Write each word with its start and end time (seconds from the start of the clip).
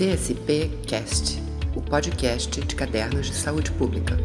CSP 0.00 0.70
Cast, 0.88 1.36
o 1.76 1.82
podcast 1.82 2.58
de 2.58 2.74
cadernos 2.74 3.26
de 3.26 3.34
saúde 3.34 3.70
pública. 3.72 4.16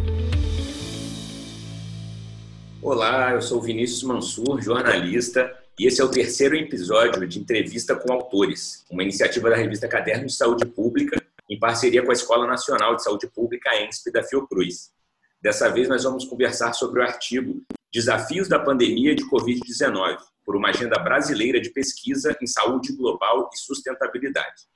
Olá, 2.82 3.33
eu 3.33 3.42
sou 3.42 3.61
Vinícius 3.61 4.03
Mansur, 4.03 4.61
jornalista, 4.61 5.53
e 5.77 5.85
esse 5.85 6.00
é 6.00 6.06
o 6.06 6.09
terceiro 6.09 6.56
episódio 6.56 7.27
de 7.27 7.40
entrevista 7.40 7.93
com 7.93 8.14
autores, 8.14 8.85
uma 8.89 9.03
iniciativa 9.03 9.49
da 9.49 9.57
revista 9.57 9.85
Cadernos 9.85 10.31
de 10.31 10.38
Saúde 10.38 10.65
Pública, 10.65 11.21
em 11.49 11.59
parceria 11.59 12.01
com 12.01 12.11
a 12.11 12.13
Escola 12.13 12.47
Nacional 12.47 12.95
de 12.95 13.03
Saúde 13.03 13.27
Pública, 13.27 13.69
a 13.69 13.81
ENSP 13.81 14.13
da 14.13 14.23
Fiocruz. 14.23 14.93
Dessa 15.41 15.67
vez 15.67 15.89
nós 15.89 16.05
vamos 16.05 16.23
conversar 16.23 16.71
sobre 16.71 17.01
o 17.01 17.03
artigo 17.03 17.61
Desafios 17.91 18.47
da 18.47 18.59
Pandemia 18.59 19.13
de 19.13 19.29
Covid-19, 19.29 20.19
por 20.45 20.55
uma 20.55 20.69
agenda 20.69 20.97
brasileira 20.99 21.59
de 21.59 21.69
pesquisa 21.71 22.33
em 22.41 22.47
saúde 22.47 22.95
global 22.95 23.49
e 23.53 23.57
sustentabilidade. 23.57 24.73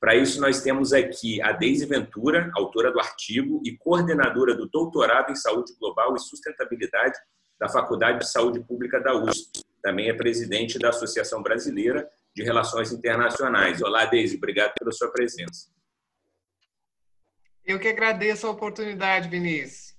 Para 0.00 0.14
isso, 0.14 0.40
nós 0.40 0.62
temos 0.62 0.94
aqui 0.94 1.42
a 1.42 1.52
Deise 1.52 1.84
Ventura, 1.84 2.50
autora 2.54 2.90
do 2.90 2.98
artigo 2.98 3.60
e 3.62 3.76
coordenadora 3.76 4.54
do 4.54 4.66
doutorado 4.66 5.30
em 5.30 5.36
saúde 5.36 5.74
global 5.78 6.16
e 6.16 6.18
sustentabilidade 6.18 7.18
da 7.58 7.68
Faculdade 7.68 8.20
de 8.20 8.30
Saúde 8.30 8.60
Pública 8.60 8.98
da 8.98 9.14
USP. 9.14 9.62
Também 9.82 10.08
é 10.08 10.14
presidente 10.14 10.78
da 10.78 10.88
Associação 10.88 11.42
Brasileira 11.42 12.08
de 12.34 12.42
Relações 12.42 12.92
Internacionais. 12.92 13.82
Olá, 13.82 14.06
Deise, 14.06 14.38
obrigado 14.38 14.72
pela 14.78 14.90
sua 14.90 15.12
presença. 15.12 15.68
Eu 17.62 17.78
que 17.78 17.88
agradeço 17.88 18.46
a 18.46 18.50
oportunidade, 18.50 19.28
Vinícius. 19.28 19.94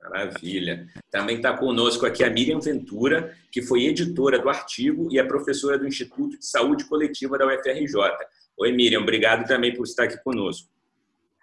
Maravilha. 0.00 0.86
Também 1.10 1.36
está 1.36 1.56
conosco 1.56 2.06
aqui 2.06 2.24
a 2.24 2.30
Miriam 2.30 2.60
Ventura, 2.60 3.36
que 3.52 3.60
foi 3.60 3.84
editora 3.84 4.38
do 4.38 4.48
artigo 4.48 5.08
e 5.10 5.18
é 5.18 5.24
professora 5.24 5.78
do 5.78 5.86
Instituto 5.86 6.38
de 6.38 6.46
Saúde 6.46 6.84
Coletiva 6.84 7.36
da 7.36 7.46
UFRJ. 7.46 7.94
Oi, 8.56 8.72
Miriam, 8.72 9.02
obrigado 9.02 9.46
também 9.46 9.74
por 9.74 9.84
estar 9.84 10.04
aqui 10.04 10.16
conosco. 10.22 10.68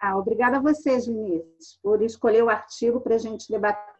Ah, 0.00 0.16
obrigada 0.18 0.56
a 0.56 0.60
vocês, 0.60 1.06
Vinícius, 1.06 1.78
por 1.82 2.02
escolher 2.02 2.42
o 2.42 2.48
artigo 2.48 3.00
para 3.00 3.14
a 3.14 3.18
gente 3.18 3.50
debater 3.50 3.92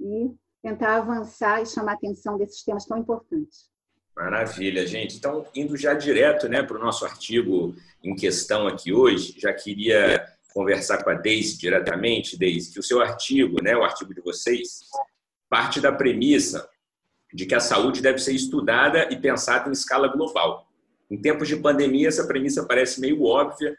e 0.00 0.34
tentar 0.62 0.96
avançar 0.96 1.62
e 1.62 1.66
chamar 1.66 1.92
a 1.92 1.94
atenção 1.94 2.36
desses 2.36 2.62
temas 2.64 2.84
tão 2.84 2.98
importantes. 2.98 3.70
Maravilha, 4.16 4.84
gente. 4.84 5.16
Então, 5.16 5.46
indo 5.54 5.76
já 5.76 5.94
direto 5.94 6.48
né, 6.48 6.60
para 6.62 6.76
o 6.76 6.80
nosso 6.80 7.04
artigo 7.04 7.76
em 8.02 8.16
questão 8.16 8.66
aqui 8.66 8.92
hoje, 8.92 9.38
já 9.38 9.52
queria 9.52 10.26
conversar 10.52 11.04
com 11.04 11.10
a 11.10 11.14
Deise 11.14 11.56
diretamente, 11.56 12.36
Deise, 12.36 12.72
que 12.72 12.80
o 12.80 12.82
seu 12.82 13.00
artigo, 13.00 13.62
né, 13.62 13.76
o 13.76 13.84
artigo 13.84 14.12
de 14.12 14.20
vocês, 14.20 14.80
parte 15.48 15.80
da 15.80 15.92
premissa 15.92 16.68
de 17.32 17.46
que 17.46 17.54
a 17.54 17.60
saúde 17.60 18.02
deve 18.02 18.18
ser 18.18 18.32
estudada 18.32 19.08
e 19.12 19.16
pensada 19.16 19.68
em 19.68 19.72
escala 19.72 20.08
global. 20.08 20.67
Em 21.10 21.20
tempos 21.20 21.48
de 21.48 21.56
pandemia, 21.56 22.08
essa 22.08 22.26
premissa 22.26 22.66
parece 22.66 23.00
meio 23.00 23.22
óbvia, 23.24 23.76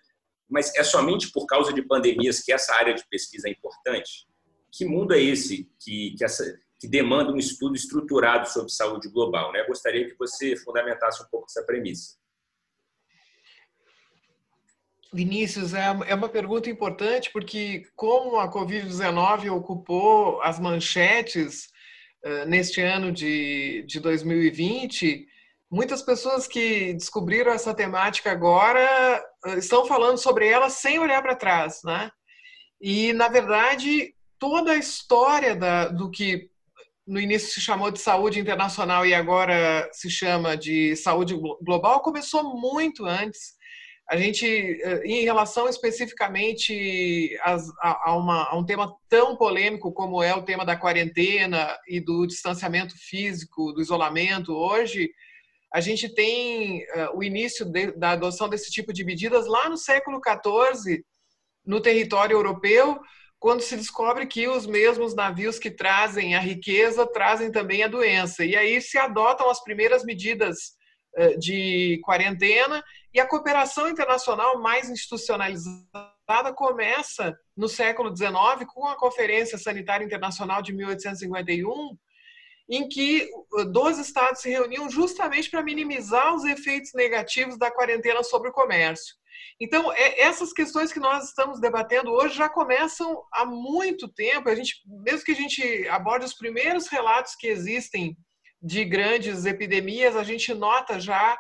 mas 0.49 0.73
é 0.75 0.83
somente 0.83 1.31
por 1.31 1.45
causa 1.45 1.71
de 1.71 1.81
pandemias 1.81 2.41
que 2.41 2.51
essa 2.51 2.73
área 2.73 2.93
de 2.93 3.07
pesquisa 3.07 3.47
é 3.47 3.51
importante? 3.51 4.27
Que 4.71 4.85
mundo 4.85 5.13
é 5.13 5.21
esse 5.21 5.69
que, 5.79 6.15
que, 6.17 6.23
essa, 6.23 6.59
que 6.79 6.87
demanda 6.87 7.31
um 7.31 7.37
estudo 7.37 7.75
estruturado 7.75 8.49
sobre 8.49 8.71
saúde 8.71 9.09
global? 9.09 9.51
Né? 9.51 9.63
Gostaria 9.67 10.09
que 10.09 10.17
você 10.17 10.55
fundamentasse 10.57 11.21
um 11.21 11.27
pouco 11.29 11.45
essa 11.47 11.63
premissa. 11.63 12.17
Vinícius, 15.11 15.73
é, 15.73 15.85
é 16.07 16.15
uma 16.15 16.29
pergunta 16.29 16.69
importante 16.69 17.31
porque 17.31 17.83
como 17.95 18.39
a 18.39 18.51
Covid-19 18.51 19.51
ocupou 19.51 20.39
as 20.41 20.59
manchetes 20.59 21.69
uh, 22.23 22.47
neste 22.47 22.79
ano 22.79 23.11
de, 23.11 23.83
de 23.87 23.99
2020, 23.99 25.27
muitas 25.69 26.01
pessoas 26.01 26.47
que 26.47 26.93
descobriram 26.93 27.51
essa 27.51 27.73
temática 27.73 28.31
agora 28.31 29.23
uh, 29.45 29.57
estão 29.57 29.85
falando 29.85 30.17
sobre 30.17 30.47
ela 30.47 30.69
sem 30.69 30.99
olhar 30.99 31.21
para 31.21 31.35
trás, 31.35 31.81
né? 31.83 32.09
E, 32.81 33.13
na 33.13 33.27
verdade, 33.27 34.13
toda 34.37 34.71
a 34.71 34.77
história 34.77 35.55
da, 35.55 35.89
do 35.89 36.09
que 36.09 36.49
no 37.05 37.19
início 37.19 37.49
se 37.49 37.61
chamou 37.61 37.91
de 37.91 37.99
saúde 37.99 38.39
internacional 38.39 39.05
e 39.05 39.13
agora 39.13 39.89
se 39.91 40.09
chama 40.09 40.55
de 40.55 40.95
saúde 40.95 41.35
global 41.61 42.01
começou 42.01 42.55
muito 42.55 43.05
antes 43.05 43.59
a 44.09 44.17
gente, 44.17 44.47
eh, 44.47 45.01
em 45.05 45.23
relação 45.23 45.69
especificamente 45.69 47.37
a, 47.79 48.15
uma, 48.15 48.49
a, 48.49 48.57
um 48.57 48.65
tema 48.65 48.91
tão 49.07 49.35
polêmico 49.35 49.91
como 49.93 50.23
é 50.23 50.33
o 50.33 50.41
tema 50.41 50.65
da 50.65 50.75
quarentena 50.75 51.77
e 51.87 51.99
do 51.99 52.25
distanciamento 52.25 52.95
físico, 52.97 53.71
do 53.71 53.79
isolamento, 53.79 54.51
hoje, 54.51 55.11
a 55.73 55.79
gente 55.79 56.09
tem 56.09 56.83
uh, 56.83 57.15
o 57.17 57.23
início 57.23 57.65
de, 57.65 57.91
da 57.91 58.11
adoção 58.11 58.49
desse 58.49 58.71
tipo 58.71 58.91
de 58.91 59.03
medidas 59.03 59.45
lá 59.47 59.69
no 59.69 59.77
século 59.77 60.19
XIV, 60.19 61.03
no 61.65 61.81
território 61.81 62.35
europeu, 62.35 62.99
quando 63.39 63.61
se 63.61 63.77
descobre 63.77 64.25
que 64.25 64.47
os 64.47 64.65
mesmos 64.65 65.15
navios 65.15 65.59
que 65.59 65.71
trazem 65.71 66.35
a 66.35 66.39
riqueza 66.39 67.05
trazem 67.05 67.51
também 67.51 67.83
a 67.83 67.87
doença. 67.87 68.43
E 68.43 68.55
aí 68.55 68.81
se 68.81 68.97
adotam 68.97 69.49
as 69.49 69.63
primeiras 69.63 70.03
medidas 70.03 70.57
uh, 71.17 71.37
de 71.37 71.99
quarentena 72.03 72.83
e 73.13 73.19
a 73.19 73.27
cooperação 73.27 73.87
internacional 73.87 74.59
mais 74.59 74.89
institucionalizada 74.89 76.53
começa 76.55 77.37
no 77.55 77.67
século 77.67 78.15
XIX 78.15 78.67
com 78.73 78.87
a 78.87 78.97
Conferência 78.97 79.57
Sanitária 79.57 80.05
Internacional 80.05 80.61
de 80.61 80.73
1851, 80.73 81.97
em 82.69 82.87
que 82.87 83.27
12 83.71 84.01
estados 84.01 84.41
se 84.41 84.49
reuniam 84.49 84.89
justamente 84.89 85.49
para 85.49 85.63
minimizar 85.63 86.35
os 86.35 86.45
efeitos 86.45 86.91
negativos 86.93 87.57
da 87.57 87.71
quarentena 87.71 88.23
sobre 88.23 88.49
o 88.49 88.53
comércio. 88.53 89.15
Então, 89.59 89.91
é, 89.91 90.21
essas 90.21 90.53
questões 90.53 90.93
que 90.93 90.99
nós 90.99 91.25
estamos 91.25 91.59
debatendo 91.59 92.11
hoje 92.11 92.35
já 92.35 92.47
começam 92.47 93.23
há 93.33 93.45
muito 93.45 94.07
tempo. 94.07 94.49
A 94.49 94.55
gente, 94.55 94.75
mesmo 94.85 95.25
que 95.25 95.31
a 95.31 95.35
gente 95.35 95.87
aborde 95.89 96.25
os 96.25 96.33
primeiros 96.33 96.87
relatos 96.87 97.35
que 97.35 97.47
existem 97.47 98.15
de 98.61 98.85
grandes 98.85 99.45
epidemias, 99.45 100.15
a 100.15 100.23
gente 100.23 100.53
nota 100.53 100.99
já 100.99 101.37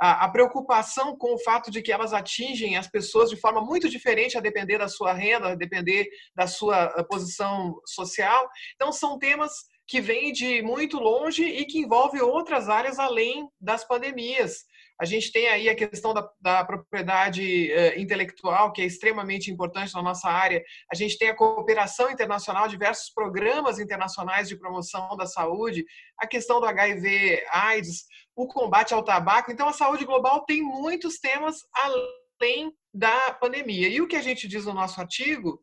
a, 0.00 0.24
a, 0.24 0.28
preocupação 0.28 1.16
com 1.16 1.34
o 1.34 1.38
fato 1.38 1.70
de 1.70 1.80
que 1.80 1.90
elas 1.90 2.12
atingem 2.12 2.76
as 2.76 2.86
pessoas 2.86 3.30
de 3.30 3.36
forma 3.36 3.62
muito 3.62 3.88
diferente 3.88 4.36
a 4.36 4.42
depender 4.42 4.78
da 4.78 4.88
sua 4.88 5.12
renda, 5.12 5.48
a 5.48 5.54
depender 5.54 6.06
da 6.34 6.46
sua 6.46 6.92
eh, 6.96 7.02
posição 7.04 7.80
social. 7.86 8.48
Então, 8.74 8.92
são 8.92 9.18
temas 9.18 9.52
que 9.86 10.00
vêm 10.00 10.32
de 10.32 10.62
muito 10.62 10.98
longe 10.98 11.44
e 11.44 11.64
que 11.64 11.78
envolvem 11.78 12.20
outras 12.20 12.68
áreas 12.68 12.98
além 12.98 13.48
das 13.60 13.86
pandemias. 13.86 14.64
A 14.98 15.04
gente 15.04 15.30
tem 15.30 15.46
aí 15.48 15.68
a 15.68 15.74
questão 15.74 16.14
da, 16.14 16.26
da 16.40 16.64
propriedade 16.64 17.70
uh, 17.70 18.00
intelectual, 18.00 18.72
que 18.72 18.80
é 18.80 18.86
extremamente 18.86 19.50
importante 19.50 19.94
na 19.94 20.02
nossa 20.02 20.28
área. 20.28 20.62
A 20.90 20.96
gente 20.96 21.18
tem 21.18 21.28
a 21.28 21.36
cooperação 21.36 22.10
internacional, 22.10 22.66
diversos 22.66 23.10
programas 23.10 23.78
internacionais 23.78 24.48
de 24.48 24.58
promoção 24.58 25.14
da 25.16 25.26
saúde, 25.26 25.84
a 26.18 26.26
questão 26.26 26.60
do 26.60 26.66
HIV, 26.66 27.44
AIDS, 27.52 28.04
o 28.34 28.46
combate 28.46 28.94
ao 28.94 29.04
tabaco. 29.04 29.52
Então, 29.52 29.68
a 29.68 29.72
saúde 29.72 30.06
global 30.06 30.44
tem 30.46 30.62
muitos 30.62 31.18
temas 31.18 31.56
além 31.74 32.72
da 32.92 33.32
pandemia. 33.34 33.88
E 33.88 34.00
o 34.00 34.08
que 34.08 34.16
a 34.16 34.22
gente 34.22 34.48
diz 34.48 34.64
no 34.64 34.72
nosso 34.72 34.98
artigo 34.98 35.60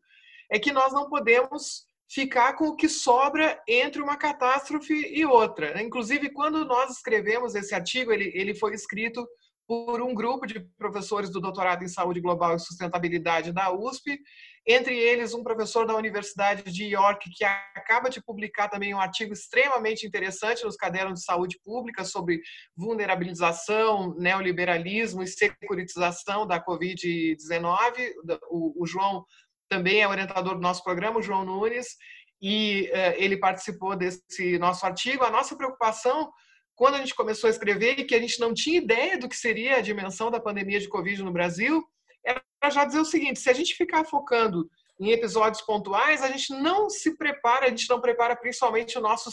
é 0.50 0.60
que 0.60 0.72
nós 0.72 0.92
não 0.92 1.08
podemos 1.08 1.84
ficar 2.14 2.52
com 2.52 2.68
o 2.68 2.76
que 2.76 2.88
sobra 2.88 3.60
entre 3.66 4.00
uma 4.00 4.16
catástrofe 4.16 4.94
e 4.94 5.26
outra. 5.26 5.82
Inclusive, 5.82 6.30
quando 6.30 6.64
nós 6.64 6.92
escrevemos 6.92 7.56
esse 7.56 7.74
artigo, 7.74 8.12
ele, 8.12 8.30
ele 8.34 8.54
foi 8.54 8.72
escrito 8.72 9.26
por 9.66 10.00
um 10.00 10.14
grupo 10.14 10.46
de 10.46 10.60
professores 10.78 11.30
do 11.30 11.40
doutorado 11.40 11.82
em 11.82 11.88
saúde 11.88 12.20
global 12.20 12.54
e 12.54 12.60
sustentabilidade 12.60 13.50
da 13.50 13.72
USP, 13.72 14.20
entre 14.66 14.96
eles 14.96 15.34
um 15.34 15.42
professor 15.42 15.86
da 15.86 15.96
Universidade 15.96 16.70
de 16.70 16.84
York 16.84 17.30
que 17.34 17.44
acaba 17.44 18.08
de 18.08 18.22
publicar 18.22 18.68
também 18.68 18.94
um 18.94 19.00
artigo 19.00 19.32
extremamente 19.32 20.06
interessante 20.06 20.64
nos 20.64 20.76
cadernos 20.76 21.20
de 21.20 21.24
saúde 21.24 21.58
pública 21.64 22.04
sobre 22.04 22.40
vulnerabilização, 22.76 24.14
neoliberalismo 24.14 25.22
e 25.22 25.26
securitização 25.26 26.46
da 26.46 26.62
COVID-19. 26.62 28.12
O, 28.50 28.82
o 28.82 28.86
João 28.86 29.24
também 29.68 30.00
é 30.00 30.08
orientador 30.08 30.54
do 30.54 30.60
nosso 30.60 30.82
programa, 30.82 31.18
o 31.18 31.22
João 31.22 31.44
Nunes, 31.44 31.96
e 32.40 32.90
uh, 32.92 33.14
ele 33.16 33.36
participou 33.36 33.96
desse 33.96 34.58
nosso 34.58 34.84
artigo. 34.84 35.24
A 35.24 35.30
nossa 35.30 35.56
preocupação, 35.56 36.30
quando 36.74 36.96
a 36.96 36.98
gente 36.98 37.14
começou 37.14 37.48
a 37.48 37.50
escrever 37.50 37.98
e 37.98 38.04
que 38.04 38.14
a 38.14 38.20
gente 38.20 38.38
não 38.40 38.52
tinha 38.52 38.78
ideia 38.78 39.18
do 39.18 39.28
que 39.28 39.36
seria 39.36 39.76
a 39.76 39.82
dimensão 39.82 40.30
da 40.30 40.40
pandemia 40.40 40.80
de 40.80 40.88
Covid 40.88 41.22
no 41.22 41.32
Brasil, 41.32 41.82
era 42.24 42.42
já 42.70 42.84
dizer 42.84 43.00
o 43.00 43.04
seguinte: 43.04 43.40
se 43.40 43.50
a 43.50 43.52
gente 43.52 43.74
ficar 43.74 44.04
focando 44.04 44.68
em 45.00 45.10
episódios 45.10 45.62
pontuais, 45.62 46.22
a 46.22 46.28
gente 46.28 46.52
não 46.52 46.88
se 46.88 47.16
prepara, 47.16 47.66
a 47.66 47.70
gente 47.70 47.88
não 47.88 48.00
prepara 48.00 48.36
principalmente 48.36 48.96
o 48.98 49.00
nosso 49.00 49.30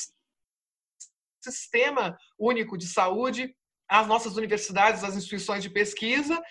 sistema 1.43 2.17
único 2.37 2.77
de 2.77 2.87
saúde, 2.87 3.55
as 3.91 4.07
nossas 4.07 4.37
universidades, 4.37 5.03
as 5.03 5.17
instituições 5.17 5.61
de 5.61 5.69
pesquisa, 5.69 6.41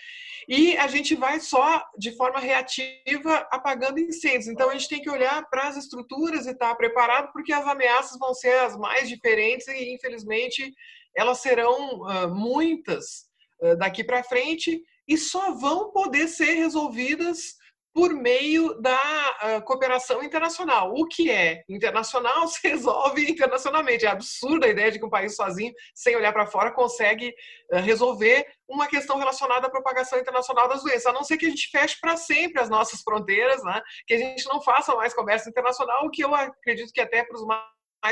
e 0.47 0.77
a 0.77 0.85
gente 0.85 1.15
vai 1.15 1.39
só 1.39 1.83
de 1.97 2.15
forma 2.15 2.39
reativa 2.39 3.47
apagando 3.51 3.99
incêndios. 3.99 4.47
Então 4.47 4.69
a 4.69 4.73
gente 4.73 4.87
tem 4.87 5.01
que 5.01 5.09
olhar 5.09 5.43
para 5.49 5.67
as 5.67 5.75
estruturas 5.75 6.45
e 6.45 6.51
estar 6.51 6.69
tá 6.69 6.75
preparado, 6.75 7.31
porque 7.33 7.51
as 7.51 7.65
ameaças 7.65 8.19
vão 8.19 8.33
ser 8.35 8.59
as 8.59 8.77
mais 8.77 9.09
diferentes 9.09 9.67
e 9.67 9.93
infelizmente 9.93 10.71
elas 11.15 11.39
serão 11.39 12.01
uh, 12.01 12.33
muitas 12.33 13.25
uh, 13.61 13.75
daqui 13.77 14.03
para 14.03 14.23
frente. 14.23 14.79
e 15.07 15.17
só 15.17 15.51
vão 15.53 15.91
poder 15.91 16.27
ser 16.27 16.53
resolvidas 16.53 17.55
por 17.93 18.13
meio 18.13 18.79
da 18.81 18.95
uh, 18.95 19.61
cooperação 19.63 20.23
internacional. 20.23 20.93
O 20.95 21.07
que 21.07 21.29
é 21.29 21.63
internacional 21.67 22.47
se 22.49 22.67
resolve 22.67 23.29
internacionalmente. 23.29 24.05
É 24.05 24.09
absurda 24.09 24.65
a 24.65 24.69
ideia 24.69 24.91
de 24.91 24.99
que 24.99 25.05
um 25.05 25.09
país 25.09 25.35
sozinho, 25.35 25.73
sem 25.93 26.15
olhar 26.15 26.31
para 26.31 26.47
fora, 26.47 26.71
consegue 26.71 27.33
uh, 27.71 27.77
resolver 27.77 28.45
uma 28.67 28.87
questão 28.87 29.17
relacionada 29.17 29.67
à 29.67 29.69
propagação 29.69 30.19
internacional 30.19 30.69
das 30.69 30.81
doenças, 30.81 31.05
a 31.07 31.13
não 31.13 31.23
ser 31.23 31.37
que 31.37 31.45
a 31.45 31.49
gente 31.49 31.69
feche 31.69 31.97
para 31.99 32.15
sempre 32.15 32.61
as 32.61 32.69
nossas 32.69 33.01
fronteiras, 33.01 33.61
né? 33.63 33.81
que 34.07 34.13
a 34.13 34.17
gente 34.17 34.47
não 34.47 34.61
faça 34.61 34.95
mais 34.95 35.13
comércio 35.13 35.49
internacional, 35.49 36.05
o 36.05 36.09
que 36.09 36.23
eu 36.23 36.33
acredito 36.33 36.93
que 36.93 37.01
até 37.01 37.23
para 37.23 37.35
os 37.35 37.45
mais 37.45 37.61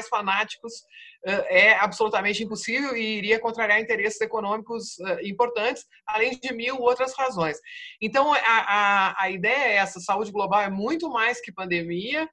fanáticos 0.07 0.73
é 1.23 1.73
absolutamente 1.73 2.43
impossível 2.43 2.95
e 2.95 3.17
iria 3.17 3.39
contrariar 3.39 3.81
interesses 3.81 4.21
econômicos 4.21 4.97
importantes, 5.21 5.85
além 6.07 6.39
de 6.39 6.53
mil 6.53 6.77
outras 6.79 7.13
razões. 7.13 7.57
Então, 8.01 8.33
a, 8.33 8.37
a, 8.37 9.23
a 9.23 9.29
ideia 9.29 9.67
é 9.67 9.75
essa: 9.75 9.99
saúde 9.99 10.31
global 10.31 10.61
é 10.61 10.69
muito 10.69 11.09
mais 11.09 11.41
que 11.41 11.51
pandemia. 11.51 12.29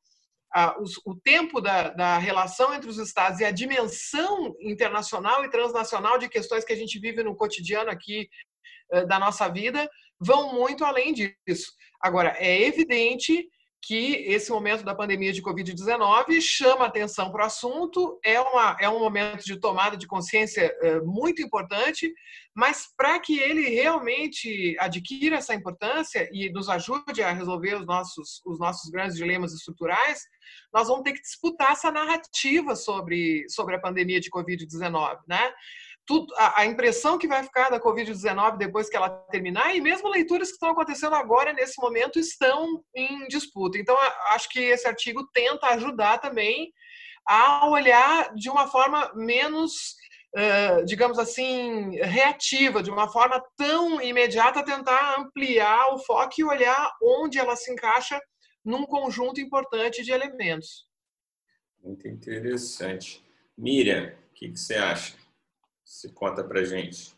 O 1.05 1.15
tempo 1.15 1.61
da, 1.61 1.91
da 1.91 2.19
relação 2.19 2.73
entre 2.73 2.89
os 2.89 2.99
estados 2.99 3.41
e 3.41 3.45
a 3.45 3.51
dimensão 3.51 4.55
internacional 4.61 5.45
e 5.45 5.51
transnacional 5.51 6.17
de 6.19 6.29
questões 6.29 6.65
que 6.65 6.73
a 6.73 6.77
gente 6.77 6.99
vive 6.99 7.23
no 7.23 7.37
cotidiano 7.37 7.91
aqui 7.91 8.29
da 9.09 9.19
nossa 9.19 9.49
vida 9.49 9.91
vão 10.19 10.55
muito 10.55 10.85
além 10.85 11.13
disso. 11.13 11.73
Agora, 12.01 12.35
é 12.39 12.63
evidente 12.63 13.49
que 13.87 14.25
esse 14.27 14.51
momento 14.51 14.83
da 14.83 14.97
pandemia 14.97 15.33
de 15.33 15.41
Covid-19 15.41 16.41
chama 16.41 16.87
atenção 16.87 17.31
para 17.31 17.45
o 17.45 17.47
assunto, 17.47 18.19
é, 18.25 18.41
uma, 18.41 18.77
é 18.81 18.89
um 18.89 18.99
momento 18.99 19.45
de 19.45 19.57
tomada 19.61 19.97
de 19.97 20.09
consciência 20.09 20.75
é, 20.83 21.01
muito 21.03 21.41
importante, 21.41 22.13
mas 22.53 22.89
para 22.97 23.21
que 23.21 23.39
ele 23.39 23.69
realmente 23.69 24.77
adquira 24.81 25.37
essa 25.37 25.55
importância 25.55 26.29
e 26.33 26.51
nos 26.51 26.69
ajude 26.69 27.23
a 27.23 27.31
resolver 27.31 27.77
os 27.77 27.87
nossos, 27.87 28.43
os 28.45 28.59
nossos 28.59 28.91
grandes 28.91 29.17
dilemas 29.17 29.53
estruturais, 29.53 30.27
nós 30.75 30.89
vamos 30.89 31.05
ter 31.05 31.13
que 31.13 31.23
disputar 31.23 31.71
essa 31.71 31.93
narrativa 31.93 32.75
sobre, 32.75 33.49
sobre 33.49 33.77
a 33.77 33.81
pandemia 33.81 34.19
de 34.19 34.31
Covid-19, 34.31 35.21
né? 35.29 35.53
Tudo, 36.07 36.33
a, 36.37 36.61
a, 36.61 36.67
impressão 36.67 37.19
que 37.19 37.27
vai 37.27 37.43
ficar 37.43 37.69
da 37.69 37.81
Covid-19 37.81 38.57
depois 38.57 38.89
que 38.89 38.97
ela 38.97 39.11
terminar, 39.31 39.75
e 39.75 39.81
mesmo 39.81 40.09
leituras 40.09 40.49
que 40.49 40.55
estão 40.55 40.71
acontecendo 40.71 41.15
agora, 41.15 41.53
nesse 41.53 41.81
momento, 41.81 42.19
estão 42.19 42.83
em 42.95 43.27
disputa. 43.27 43.77
Então, 43.77 43.97
acho 44.29 44.49
que 44.49 44.61
esse 44.61 44.87
artigo 44.87 45.29
tenta 45.35 45.67
ajudar 45.69 46.19
também 46.19 46.73
a 47.27 47.69
olhar 47.69 48.33
de 48.35 48.49
uma 48.49 48.69
forma 48.69 49.13
menos, 49.15 49.97
uh, 50.37 50.85
digamos 50.85 51.19
assim, 51.19 51.97
reativa, 51.97 52.83
de 52.83 52.91
uma 52.91 53.09
forma 53.09 53.43
tão 53.57 54.01
imediata, 54.01 54.65
tentar 54.65 55.19
ampliar 55.19 55.93
o 55.93 55.99
foco 55.99 56.35
e 56.39 56.45
olhar 56.45 56.93
onde 57.03 57.39
ela 57.39 57.57
se 57.57 57.73
encaixa 57.73 58.21
num 58.65 58.87
conjunto 58.87 59.41
importante 59.41 60.05
de 60.05 60.13
elementos. 60.13 60.87
Muito 61.83 62.07
interessante. 62.07 63.25
Miriam, 63.59 64.07
o 64.07 64.35
que, 64.35 64.51
que 64.51 64.59
você 64.59 64.75
acha? 64.75 65.26
Se 65.87 66.13
conta 66.13 66.43
para 66.43 66.65
gente. 66.65 67.17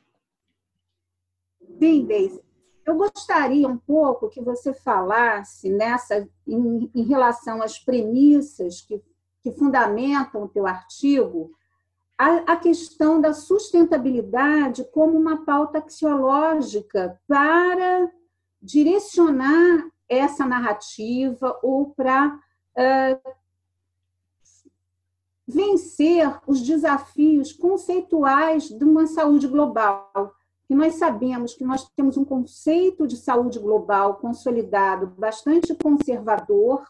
Sim, 1.79 2.05
Deise. 2.05 2.45
Eu 2.85 2.97
gostaria 2.97 3.67
um 3.67 3.79
pouco 3.79 4.29
que 4.29 4.43
você 4.43 4.75
falasse 4.75 5.71
nessa 5.71 6.29
em, 6.47 6.91
em 6.95 7.03
relação 7.03 7.63
às 7.63 7.79
premissas 7.79 8.83
que, 8.83 9.03
que 9.43 9.53
fundamentam 9.53 10.43
o 10.43 10.49
teu 10.49 10.67
artigo, 10.67 11.51
a, 12.17 12.53
a, 12.53 12.57
questão 12.57 13.21
da 13.21 13.33
sustentabilidade 13.33 14.85
como 14.93 15.19
uma 15.19 15.45
pauta 15.47 15.79
axiológica 15.79 17.19
para 17.27 18.11
direcionar 18.61 19.89
essa 20.09 20.45
narrativa 20.45 21.59
ou 21.63 21.91
para 21.95 22.35
uh, 22.35 23.31
vencer 25.49 26.39
os 26.47 26.61
desafios 26.61 27.55
conceituais 27.55 28.69
de 28.69 28.85
uma 28.85 29.07
saúde 29.07 29.49
global. 29.49 30.35
Que 30.67 30.75
nós 30.75 30.97
sabemos 30.97 31.55
que 31.55 31.65
nós 31.65 31.89
temos 31.97 32.19
um 32.19 32.25
conceito 32.25 33.07
de 33.07 33.17
saúde 33.17 33.59
global 33.59 34.17
consolidado, 34.17 35.07
bastante 35.19 35.75
conservador, 35.75 36.87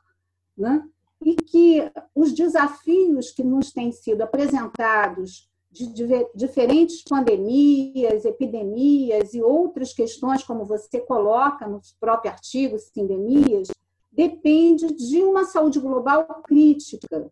né? 0.56 0.84
e 1.25 1.37
que 1.37 1.88
os 2.14 2.32
desafios 2.32 3.31
que 3.31 3.44
nos 3.44 3.70
têm 3.70 3.93
sido 3.93 4.22
apresentados 4.22 5.49
de 5.70 5.87
diferentes 6.34 7.02
pandemias, 7.02 8.25
epidemias 8.25 9.34
e 9.34 9.43
outras 9.43 9.93
questões, 9.93 10.43
como 10.43 10.64
você 10.64 10.99
coloca 10.99 11.69
no 11.69 11.81
próprio 12.00 12.32
artigo, 12.32 12.78
sindemias, 12.78 13.69
depende 14.10 14.93
de 14.93 15.22
uma 15.22 15.44
saúde 15.44 15.78
global 15.78 16.25
crítica, 16.43 17.31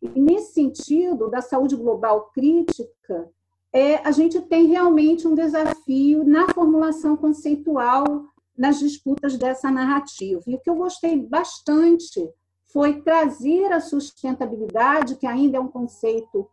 e 0.00 0.20
nesse 0.20 0.54
sentido, 0.54 1.28
da 1.28 1.40
saúde 1.40 1.74
global 1.76 2.30
crítica, 2.32 3.30
é, 3.72 3.96
a 3.96 4.10
gente 4.10 4.40
tem 4.40 4.66
realmente 4.66 5.26
um 5.26 5.34
desafio 5.34 6.24
na 6.24 6.48
formulação 6.48 7.16
conceitual 7.16 8.24
nas 8.56 8.78
disputas 8.78 9.36
dessa 9.36 9.70
narrativa. 9.70 10.42
E 10.46 10.54
o 10.54 10.58
que 10.58 10.70
eu 10.70 10.76
gostei 10.76 11.16
bastante 11.16 12.28
foi 12.64 13.00
trazer 13.02 13.72
a 13.72 13.80
sustentabilidade, 13.80 15.16
que 15.16 15.26
ainda 15.26 15.58
é 15.58 15.60
um 15.60 15.68
conceito 15.68 16.48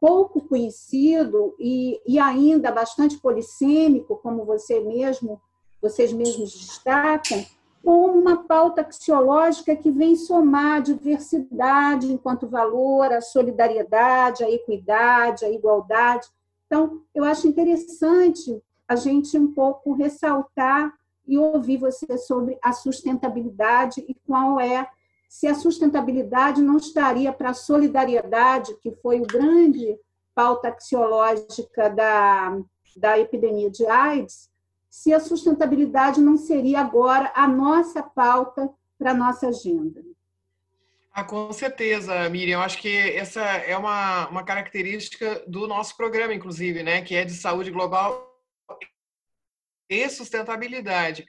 pouco 0.00 0.40
conhecido 0.40 1.54
e, 1.58 2.00
e 2.06 2.18
ainda 2.18 2.70
bastante 2.70 3.18
polissêmico, 3.18 4.16
como 4.16 4.44
você 4.44 4.80
mesmo, 4.80 5.40
vocês 5.80 6.12
mesmos 6.12 6.52
destacam, 6.52 7.44
com 7.88 8.04
uma 8.08 8.44
pauta 8.44 8.82
axiológica 8.82 9.74
que 9.74 9.90
vem 9.90 10.14
somar 10.14 10.76
a 10.76 10.80
diversidade 10.80 12.12
enquanto 12.12 12.46
valor, 12.46 13.10
a 13.10 13.22
solidariedade, 13.22 14.44
a 14.44 14.50
equidade, 14.50 15.46
a 15.46 15.50
igualdade. 15.50 16.28
Então, 16.66 17.00
eu 17.14 17.24
acho 17.24 17.48
interessante 17.48 18.62
a 18.86 18.94
gente 18.94 19.38
um 19.38 19.54
pouco 19.54 19.94
ressaltar 19.94 20.92
e 21.26 21.38
ouvir 21.38 21.78
você 21.78 22.18
sobre 22.18 22.58
a 22.62 22.74
sustentabilidade 22.74 24.04
e 24.06 24.14
qual 24.26 24.60
é 24.60 24.86
se 25.26 25.46
a 25.46 25.54
sustentabilidade 25.54 26.60
não 26.60 26.76
estaria 26.76 27.32
para 27.32 27.50
a 27.50 27.54
solidariedade, 27.54 28.76
que 28.82 28.92
foi 28.96 29.18
o 29.22 29.26
grande 29.26 29.98
pauta 30.34 30.68
axiológica 30.68 31.88
da, 31.88 32.54
da 32.94 33.18
epidemia 33.18 33.70
de 33.70 33.86
AIDS, 33.86 34.50
se 34.98 35.14
a 35.14 35.20
sustentabilidade 35.20 36.20
não 36.20 36.36
seria 36.36 36.80
agora 36.80 37.30
a 37.32 37.46
nossa 37.46 38.02
pauta 38.02 38.68
para 38.98 39.12
a 39.12 39.14
nossa 39.14 39.46
agenda. 39.46 40.02
Ah, 41.12 41.22
com 41.22 41.52
certeza, 41.52 42.28
Miriam. 42.28 42.58
Eu 42.58 42.62
acho 42.62 42.78
que 42.78 42.96
essa 43.12 43.40
é 43.40 43.76
uma, 43.76 44.28
uma 44.28 44.42
característica 44.42 45.44
do 45.46 45.68
nosso 45.68 45.96
programa, 45.96 46.34
inclusive, 46.34 46.82
né? 46.82 47.00
que 47.00 47.14
é 47.14 47.24
de 47.24 47.32
saúde 47.32 47.70
global 47.70 48.28
e 49.88 50.08
sustentabilidade. 50.10 51.24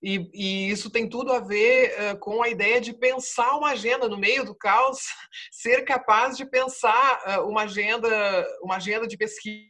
E, 0.00 0.30
e, 0.32 0.70
isso 0.70 0.88
tem 0.88 1.08
tudo 1.08 1.32
a 1.32 1.40
ver 1.40 1.94
uh, 1.98 2.18
com 2.18 2.44
a 2.44 2.48
ideia 2.48 2.80
de 2.80 2.92
pensar 2.92 3.56
uma 3.56 3.70
agenda 3.70 4.08
no 4.08 4.18
meio 4.18 4.44
do 4.44 4.54
caos, 4.54 5.00
ser 5.50 5.84
capaz 5.84 6.36
de 6.36 6.46
pensar 6.46 7.40
uh, 7.40 7.48
uma 7.48 7.62
agenda, 7.62 8.08
uma 8.62 8.76
agenda 8.76 9.04
de 9.04 9.16
pesquisa. 9.16 9.64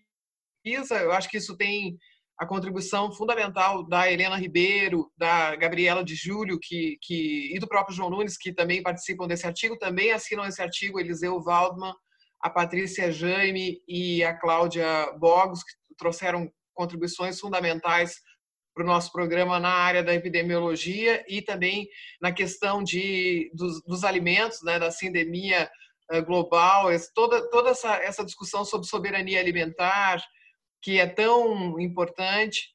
Eu 1.00 1.12
acho 1.12 1.30
que 1.30 1.38
isso 1.38 1.56
tem 1.56 1.96
a 2.38 2.46
contribuição 2.46 3.12
fundamental 3.12 3.86
da 3.86 4.10
Helena 4.10 4.36
Ribeiro, 4.36 5.10
da 5.16 5.54
Gabriela 5.54 6.04
de 6.04 6.14
Júlio 6.16 6.58
que, 6.60 6.98
que, 7.00 7.54
e 7.54 7.58
do 7.58 7.68
próprio 7.68 7.94
João 7.94 8.10
Nunes, 8.10 8.36
que 8.36 8.52
também 8.52 8.82
participam 8.82 9.26
desse 9.26 9.46
artigo, 9.46 9.78
também 9.78 10.10
assinam 10.10 10.44
esse 10.44 10.60
artigo, 10.60 10.98
Eliseu 10.98 11.40
Waldman, 11.40 11.94
a 12.40 12.50
Patrícia 12.50 13.12
Jaime 13.12 13.80
e 13.86 14.24
a 14.24 14.34
Cláudia 14.34 15.12
Bogos, 15.18 15.62
que 15.62 15.72
trouxeram 15.96 16.50
contribuições 16.74 17.38
fundamentais 17.38 18.16
para 18.74 18.82
o 18.82 18.86
nosso 18.86 19.12
programa 19.12 19.60
na 19.60 19.70
área 19.70 20.02
da 20.02 20.12
epidemiologia 20.12 21.24
e 21.28 21.40
também 21.40 21.88
na 22.20 22.32
questão 22.32 22.82
de, 22.82 23.50
dos, 23.54 23.80
dos 23.84 24.02
alimentos, 24.02 24.60
né, 24.64 24.80
da 24.80 24.90
sindemia 24.90 25.70
eh, 26.10 26.20
global, 26.20 26.88
toda, 27.14 27.48
toda 27.50 27.70
essa, 27.70 27.94
essa 27.96 28.24
discussão 28.24 28.64
sobre 28.64 28.88
soberania 28.88 29.38
alimentar, 29.38 30.20
que 30.84 31.00
é 31.00 31.06
tão 31.06 31.80
importante. 31.80 32.68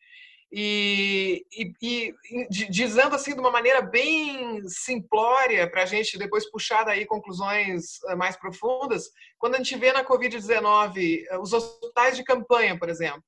E, 0.51 1.45
e, 1.55 1.73
e, 1.79 2.47
dizendo 2.49 3.15
assim 3.15 3.35
de 3.35 3.39
uma 3.39 3.51
maneira 3.51 3.83
bem 3.83 4.67
simplória 4.67 5.69
para 5.69 5.83
a 5.83 5.85
gente 5.85 6.17
depois 6.17 6.49
puxar 6.49 6.83
daí 6.85 7.05
conclusões 7.05 8.01
eh, 8.07 8.15
mais 8.15 8.35
profundas, 8.35 9.11
quando 9.37 9.53
a 9.53 9.57
gente 9.59 9.77
vê 9.77 9.93
na 9.93 10.03
Covid-19 10.03 11.23
eh, 11.29 11.37
os 11.37 11.53
hospitais 11.53 12.17
de 12.17 12.23
campanha, 12.23 12.75
por 12.79 12.89
exemplo, 12.89 13.23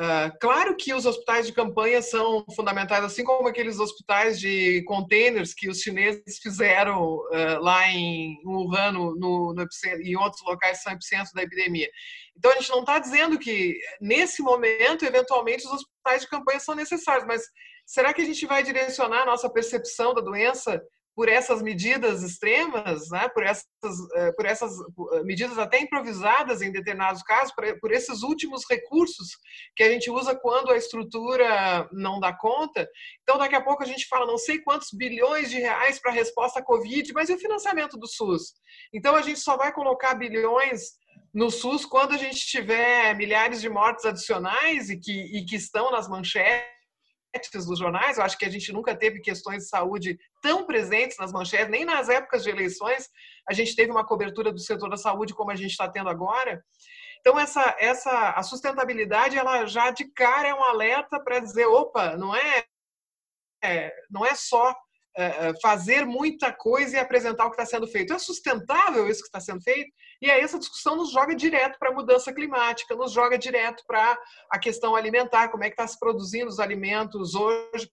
Uh, 0.00 0.32
claro 0.40 0.74
que 0.76 0.94
os 0.94 1.04
hospitais 1.04 1.46
de 1.46 1.52
campanha 1.52 2.00
são 2.00 2.42
fundamentais, 2.56 3.04
assim 3.04 3.22
como 3.22 3.46
aqueles 3.46 3.78
hospitais 3.78 4.40
de 4.40 4.82
containers 4.84 5.52
que 5.52 5.68
os 5.68 5.82
chineses 5.82 6.38
fizeram 6.42 7.16
uh, 7.16 7.60
lá 7.60 7.86
em 7.90 8.40
Wuhan 8.42 8.92
no, 8.92 9.14
no, 9.14 9.52
no 9.52 10.20
outros 10.20 10.42
locais 10.42 10.78
que 10.78 10.84
são 10.84 10.94
epicentro 10.94 11.34
da 11.34 11.42
epidemia. 11.42 11.90
Então, 12.34 12.50
a 12.50 12.54
gente 12.54 12.70
não 12.70 12.80
está 12.80 12.98
dizendo 12.98 13.38
que, 13.38 13.78
nesse 14.00 14.40
momento, 14.40 15.04
eventualmente, 15.04 15.66
os 15.66 15.72
hospitais 15.72 16.22
de 16.22 16.28
campanha 16.28 16.60
são 16.60 16.74
necessários, 16.74 17.26
mas 17.26 17.42
será 17.84 18.14
que 18.14 18.22
a 18.22 18.24
gente 18.24 18.46
vai 18.46 18.62
direcionar 18.62 19.24
a 19.24 19.26
nossa 19.26 19.50
percepção 19.50 20.14
da 20.14 20.22
doença 20.22 20.80
por 21.14 21.28
essas 21.28 21.60
medidas 21.60 22.22
extremas, 22.22 23.08
né, 23.10 23.28
por, 23.28 23.42
essas, 23.42 23.66
eh, 24.14 24.32
por 24.32 24.46
essas 24.46 24.72
eh, 25.12 25.22
medidas 25.22 25.58
até 25.58 25.80
improvisadas 25.80 26.62
em 26.62 26.72
determinados 26.72 27.22
casos, 27.22 27.52
por, 27.54 27.92
esses 27.92 28.22
últimos 28.22 28.62
recursos 28.68 29.28
que 29.76 29.82
a 29.82 29.90
gente 29.90 30.10
usa 30.10 30.34
quando 30.34 30.70
a 30.70 30.76
estrutura 30.76 31.88
não 31.92 32.20
dá 32.20 32.32
conta. 32.32 32.88
Então, 33.22 33.38
daqui 33.38 33.54
a 33.54 33.62
pouco 33.62 33.82
a 33.82 33.86
gente 33.86 34.06
fala 34.06 34.26
não 34.26 34.38
sei 34.38 34.60
quantos 34.60 34.88
bilhões 34.92 35.50
de 35.50 35.58
reais 35.58 35.98
para 36.00 36.12
a 36.12 36.14
resposta 36.14 36.60
à 36.60 36.64
Covid, 36.64 37.12
mas 37.12 37.28
e 37.28 37.34
o 37.34 37.38
financiamento 37.38 37.98
do 37.98 38.06
SUS? 38.06 38.54
Então, 38.92 39.14
a 39.14 39.22
gente 39.22 39.40
só 39.40 39.56
vai 39.56 39.72
colocar 39.72 40.14
bilhões 40.14 41.00
no 41.34 41.50
SUS 41.50 41.84
quando 41.84 42.14
a 42.14 42.18
gente 42.18 42.46
tiver 42.46 43.14
milhares 43.14 43.60
de 43.60 43.68
mortes 43.68 44.04
adicionais 44.04 44.90
e 44.90 44.98
que, 44.98 45.12
e 45.12 45.44
que 45.44 45.56
estão 45.56 45.90
nas 45.90 46.08
manchetes 46.08 46.79
dos 47.66 47.78
jornais. 47.78 48.18
Eu 48.18 48.24
acho 48.24 48.36
que 48.36 48.44
a 48.44 48.50
gente 48.50 48.72
nunca 48.72 48.94
teve 48.94 49.20
questões 49.20 49.64
de 49.64 49.68
saúde 49.68 50.18
tão 50.42 50.64
presentes 50.64 51.16
nas 51.18 51.32
manchetes, 51.32 51.70
nem 51.70 51.84
nas 51.84 52.08
épocas 52.08 52.42
de 52.42 52.50
eleições 52.50 53.08
a 53.48 53.52
gente 53.52 53.74
teve 53.74 53.90
uma 53.90 54.06
cobertura 54.06 54.52
do 54.52 54.58
setor 54.60 54.88
da 54.88 54.96
saúde 54.96 55.34
como 55.34 55.50
a 55.50 55.56
gente 55.56 55.70
está 55.70 55.88
tendo 55.88 56.08
agora. 56.08 56.62
Então 57.20 57.38
essa 57.38 57.76
essa 57.78 58.30
a 58.30 58.42
sustentabilidade 58.42 59.36
ela 59.36 59.66
já 59.66 59.90
de 59.90 60.04
cara 60.12 60.48
é 60.48 60.54
um 60.54 60.62
alerta 60.62 61.20
para 61.22 61.40
dizer, 61.40 61.66
opa, 61.66 62.16
não 62.16 62.34
é, 62.34 62.64
é 63.62 63.92
não 64.10 64.24
é 64.24 64.34
só 64.34 64.74
fazer 65.60 66.04
muita 66.06 66.52
coisa 66.52 66.96
e 66.96 67.00
apresentar 67.00 67.46
o 67.46 67.50
que 67.50 67.60
está 67.60 67.66
sendo 67.66 67.86
feito. 67.86 68.12
É 68.12 68.18
sustentável 68.18 69.08
isso 69.08 69.22
que 69.22 69.28
está 69.28 69.40
sendo 69.40 69.60
feito? 69.62 69.90
E 70.22 70.30
aí 70.30 70.40
essa 70.40 70.58
discussão 70.58 70.96
nos 70.96 71.10
joga 71.10 71.34
direto 71.34 71.78
para 71.78 71.90
a 71.90 71.94
mudança 71.94 72.32
climática, 72.32 72.94
nos 72.94 73.12
joga 73.12 73.38
direto 73.38 73.82
para 73.86 74.18
a 74.50 74.58
questão 74.58 74.94
alimentar, 74.94 75.48
como 75.48 75.64
é 75.64 75.68
que 75.68 75.74
está 75.74 75.86
se 75.86 75.98
produzindo 75.98 76.48
os 76.48 76.60
alimentos 76.60 77.34
hoje, 77.34 77.90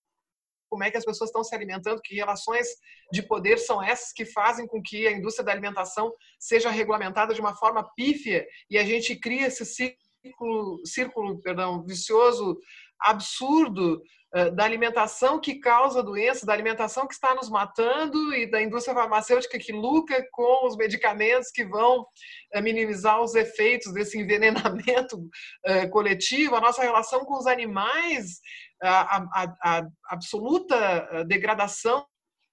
como 0.69 0.83
é 0.83 0.91
que 0.91 0.97
as 0.97 1.05
pessoas 1.05 1.29
estão 1.29 1.43
se 1.43 1.55
alimentando, 1.55 2.01
que 2.03 2.15
relações 2.15 2.67
de 3.11 3.23
poder 3.23 3.57
são 3.57 3.81
essas 3.81 4.11
que 4.11 4.25
fazem 4.25 4.67
com 4.67 4.81
que 4.81 5.07
a 5.07 5.11
indústria 5.11 5.45
da 5.45 5.51
alimentação 5.51 6.13
seja 6.39 6.69
regulamentada 6.69 7.33
de 7.33 7.41
uma 7.41 7.55
forma 7.55 7.89
pífia 7.95 8.45
e 8.69 8.77
a 8.77 8.83
gente 8.83 9.15
cria 9.15 9.47
esse 9.47 9.65
círculo, 9.65 10.85
círculo 10.85 11.41
perdão, 11.41 11.83
vicioso 11.83 12.59
absurdo 12.99 14.01
eh, 14.26 14.26
da 14.53 14.65
alimentação 14.65 15.39
que 15.39 15.55
causa 15.55 16.03
doença, 16.03 16.45
da 16.45 16.51
alimentação 16.51 17.07
que 17.07 17.13
está 17.13 17.33
nos 17.33 17.49
matando 17.49 18.33
e 18.33 18.45
da 18.45 18.61
indústria 18.61 18.93
farmacêutica 18.93 19.57
que 19.57 19.71
lucra 19.71 20.25
com 20.31 20.67
os 20.67 20.75
medicamentos 20.75 21.49
que 21.49 21.63
vão 21.63 22.05
eh, 22.51 22.61
minimizar 22.61 23.21
os 23.21 23.35
efeitos 23.35 23.93
desse 23.93 24.19
envenenamento 24.19 25.17
eh, 25.65 25.87
coletivo, 25.87 26.55
a 26.55 26.61
nossa 26.61 26.81
relação 26.81 27.23
com 27.23 27.37
os 27.37 27.47
animais, 27.47 28.41
a, 28.83 29.17
a, 29.17 29.55
a 29.63 29.87
absoluta 30.09 31.23
degradação 31.25 32.05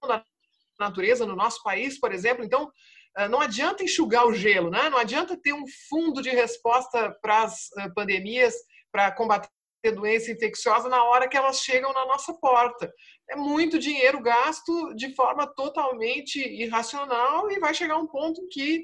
da 0.07 0.25
natureza 0.79 1.27
no 1.27 1.35
nosso 1.35 1.63
país, 1.63 1.99
por 1.99 2.13
exemplo. 2.13 2.45
Então, 2.45 2.71
não 3.31 3.41
adianta 3.41 3.85
enxugar 3.85 4.27
o 4.27 4.35
gelo, 4.35 4.71
né? 4.71 4.89
não 4.91 4.99
adianta 4.99 5.37
ter 5.41 5.53
um 5.53 5.65
fundo 5.89 6.21
de 6.23 6.31
resposta 6.31 7.15
para 7.23 7.45
as 7.45 7.69
pandemias, 7.95 8.55
para 8.91 9.13
combater 9.13 9.49
ter 9.85 9.93
doença 9.93 10.33
infecciosa 10.33 10.89
na 10.89 11.05
hora 11.05 11.29
que 11.29 11.37
elas 11.37 11.61
chegam 11.61 11.93
na 11.93 12.07
nossa 12.07 12.33
porta. 12.33 12.91
É 13.29 13.37
muito 13.37 13.79
dinheiro 13.79 14.23
gasto 14.23 14.95
de 14.95 15.15
forma 15.15 15.47
totalmente 15.55 16.39
irracional 16.39 17.51
e 17.51 17.61
vai 17.61 17.75
chegar 17.75 17.99
um 17.99 18.07
ponto 18.07 18.49
que 18.51 18.79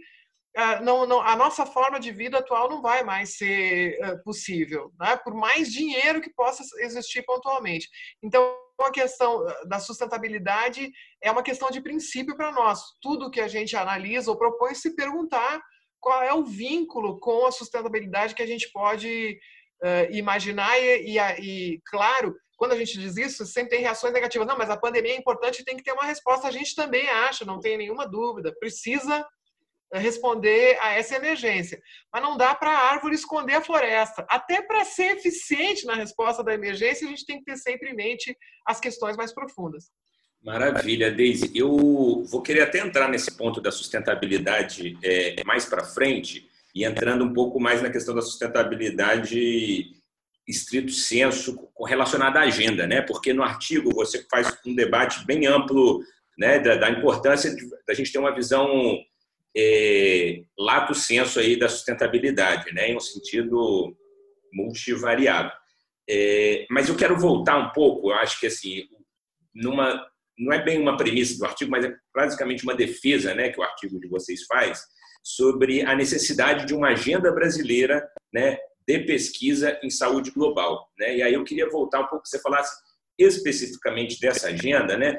uh, 0.59 0.85
não, 0.85 1.07
não, 1.07 1.23
a 1.23 1.35
nossa 1.35 1.64
forma 1.64 1.99
de 1.99 2.12
vida 2.12 2.38
atual 2.38 2.69
não 2.69 2.83
vai 2.83 3.02
mais 3.02 3.38
ser 3.38 3.99
uh, 4.04 4.23
possível, 4.23 4.92
né? 5.00 5.16
por 5.16 5.33
mais 5.33 5.73
dinheiro 5.73 6.21
que 6.21 6.35
possa 6.35 6.62
existir 6.80 7.23
pontualmente. 7.23 7.88
Então, 8.23 8.54
a 8.78 8.90
questão 8.90 9.47
da 9.66 9.78
sustentabilidade 9.78 10.90
é 11.23 11.30
uma 11.30 11.42
questão 11.42 11.71
de 11.71 11.80
princípio 11.80 12.37
para 12.37 12.52
nós. 12.52 12.80
Tudo 13.00 13.30
que 13.30 13.40
a 13.40 13.49
gente 13.49 13.75
analisa 13.75 14.30
ou 14.30 14.37
propõe 14.37 14.75
se 14.75 14.95
perguntar 14.95 15.62
qual 15.99 16.23
é 16.23 16.33
o 16.35 16.45
vínculo 16.45 17.19
com 17.21 17.47
a 17.47 17.52
sustentabilidade 17.52 18.35
que 18.35 18.42
a 18.42 18.47
gente 18.47 18.71
pode 18.71 19.38
uh, 19.82 20.12
imaginar 20.14 20.78
e, 20.78 21.16
e, 21.16 21.18
e, 21.18 21.80
claro, 21.84 22.34
quando 22.60 22.72
a 22.72 22.76
gente 22.76 22.99
diz 22.99 23.16
isso, 23.16 23.46
sempre 23.46 23.70
tem 23.70 23.80
reações 23.80 24.12
negativas. 24.12 24.46
Não, 24.46 24.58
mas 24.58 24.68
a 24.68 24.76
pandemia 24.76 25.14
é 25.14 25.16
importante 25.16 25.60
e 25.60 25.64
tem 25.64 25.76
que 25.76 25.82
ter 25.82 25.92
uma 25.92 26.04
resposta. 26.04 26.46
A 26.46 26.50
gente 26.50 26.75
também 26.75 27.08
acha, 27.08 27.42
não 27.42 27.58
tem 27.58 27.78
nenhuma 27.78 28.06
dúvida. 28.06 28.54
Precisa 28.60 29.26
eh, 29.92 29.99
responder 29.99 30.78
a 30.78 30.92
essa 30.92 31.16
emergência. 31.16 31.80
Mas 32.12 32.22
não 32.22 32.37
dá 32.37 32.54
para 32.54 32.70
a 32.70 32.90
árvore 32.90 33.14
esconder 33.14 33.54
a 33.54 33.62
floresta. 33.62 34.26
Até 34.28 34.60
para 34.60 34.84
ser 34.84 35.16
eficiente 35.16 35.87
na 35.87 35.94
resposta 35.94 36.44
da 36.44 36.52
emergência, 36.52 37.06
a 37.06 37.10
gente 37.10 37.25
tem 37.25 37.38
que 37.38 37.46
ter 37.46 37.56
sempre 37.56 37.90
em 37.90 37.96
mente 37.96 38.37
as 38.66 38.78
questões 38.78 39.16
mais 39.16 39.32
profundas. 39.32 39.90
Maravilha, 40.42 41.10
Deise. 41.10 41.50
Eu 41.54 42.25
vou 42.25 42.42
querer 42.42 42.60
até 42.60 42.80
entrar 42.80 43.08
nesse 43.08 43.34
ponto 43.34 43.58
da 43.58 43.70
sustentabilidade 43.70 44.99
é, 45.02 45.42
mais 45.44 45.64
para 45.64 45.82
frente, 45.82 46.50
e 46.74 46.84
entrando 46.84 47.24
um 47.24 47.32
pouco 47.32 47.60
mais 47.60 47.82
na 47.82 47.90
questão 47.90 48.14
da 48.14 48.22
sustentabilidade 48.22 49.90
estrito 50.46 50.92
senso 50.92 51.68
relacionada 51.86 52.40
à 52.40 52.42
agenda, 52.42 52.86
né? 52.86 53.00
Porque 53.02 53.32
no 53.32 53.42
artigo 53.42 53.94
você 53.94 54.26
faz 54.28 54.56
um 54.66 54.74
debate 54.74 55.24
bem 55.24 55.46
amplo, 55.46 56.02
né, 56.36 56.58
da, 56.58 56.76
da 56.76 56.90
importância 56.90 57.54
de, 57.54 57.68
da 57.86 57.94
gente 57.94 58.10
ter 58.10 58.18
uma 58.18 58.34
visão 58.34 58.98
é, 59.56 60.42
lato 60.58 60.94
senso 60.94 61.38
aí 61.38 61.58
da 61.58 61.68
sustentabilidade, 61.68 62.72
né, 62.72 62.88
em 62.88 62.96
um 62.96 63.00
sentido 63.00 63.96
multivariado. 64.52 65.52
É, 66.08 66.66
mas 66.70 66.88
eu 66.88 66.96
quero 66.96 67.18
voltar 67.18 67.56
um 67.56 67.70
pouco, 67.72 68.10
eu 68.10 68.16
acho 68.16 68.40
que 68.40 68.46
assim, 68.46 68.84
numa 69.54 70.08
não 70.38 70.52
é 70.54 70.62
bem 70.62 70.80
uma 70.80 70.96
premissa 70.96 71.38
do 71.38 71.44
artigo, 71.44 71.70
mas 71.70 71.84
é 71.84 71.94
basicamente 72.14 72.64
uma 72.64 72.74
defesa, 72.74 73.34
né, 73.34 73.50
que 73.50 73.60
o 73.60 73.62
artigo 73.62 74.00
de 74.00 74.08
vocês 74.08 74.44
faz 74.46 74.80
sobre 75.22 75.82
a 75.82 75.94
necessidade 75.94 76.66
de 76.66 76.74
uma 76.74 76.88
agenda 76.88 77.30
brasileira 77.32 78.08
né, 78.32 78.58
de 78.86 79.00
pesquisa 79.00 79.78
em 79.82 79.90
saúde 79.90 80.30
global. 80.30 80.88
Né? 80.98 81.18
E 81.18 81.22
aí 81.22 81.34
eu 81.34 81.44
queria 81.44 81.68
voltar 81.68 82.00
um 82.00 82.06
pouco, 82.06 82.26
você 82.26 82.40
falasse 82.40 82.74
especificamente 83.18 84.18
dessa 84.18 84.48
agenda, 84.48 84.96
né? 84.96 85.18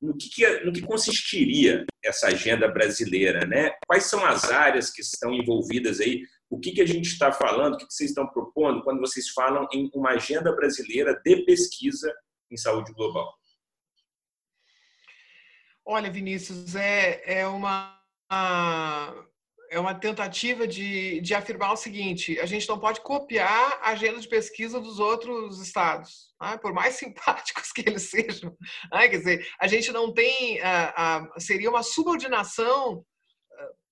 no, 0.00 0.16
que, 0.16 0.30
que, 0.30 0.60
no 0.60 0.72
que 0.72 0.80
consistiria 0.80 1.84
essa 2.02 2.28
agenda 2.28 2.66
brasileira, 2.68 3.46
né? 3.46 3.72
quais 3.86 4.04
são 4.04 4.24
as 4.24 4.44
áreas 4.50 4.90
que 4.90 5.02
estão 5.02 5.32
envolvidas 5.32 6.00
aí, 6.00 6.22
o 6.48 6.58
que, 6.58 6.72
que 6.72 6.80
a 6.80 6.86
gente 6.86 7.06
está 7.06 7.30
falando, 7.30 7.74
o 7.74 7.76
que, 7.76 7.86
que 7.86 7.94
vocês 7.94 8.10
estão 8.10 8.26
propondo 8.26 8.82
quando 8.82 9.00
vocês 9.00 9.28
falam 9.30 9.68
em 9.72 9.90
uma 9.94 10.10
agenda 10.10 10.52
brasileira 10.54 11.20
de 11.24 11.44
pesquisa 11.44 12.12
em 12.50 12.56
saúde 12.56 12.92
global? 12.92 13.32
Olha, 15.84 16.10
Vinícius, 16.10 16.74
é, 16.74 17.40
é 17.40 17.46
uma 17.46 18.00
é 19.70 19.78
uma 19.78 19.94
tentativa 19.94 20.66
de, 20.66 21.20
de 21.20 21.32
afirmar 21.32 21.72
o 21.72 21.76
seguinte: 21.76 22.38
a 22.40 22.46
gente 22.46 22.68
não 22.68 22.78
pode 22.78 23.00
copiar 23.00 23.78
a 23.80 23.90
agenda 23.90 24.18
de 24.18 24.28
pesquisa 24.28 24.80
dos 24.80 24.98
outros 24.98 25.60
estados, 25.60 26.34
né? 26.42 26.58
por 26.58 26.74
mais 26.74 26.96
simpáticos 26.98 27.72
que 27.72 27.82
eles 27.88 28.10
sejam. 28.10 28.56
Né? 28.92 29.08
Quer 29.08 29.18
dizer, 29.18 29.48
a 29.60 29.68
gente 29.68 29.92
não 29.92 30.12
tem. 30.12 30.60
A, 30.60 30.92
a, 30.96 31.40
seria 31.40 31.70
uma 31.70 31.84
subordinação 31.84 33.04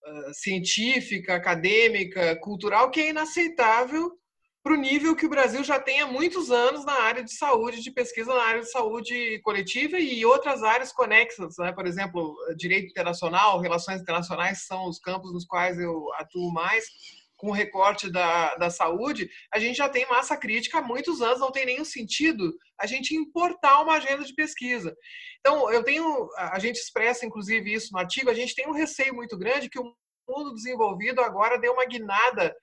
a, 0.04 0.32
científica, 0.34 1.36
acadêmica, 1.36 2.36
cultural 2.40 2.90
que 2.90 3.00
é 3.00 3.10
inaceitável 3.10 4.17
para 4.68 4.76
o 4.76 4.80
nível 4.80 5.16
que 5.16 5.24
o 5.24 5.30
Brasil 5.30 5.64
já 5.64 5.80
tem 5.80 6.02
há 6.02 6.06
muitos 6.06 6.50
anos 6.50 6.84
na 6.84 6.92
área 6.92 7.24
de 7.24 7.32
saúde, 7.32 7.80
de 7.80 7.90
pesquisa 7.90 8.34
na 8.34 8.42
área 8.42 8.60
de 8.60 8.70
saúde 8.70 9.40
coletiva 9.40 9.98
e 9.98 10.26
outras 10.26 10.62
áreas 10.62 10.92
conexas, 10.92 11.56
né? 11.56 11.72
por 11.72 11.86
exemplo, 11.86 12.36
direito 12.54 12.90
internacional, 12.90 13.60
relações 13.60 14.02
internacionais 14.02 14.66
são 14.66 14.86
os 14.86 14.98
campos 14.98 15.32
nos 15.32 15.46
quais 15.46 15.80
eu 15.80 16.12
atuo 16.16 16.52
mais, 16.52 16.84
com 17.34 17.48
o 17.48 17.52
recorte 17.52 18.12
da, 18.12 18.56
da 18.56 18.68
saúde, 18.68 19.30
a 19.50 19.58
gente 19.58 19.78
já 19.78 19.88
tem 19.88 20.06
massa 20.06 20.36
crítica 20.36 20.80
há 20.80 20.82
muitos 20.82 21.22
anos, 21.22 21.40
não 21.40 21.50
tem 21.50 21.64
nenhum 21.64 21.84
sentido 21.84 22.52
a 22.78 22.84
gente 22.84 23.14
importar 23.14 23.80
uma 23.80 23.94
agenda 23.94 24.22
de 24.22 24.34
pesquisa. 24.34 24.94
Então, 25.40 25.72
eu 25.72 25.82
tenho, 25.82 26.28
a 26.36 26.58
gente 26.58 26.76
expressa 26.76 27.24
inclusive 27.24 27.72
isso 27.72 27.88
no 27.90 28.00
artigo, 28.00 28.28
a 28.28 28.34
gente 28.34 28.54
tem 28.54 28.68
um 28.68 28.72
receio 28.72 29.14
muito 29.14 29.38
grande 29.38 29.70
que 29.70 29.80
o 29.80 29.94
mundo 30.28 30.52
desenvolvido 30.52 31.22
agora 31.22 31.58
deu 31.58 31.72
uma 31.72 31.86
guinada 31.86 32.54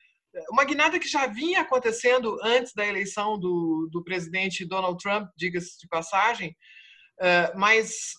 uma 0.50 0.66
guinada 0.66 1.00
que 1.00 1.08
já 1.08 1.28
vinha 1.28 1.62
acontecendo 1.62 2.38
antes 2.44 2.74
da 2.74 2.86
eleição 2.86 3.40
do, 3.40 3.90
do 3.92 4.04
presidente 4.04 4.66
Donald 4.66 5.02
Trump, 5.02 5.30
diga-se 5.38 5.80
de 5.80 5.88
passagem, 5.88 6.56
mas 7.56 8.12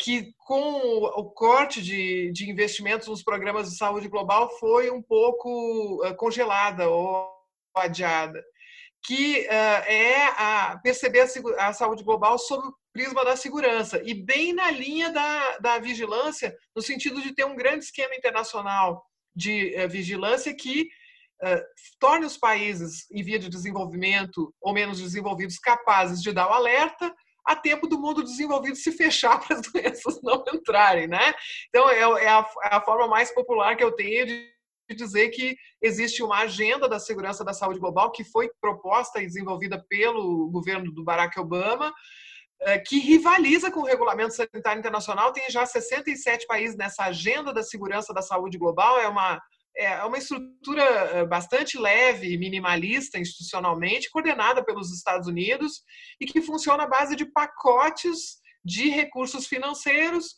que 0.00 0.32
com 0.38 0.78
o 1.04 1.30
corte 1.30 1.82
de, 1.82 2.30
de 2.32 2.50
investimentos 2.50 3.08
nos 3.08 3.22
programas 3.22 3.70
de 3.70 3.76
saúde 3.76 4.08
global 4.08 4.50
foi 4.58 4.90
um 4.90 5.02
pouco 5.02 6.00
congelada 6.16 6.88
ou 6.88 7.26
adiada. 7.74 8.42
que 9.04 9.46
é 9.46 10.26
a, 10.36 10.78
perceber 10.82 11.20
a, 11.20 11.68
a, 11.68 11.72
saúde 11.72 12.04
global 12.04 12.38
sob 12.38 12.68
o 12.68 12.74
prisma 12.92 13.24
da 13.24 13.36
segurança 13.36 14.00
e 14.04 14.12
bem 14.12 14.52
na 14.52 14.70
linha 14.70 15.10
da, 15.10 15.58
da 15.58 15.78
vigilância, 15.78 16.54
no 16.76 16.82
sentido 16.82 17.20
de 17.22 17.34
ter 17.34 17.44
um 17.44 17.56
grande 17.56 17.86
esquema 17.86 18.14
internacional 18.14 19.02
de 19.34 19.74
vigilância 19.88 20.54
que 20.54 20.88
torne 21.98 22.26
os 22.26 22.36
países 22.36 23.10
em 23.10 23.22
via 23.22 23.38
de 23.38 23.48
desenvolvimento 23.48 24.54
ou 24.60 24.72
menos 24.72 25.00
desenvolvidos 25.00 25.58
capazes 25.58 26.22
de 26.22 26.32
dar 26.32 26.48
o 26.48 26.52
alerta 26.52 27.12
a 27.44 27.56
tempo 27.56 27.88
do 27.88 27.98
mundo 27.98 28.22
desenvolvido 28.22 28.76
se 28.76 28.92
fechar 28.92 29.38
para 29.44 29.56
as 29.56 29.62
doenças 29.62 30.20
não 30.22 30.44
entrarem, 30.52 31.06
né? 31.06 31.34
Então 31.68 31.88
é, 31.90 31.98
é, 31.98 32.28
a, 32.28 32.48
é 32.64 32.74
a 32.76 32.80
forma 32.80 33.08
mais 33.08 33.32
popular 33.34 33.76
que 33.76 33.84
eu 33.84 33.92
tenho 33.92 34.26
de 34.26 34.52
dizer 34.94 35.30
que 35.30 35.56
existe 35.80 36.22
uma 36.22 36.38
agenda 36.38 36.88
da 36.88 36.98
segurança 36.98 37.44
da 37.44 37.52
saúde 37.52 37.80
global 37.80 38.12
que 38.12 38.24
foi 38.24 38.50
proposta 38.60 39.20
e 39.20 39.26
desenvolvida 39.26 39.82
pelo 39.88 40.50
governo 40.50 40.92
do 40.92 41.02
Barack 41.02 41.38
Obama, 41.40 41.92
eh, 42.60 42.78
que 42.78 42.98
rivaliza 42.98 43.70
com 43.70 43.80
o 43.80 43.86
Regulamento 43.86 44.34
Sanitário 44.34 44.80
Internacional. 44.80 45.32
Tem 45.32 45.50
já 45.50 45.64
67 45.64 46.46
países 46.46 46.76
nessa 46.76 47.04
agenda 47.04 47.52
da 47.52 47.62
segurança 47.62 48.12
da 48.12 48.20
saúde 48.20 48.58
global. 48.58 48.98
É 48.98 49.08
uma, 49.08 49.40
é 49.76 50.04
uma 50.04 50.18
estrutura 50.18 50.82
eh, 50.82 51.24
bastante 51.24 51.78
leve, 51.78 52.36
minimalista 52.36 53.18
institucionalmente, 53.18 54.10
coordenada 54.10 54.64
pelos 54.64 54.92
Estados 54.92 55.26
Unidos 55.26 55.82
e 56.20 56.26
que 56.26 56.42
funciona 56.42 56.84
à 56.84 56.86
base 56.86 57.16
de 57.16 57.24
pacotes 57.24 58.40
de 58.64 58.88
recursos 58.90 59.46
financeiros 59.46 60.36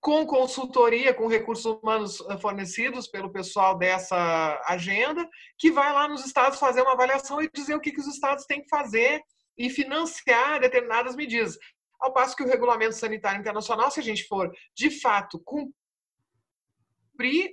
com 0.00 0.26
consultoria, 0.26 1.14
com 1.14 1.28
recursos 1.28 1.64
humanos 1.64 2.20
eh, 2.28 2.36
fornecidos 2.38 3.06
pelo 3.06 3.30
pessoal 3.30 3.78
dessa 3.78 4.60
agenda, 4.66 5.28
que 5.56 5.70
vai 5.70 5.92
lá 5.92 6.08
nos 6.08 6.26
estados 6.26 6.58
fazer 6.58 6.82
uma 6.82 6.94
avaliação 6.94 7.40
e 7.40 7.48
dizer 7.54 7.76
o 7.76 7.80
que, 7.80 7.92
que 7.92 8.00
os 8.00 8.08
estados 8.08 8.44
têm 8.46 8.62
que 8.62 8.68
fazer 8.68 9.22
e 9.56 9.70
financiar 9.70 10.60
determinadas 10.60 11.14
medidas. 11.14 11.56
Ao 12.00 12.12
passo 12.12 12.34
que 12.34 12.42
o 12.42 12.48
Regulamento 12.48 12.96
Sanitário 12.96 13.38
Internacional, 13.38 13.92
se 13.92 14.00
a 14.00 14.02
gente 14.02 14.24
for 14.26 14.50
de 14.74 14.90
fato 14.90 15.40
cumprir 15.44 15.72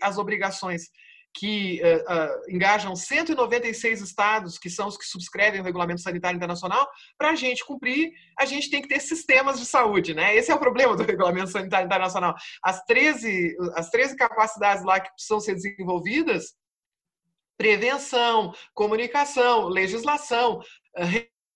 as 0.01 0.17
obrigações 0.17 0.89
que 1.33 1.81
uh, 1.81 2.13
uh, 2.13 2.53
engajam 2.53 2.95
196 2.95 4.01
estados, 4.01 4.57
que 4.57 4.69
são 4.69 4.87
os 4.87 4.97
que 4.97 5.05
subscrevem 5.05 5.61
o 5.61 5.63
Regulamento 5.63 6.01
Sanitário 6.01 6.37
Internacional, 6.37 6.87
para 7.17 7.31
a 7.31 7.35
gente 7.35 7.65
cumprir, 7.65 8.11
a 8.37 8.45
gente 8.45 8.69
tem 8.69 8.81
que 8.81 8.87
ter 8.87 8.99
sistemas 8.99 9.59
de 9.59 9.65
saúde, 9.65 10.13
né? 10.13 10.35
Esse 10.35 10.51
é 10.51 10.55
o 10.55 10.59
problema 10.59 10.95
do 10.95 11.03
Regulamento 11.05 11.51
Sanitário 11.51 11.85
Internacional. 11.85 12.35
As 12.63 12.83
13, 12.85 13.55
as 13.75 13.89
13 13.89 14.15
capacidades 14.15 14.83
lá 14.83 14.99
que 14.99 15.11
precisam 15.13 15.39
ser 15.39 15.55
desenvolvidas, 15.55 16.53
prevenção, 17.57 18.53
comunicação, 18.73 19.67
legislação, 19.67 20.61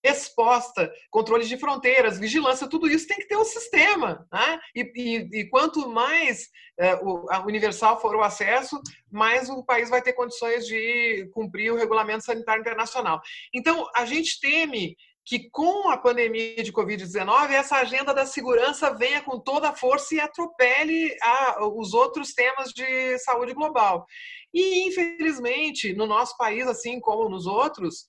resposta, 0.04 0.92
controle 1.10 1.46
de 1.46 1.56
fronteiras, 1.56 2.18
vigilância, 2.18 2.68
tudo 2.68 2.88
isso 2.88 3.06
tem 3.06 3.16
que 3.16 3.26
ter 3.26 3.36
um 3.36 3.44
sistema. 3.44 4.26
Né? 4.30 4.60
E, 4.76 4.92
e, 4.94 5.40
e 5.40 5.48
quanto 5.48 5.88
mais 5.88 6.48
é, 6.78 6.94
o, 6.96 7.26
universal 7.46 8.00
for 8.00 8.14
o 8.14 8.22
acesso, 8.22 8.78
mais 9.10 9.48
o 9.48 9.64
país 9.64 9.88
vai 9.88 10.02
ter 10.02 10.12
condições 10.12 10.66
de 10.66 11.28
cumprir 11.32 11.72
o 11.72 11.76
regulamento 11.76 12.24
sanitário 12.24 12.60
internacional. 12.60 13.20
Então, 13.54 13.88
a 13.96 14.04
gente 14.04 14.38
teme 14.40 14.94
que 15.26 15.48
com 15.50 15.88
a 15.88 15.96
pandemia 15.96 16.62
de 16.62 16.70
Covid-19, 16.70 17.50
essa 17.52 17.76
agenda 17.76 18.12
da 18.12 18.26
segurança 18.26 18.94
venha 18.94 19.22
com 19.22 19.40
toda 19.40 19.70
a 19.70 19.74
força 19.74 20.14
e 20.14 20.20
atropele 20.20 21.16
a, 21.22 21.66
os 21.66 21.94
outros 21.94 22.34
temas 22.34 22.72
de 22.72 23.18
saúde 23.20 23.54
global. 23.54 24.04
E, 24.52 24.86
infelizmente, 24.86 25.94
no 25.94 26.06
nosso 26.06 26.36
país, 26.36 26.66
assim 26.66 27.00
como 27.00 27.30
nos 27.30 27.46
outros, 27.46 28.06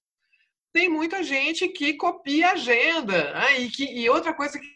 tem 0.76 0.90
muita 0.90 1.24
gente 1.24 1.70
que 1.70 1.94
copia 1.94 2.50
a 2.50 2.52
agenda. 2.52 3.34
Né? 3.34 3.62
E, 3.62 3.70
que, 3.70 3.86
e 3.86 4.10
outra 4.10 4.34
coisa 4.34 4.60
que 4.60 4.68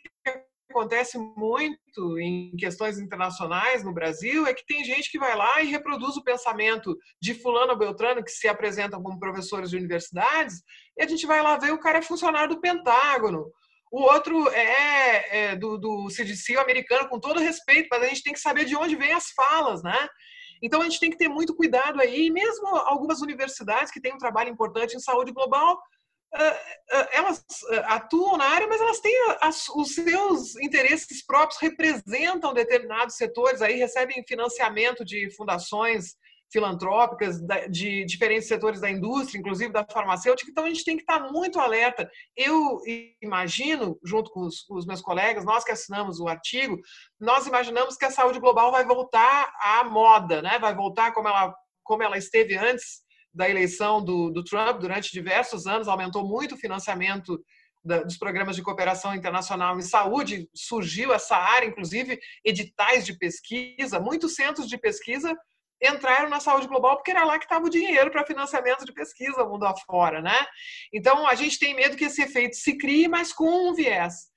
acontece 0.71 1.17
muito 1.17 2.17
em 2.17 2.55
questões 2.55 2.97
internacionais 2.97 3.83
no 3.83 3.93
Brasil 3.93 4.47
é 4.47 4.53
que 4.53 4.65
tem 4.65 4.85
gente 4.85 5.11
que 5.11 5.19
vai 5.19 5.35
lá 5.35 5.61
e 5.61 5.67
reproduz 5.67 6.15
o 6.15 6.23
pensamento 6.23 6.95
de 7.21 7.33
fulano 7.33 7.75
beltrano 7.75 8.23
que 8.23 8.31
se 8.31 8.47
apresentam 8.47 9.03
como 9.03 9.19
professores 9.19 9.71
de 9.71 9.75
universidades 9.75 10.61
e 10.97 11.03
a 11.03 11.07
gente 11.07 11.25
vai 11.25 11.41
lá 11.41 11.57
ver 11.57 11.73
o 11.73 11.79
cara 11.79 11.97
é 11.97 12.01
funcionário 12.01 12.55
do 12.55 12.61
Pentágono 12.61 13.51
o 13.91 14.03
outro 14.03 14.47
é, 14.51 15.37
é 15.37 15.55
do, 15.55 15.79
do 15.79 16.09
CDC 16.11 16.55
americano 16.57 17.09
com 17.09 17.19
todo 17.19 17.39
respeito 17.39 17.87
mas 17.89 18.03
a 18.03 18.07
gente 18.07 18.21
tem 18.21 18.33
que 18.33 18.39
saber 18.39 18.63
de 18.65 18.75
onde 18.75 18.95
vêm 18.95 19.11
as 19.11 19.31
falas 19.31 19.81
né 19.81 20.07
então 20.61 20.81
a 20.81 20.83
gente 20.85 20.99
tem 20.99 21.09
que 21.09 21.17
ter 21.17 21.27
muito 21.27 21.55
cuidado 21.55 21.99
aí, 22.01 22.27
e 22.27 22.31
mesmo 22.31 22.67
algumas 22.67 23.21
universidades 23.21 23.91
que 23.91 24.01
têm 24.01 24.13
um 24.13 24.17
trabalho 24.17 24.49
importante 24.49 24.95
em 24.95 24.99
saúde 24.99 25.31
global, 25.31 25.79
elas 27.11 27.43
atuam 27.85 28.37
na 28.37 28.45
área, 28.45 28.67
mas 28.67 28.79
elas 28.79 28.99
têm 28.99 29.15
os 29.75 29.95
seus 29.95 30.55
interesses 30.57 31.25
próprios, 31.25 31.59
representam 31.59 32.53
determinados 32.53 33.15
setores, 33.15 33.61
aí 33.61 33.77
recebem 33.77 34.23
financiamento 34.27 35.03
de 35.03 35.29
fundações 35.35 36.15
filantrópicas 36.51 37.39
de 37.69 38.05
diferentes 38.05 38.47
setores 38.47 38.81
da 38.81 38.89
indústria, 38.89 39.39
inclusive 39.39 39.71
da 39.71 39.85
farmacêutica, 39.85 40.49
então 40.49 40.63
a 40.63 40.67
gente 40.67 40.83
tem 40.83 40.95
que 40.95 41.03
estar 41.03 41.19
muito 41.31 41.59
alerta. 41.59 42.09
Eu 42.35 42.79
imagino, 43.21 43.99
junto 44.03 44.31
com 44.31 44.41
os, 44.41 44.67
os, 44.69 44.85
meus 44.85 45.01
colegas, 45.01 45.45
nós 45.45 45.63
que 45.63 45.71
assinamos 45.71 46.19
o 46.19 46.27
artigo, 46.27 46.77
nós 47.19 47.45
imaginamos 47.45 47.95
que 47.95 48.05
a 48.05 48.11
saúde 48.11 48.39
global 48.39 48.71
vai 48.71 48.85
voltar 48.85 49.53
à 49.61 49.83
moda, 49.83 50.41
né? 50.41 50.57
vai 50.59 50.73
voltar 50.75 51.13
como 51.13 51.27
ela, 51.27 51.53
como 51.83 52.03
ela 52.03 52.17
esteve 52.17 52.57
antes 52.57 53.01
da 53.31 53.47
eleição 53.47 54.03
do, 54.03 54.31
do 54.31 54.43
Trump, 54.43 54.79
durante 54.79 55.11
diversos 55.11 55.67
anos, 55.67 55.87
aumentou 55.87 56.27
muito 56.27 56.55
o 56.55 56.57
financiamento 56.57 57.39
dos 57.83 58.17
programas 58.17 58.55
de 58.55 58.61
cooperação 58.61 59.15
internacional 59.15 59.77
em 59.77 59.81
saúde, 59.81 60.49
surgiu 60.53 61.13
essa 61.13 61.37
área, 61.37 61.67
inclusive 61.67 62.19
editais 62.43 63.05
de 63.05 63.17
pesquisa, 63.17 63.99
muitos 63.99 64.35
centros 64.35 64.67
de 64.67 64.77
pesquisa 64.77 65.33
entraram 65.81 66.29
na 66.29 66.39
saúde 66.39 66.67
global 66.67 66.95
porque 66.95 67.11
era 67.11 67.23
lá 67.23 67.37
que 67.37 67.45
estava 67.45 67.65
o 67.65 67.69
dinheiro 67.69 68.11
para 68.11 68.25
financiamento 68.25 68.85
de 68.85 68.93
pesquisa 68.93 69.45
mundo 69.45 69.65
afora, 69.65 70.21
né? 70.21 70.45
Então 70.93 71.27
a 71.27 71.35
gente 71.35 71.57
tem 71.57 71.75
medo 71.75 71.95
que 71.95 72.05
esse 72.05 72.21
efeito 72.21 72.55
se 72.55 72.77
crie, 72.77 73.07
mas 73.07 73.31
com 73.31 73.69
um 73.69 73.73
viés. 73.73 74.29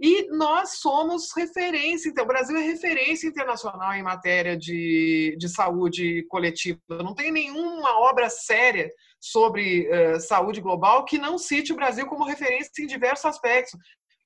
E 0.00 0.26
nós 0.28 0.80
somos 0.80 1.30
referência, 1.36 2.08
então, 2.08 2.24
o 2.24 2.26
Brasil 2.26 2.56
é 2.56 2.60
referência 2.60 3.28
internacional 3.28 3.94
em 3.94 4.02
matéria 4.02 4.56
de, 4.56 5.36
de 5.38 5.48
saúde 5.48 6.26
coletiva. 6.28 6.80
Não 6.90 7.14
tem 7.14 7.30
nenhuma 7.30 8.00
obra 8.00 8.28
séria 8.28 8.90
sobre 9.20 9.88
uh, 9.88 10.20
saúde 10.20 10.60
global 10.60 11.04
que 11.04 11.16
não 11.16 11.38
cite 11.38 11.72
o 11.72 11.76
Brasil 11.76 12.06
como 12.06 12.24
referência 12.24 12.82
em 12.82 12.86
diversos 12.86 13.24
aspectos 13.24 13.78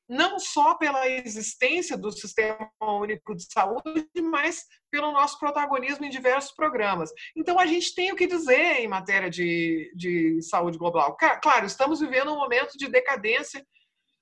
não 0.09 0.38
só 0.38 0.75
pela 0.75 1.07
existência 1.09 1.97
do 1.97 2.11
Sistema 2.11 2.71
Único 2.81 3.37
de 3.37 3.44
Saúde, 3.53 4.09
mas 4.23 4.64
pelo 4.90 5.12
nosso 5.12 5.38
protagonismo 5.38 6.05
em 6.05 6.11
diversos 6.11 6.53
programas. 6.53 7.11
Então, 7.37 7.59
a 7.59 7.66
gente 7.66 7.94
tem 7.94 8.11
o 8.11 8.16
que 8.16 8.27
dizer 8.27 8.81
em 8.81 8.88
matéria 8.88 9.29
de, 9.29 9.92
de 9.94 10.40
saúde 10.42 10.79
global. 10.79 11.16
Claro, 11.42 11.66
estamos 11.66 12.01
vivendo 12.01 12.33
um 12.33 12.38
momento 12.38 12.79
de 12.79 12.88
decadência 12.88 13.64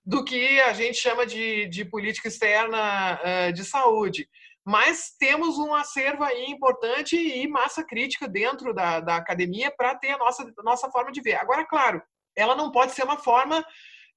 do 0.05 0.25
que 0.25 0.61
a 0.61 0.73
gente 0.73 0.99
chama 0.99 1.25
de, 1.25 1.67
de 1.67 1.85
política 1.85 2.29
externa 2.29 3.21
de 3.53 3.65
saúde. 3.65 4.29
Mas 4.65 5.15
temos 5.17 5.59
um 5.59 5.73
acervo 5.73 6.25
aí 6.25 6.47
importante 6.47 7.17
e 7.17 7.47
massa 7.47 7.85
crítica 7.85 8.27
dentro 8.27 8.75
da, 8.75 8.99
da 8.99 9.15
academia 9.15 9.71
para 9.71 9.95
ter 9.95 10.11
a 10.11 10.19
nossa, 10.19 10.53
nossa 10.65 10.91
forma 10.91 11.13
de 11.13 11.21
ver. 11.21 11.37
Agora, 11.37 11.65
claro, 11.65 12.03
ela 12.37 12.57
não 12.57 12.73
pode 12.73 12.91
ser 12.91 13.05
uma 13.05 13.17
forma 13.17 13.65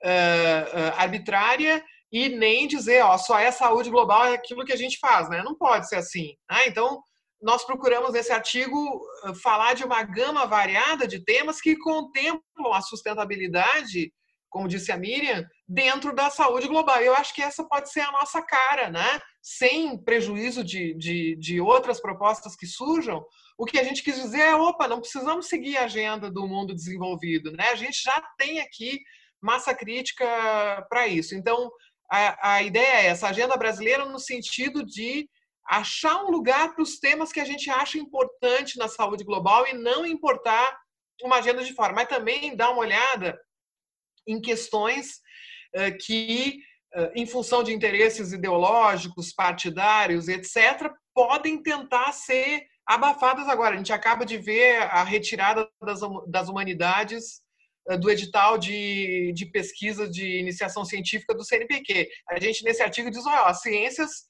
uh, 0.04 0.98
arbitrária 0.98 1.84
e 2.12 2.30
nem 2.30 2.68
dizer, 2.68 3.04
ó, 3.04 3.18
só 3.18 3.38
é 3.38 3.52
saúde 3.52 3.90
global 3.90 4.26
é 4.26 4.34
aquilo 4.34 4.66
que 4.66 4.74
a 4.74 4.78
gente 4.78 4.98
faz, 5.00 5.30
né? 5.30 5.44
Não 5.44 5.56
pode 5.56 5.88
ser 5.88 5.98
assim. 5.98 6.36
Né? 6.50 6.68
Então, 6.68 7.02
nós 7.42 7.64
procuramos 7.64 8.12
nesse 8.12 8.32
artigo 8.32 9.02
falar 9.42 9.74
de 9.74 9.84
uma 9.84 10.04
gama 10.04 10.46
variada 10.46 11.08
de 11.08 11.24
temas 11.24 11.62
que 11.62 11.78
contemplam 11.78 12.74
a 12.74 12.82
sustentabilidade, 12.82 14.12
como 14.50 14.68
disse 14.68 14.92
a 14.92 14.98
Miriam, 14.98 15.46
dentro 15.68 16.14
da 16.14 16.30
saúde 16.30 16.68
global. 16.68 17.00
Eu 17.00 17.14
acho 17.14 17.34
que 17.34 17.42
essa 17.42 17.64
pode 17.64 17.92
ser 17.92 18.02
a 18.02 18.12
nossa 18.12 18.42
cara, 18.42 18.90
né? 18.90 19.22
Sem 19.42 19.98
prejuízo 20.04 20.64
de, 20.64 20.96
de, 20.96 21.36
de 21.38 21.62
outras 21.62 22.02
propostas 22.02 22.56
que 22.56 22.66
surjam, 22.66 23.24
o 23.58 23.66
que 23.66 23.80
a 23.80 23.84
gente 23.84 24.04
quis 24.04 24.16
dizer 24.16 24.42
é, 24.42 24.56
opa, 24.56 24.88
não 24.88 25.00
precisamos 25.00 25.48
seguir 25.48 25.78
a 25.78 25.84
agenda 25.84 26.32
do 26.32 26.48
mundo 26.48 26.74
desenvolvido, 26.74 27.52
né? 27.52 27.70
A 27.70 27.76
gente 27.76 28.02
já 28.02 28.22
tem 28.38 28.60
aqui 28.60 29.00
massa 29.42 29.74
crítica 29.74 30.26
para 30.90 31.08
isso. 31.08 31.36
Então, 31.36 31.72
a, 32.12 32.56
a 32.56 32.64
ideia 32.64 33.02
é 33.02 33.06
essa, 33.08 33.28
agenda 33.28 33.56
brasileira 33.56 34.06
no 34.06 34.20
sentido 34.20 34.86
de 34.86 35.30
achar 35.68 36.24
um 36.24 36.32
lugar 36.32 36.74
para 36.74 36.82
os 36.82 37.00
temas 37.00 37.32
que 37.32 37.40
a 37.40 37.46
gente 37.46 37.70
acha 37.70 37.98
importante 38.00 38.78
na 38.78 38.88
saúde 38.88 39.24
global 39.24 39.68
e 39.68 39.74
não 39.74 40.06
importar 40.06 40.78
uma 41.22 41.38
agenda 41.38 41.64
de 41.64 41.74
fora, 41.74 41.94
mas 41.94 42.08
também 42.08 42.56
dar 42.56 42.72
uma 42.72 42.80
olhada 42.80 43.40
em 44.28 44.42
questões 44.42 45.20
uh, 45.76 45.96
que, 46.04 46.60
uh, 46.96 47.12
em 47.16 47.26
função 47.26 47.62
de 47.62 47.74
interesses 47.74 48.32
ideológicos, 48.32 49.32
partidários, 49.34 50.28
etc., 50.28 50.92
podem 51.14 51.62
tentar 51.62 52.12
ser 52.14 52.66
abafadas 52.88 53.48
agora. 53.48 53.76
A 53.76 53.78
gente 53.78 53.94
acaba 53.94 54.26
de 54.26 54.38
ver 54.38 54.82
a 54.84 55.04
retirada 55.04 55.70
das, 55.82 56.00
das 56.28 56.50
humanidades 56.50 57.42
do 57.98 58.10
edital 58.10 58.58
de, 58.58 59.32
de 59.34 59.46
pesquisa 59.46 60.10
de 60.10 60.40
iniciação 60.40 60.86
científica 60.86 61.34
do 61.34 61.44
CNPq. 61.44 62.10
A 62.30 62.40
gente, 62.40 62.64
nesse 62.64 62.82
artigo, 62.82 63.10
diz: 63.10 63.26
ó, 63.26 63.46
as 63.46 63.62
ciências 63.62 64.28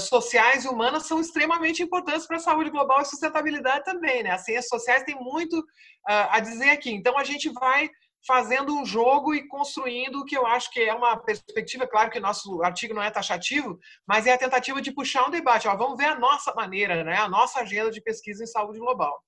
sociais 0.00 0.64
e 0.64 0.68
humanas 0.68 1.06
são 1.06 1.20
extremamente 1.20 1.82
importantes 1.82 2.26
para 2.26 2.36
a 2.36 2.40
saúde 2.40 2.70
global 2.70 3.00
e 3.00 3.04
sustentabilidade 3.06 3.84
também, 3.84 4.22
né? 4.22 4.30
As 4.30 4.44
ciências 4.44 4.68
sociais 4.68 5.04
têm 5.04 5.16
muito 5.16 5.64
a 6.06 6.38
dizer 6.38 6.70
aqui. 6.70 6.90
Então, 6.90 7.16
a 7.16 7.24
gente 7.24 7.48
vai 7.48 7.88
fazendo 8.26 8.76
um 8.76 8.84
jogo 8.84 9.34
e 9.34 9.46
construindo 9.48 10.20
o 10.20 10.24
que 10.24 10.36
eu 10.36 10.46
acho 10.46 10.70
que 10.70 10.80
é 10.80 10.94
uma 10.94 11.16
perspectiva, 11.16 11.86
claro 11.86 12.10
que 12.10 12.20
nosso 12.20 12.62
artigo 12.62 12.94
não 12.94 13.02
é 13.02 13.10
taxativo, 13.10 13.78
mas 14.06 14.26
é 14.26 14.32
a 14.32 14.38
tentativa 14.38 14.80
de 14.80 14.92
puxar 14.92 15.26
um 15.26 15.30
debate. 15.30 15.66
Ó, 15.66 15.76
vamos 15.76 15.96
ver 15.96 16.06
a 16.06 16.18
nossa 16.18 16.52
maneira, 16.54 17.02
né? 17.02 17.16
a 17.16 17.28
nossa 17.28 17.60
agenda 17.60 17.90
de 17.90 18.00
pesquisa 18.02 18.44
em 18.44 18.46
saúde 18.46 18.78
global. 18.78 19.22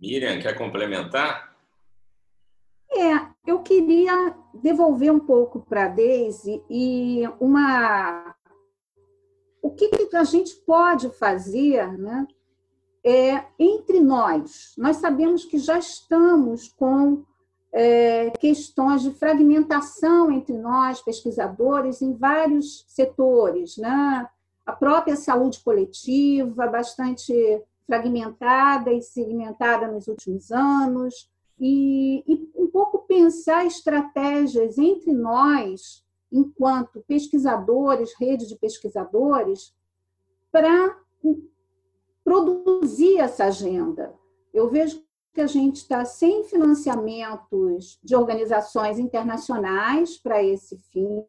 Miriam, 0.00 0.40
quer 0.40 0.56
complementar? 0.56 1.54
É, 2.90 3.28
eu 3.46 3.62
queria 3.62 4.34
devolver 4.54 5.12
um 5.12 5.20
pouco 5.20 5.60
para 5.60 5.84
a 5.84 5.88
Deise 5.88 6.62
e 6.68 7.22
uma 7.38 8.34
o 9.62 9.70
que, 9.70 9.88
que 9.88 10.16
a 10.16 10.24
gente 10.24 10.54
pode 10.66 11.10
fazer 11.10 11.86
né, 11.98 12.26
é, 13.04 13.44
entre 13.58 14.00
nós. 14.00 14.72
Nós 14.76 14.96
sabemos 14.96 15.44
que 15.44 15.58
já 15.58 15.78
estamos 15.78 16.68
com 16.68 17.24
é, 17.72 18.30
questões 18.30 19.02
de 19.02 19.12
fragmentação 19.12 20.32
entre 20.32 20.56
nós, 20.56 21.02
pesquisadores, 21.02 22.00
em 22.00 22.14
vários 22.14 22.84
setores. 22.88 23.76
Né? 23.76 24.26
A 24.64 24.72
própria 24.72 25.14
saúde 25.14 25.60
coletiva, 25.60 26.66
bastante 26.66 27.62
fragmentada 27.90 28.92
e 28.92 29.02
segmentada 29.02 29.88
nos 29.88 30.06
últimos 30.06 30.52
anos, 30.52 31.28
e, 31.58 32.22
e 32.24 32.48
um 32.54 32.68
pouco 32.68 33.00
pensar 33.00 33.66
estratégias 33.66 34.78
entre 34.78 35.12
nós, 35.12 36.06
enquanto 36.30 37.02
pesquisadores, 37.08 38.14
rede 38.16 38.46
de 38.46 38.56
pesquisadores, 38.56 39.74
para 40.52 40.96
produzir 42.22 43.18
essa 43.18 43.46
agenda. 43.46 44.14
Eu 44.54 44.70
vejo 44.70 45.02
que 45.34 45.40
a 45.40 45.48
gente 45.48 45.78
está 45.78 46.04
sem 46.04 46.44
financiamentos 46.44 47.98
de 48.04 48.14
organizações 48.14 49.00
internacionais 49.00 50.16
para 50.16 50.40
esse 50.44 50.78
fim. 50.92 51.24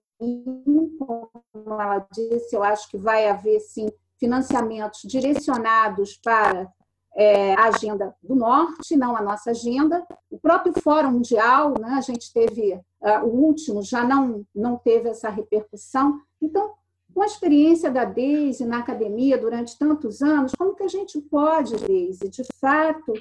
Como 1.00 1.32
ela 1.56 2.06
disse, 2.12 2.56
eu 2.56 2.64
acho 2.64 2.88
que 2.88 2.98
vai 2.98 3.28
haver, 3.28 3.60
sim, 3.62 3.88
financiamentos 4.22 5.02
direcionados 5.04 6.16
para 6.16 6.72
é, 7.16 7.56
a 7.56 7.66
agenda 7.66 8.16
do 8.22 8.36
Norte, 8.36 8.96
não 8.96 9.18
a 9.18 9.22
nossa 9.22 9.50
agenda. 9.50 10.06
O 10.30 10.38
próprio 10.38 10.74
Fórum 10.80 11.14
Mundial, 11.14 11.74
né, 11.80 11.96
a 11.98 12.02
gente 12.02 12.32
teve, 12.32 12.74
uh, 12.74 13.26
o 13.26 13.30
último 13.30 13.82
já 13.82 14.04
não, 14.04 14.46
não 14.56 14.78
teve 14.78 15.10
essa 15.10 15.28
repercussão. 15.28 16.22
Então, 16.40 16.72
com 17.14 17.24
a 17.24 17.26
experiência 17.26 17.92
da 17.92 18.06
Deise 18.06 18.64
na 18.64 18.78
academia 18.78 19.40
durante 19.40 19.78
tantos 19.78 20.22
anos, 20.22 20.54
como 20.56 20.76
que 20.76 20.84
a 20.84 20.88
gente 20.88 21.20
pode, 21.20 21.76
Deise, 21.78 22.30
de 22.30 22.44
fato, 22.60 23.12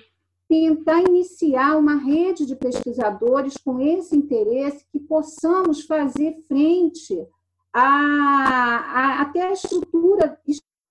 tentar 0.47 1.01
iniciar 1.01 1.79
uma 1.79 1.95
rede 1.95 2.45
de 2.45 2.55
pesquisadores 2.55 3.55
com 3.57 3.81
esse 3.81 4.15
interesse 4.15 4.85
que 4.93 5.01
possamos 5.01 5.83
fazer 5.83 6.37
frente 6.47 7.27
a, 7.73 7.81
a 7.81 9.23
até 9.23 9.43
a 9.43 9.53
estrutura 9.53 10.39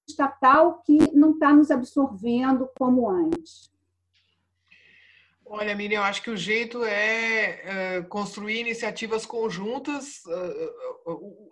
estatal 0.10 0.82
que 0.86 0.98
não 1.16 1.32
está 1.32 1.54
nos 1.54 1.72
absorvendo 1.72 2.70
como 2.78 3.10
antes. 3.10 3.70
Olha, 5.52 5.76
Miriam, 5.76 6.04
acho 6.04 6.22
que 6.22 6.30
o 6.30 6.38
jeito 6.38 6.84
é, 6.86 8.04
construir 8.08 8.60
iniciativas 8.60 9.26
conjuntas, 9.26 10.22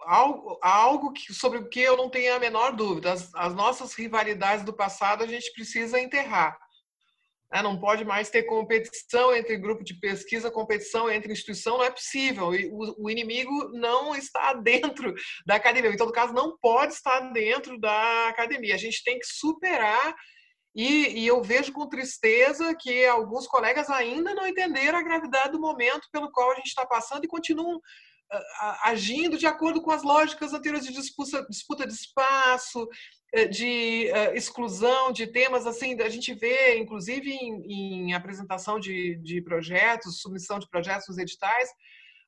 algo, 0.05 0.59
algo 0.61 1.13
que, 1.13 1.33
sobre 1.33 1.57
o 1.57 1.67
que 1.67 1.79
eu 1.79 1.97
não 1.97 2.07
tenho 2.07 2.35
a 2.35 2.39
menor 2.39 2.75
dúvida. 2.75 3.13
As, 3.13 3.33
as 3.33 3.55
nossas 3.55 3.95
rivalidades 3.95 4.63
do 4.63 4.71
passado 4.71 5.23
a 5.23 5.27
gente 5.27 5.51
precisa 5.51 5.99
enterrar. 5.99 6.59
Né? 7.51 7.61
Não 7.61 7.79
pode 7.79 8.03
mais 8.03 8.29
ter 8.29 8.43
competição 8.43 9.35
entre 9.35 9.57
grupo 9.57 9.83
de 9.83 9.93
pesquisa, 9.99 10.51
competição 10.51 11.09
entre 11.09 11.31
instituição, 11.31 11.77
não 11.77 11.85
é 11.85 11.91
possível. 11.91 12.49
O, 12.49 13.05
o 13.05 13.09
inimigo 13.09 13.69
não 13.73 14.15
está 14.15 14.53
dentro 14.61 15.13
da 15.45 15.55
academia. 15.55 15.91
Em 15.91 15.97
todo 15.97 16.11
caso, 16.11 16.33
não 16.33 16.57
pode 16.57 16.93
estar 16.93 17.19
dentro 17.31 17.79
da 17.79 18.27
academia. 18.27 18.75
A 18.75 18.79
gente 18.79 19.03
tem 19.03 19.19
que 19.19 19.25
superar 19.25 20.15
e, 20.77 21.21
e, 21.21 21.27
eu 21.27 21.41
vejo 21.41 21.73
com 21.73 21.89
tristeza 21.89 22.75
que 22.79 23.03
alguns 23.07 23.47
colegas 23.47 23.89
ainda 23.89 24.35
não 24.35 24.45
entenderam 24.45 24.99
a 24.99 25.03
gravidade 25.03 25.53
do 25.53 25.59
momento 25.59 26.07
pelo 26.11 26.31
qual 26.31 26.51
a 26.51 26.55
gente 26.55 26.67
está 26.67 26.85
passando 26.85 27.25
e 27.25 27.27
continuam 27.27 27.77
uh, 27.77 28.75
agindo 28.83 29.39
de 29.39 29.47
acordo 29.47 29.81
com 29.81 29.89
as 29.89 30.03
lógicas 30.03 30.53
anteriores 30.53 30.85
de 30.85 30.93
disputa, 30.93 31.43
disputa 31.49 31.87
de 31.87 31.93
espaço, 31.93 32.87
de 33.51 34.09
uh, 34.11 34.35
exclusão 34.35 35.11
de 35.11 35.27
temas. 35.27 35.65
Assim, 35.65 35.99
a 36.01 36.09
gente 36.09 36.33
vê, 36.33 36.77
inclusive 36.77 37.29
em, 37.29 38.09
em 38.09 38.13
apresentação 38.13 38.79
de, 38.79 39.15
de 39.17 39.41
projetos, 39.41 40.21
submissão 40.21 40.59
de 40.59 40.69
projetos 40.69 41.07
nos 41.07 41.17
editais, 41.17 41.69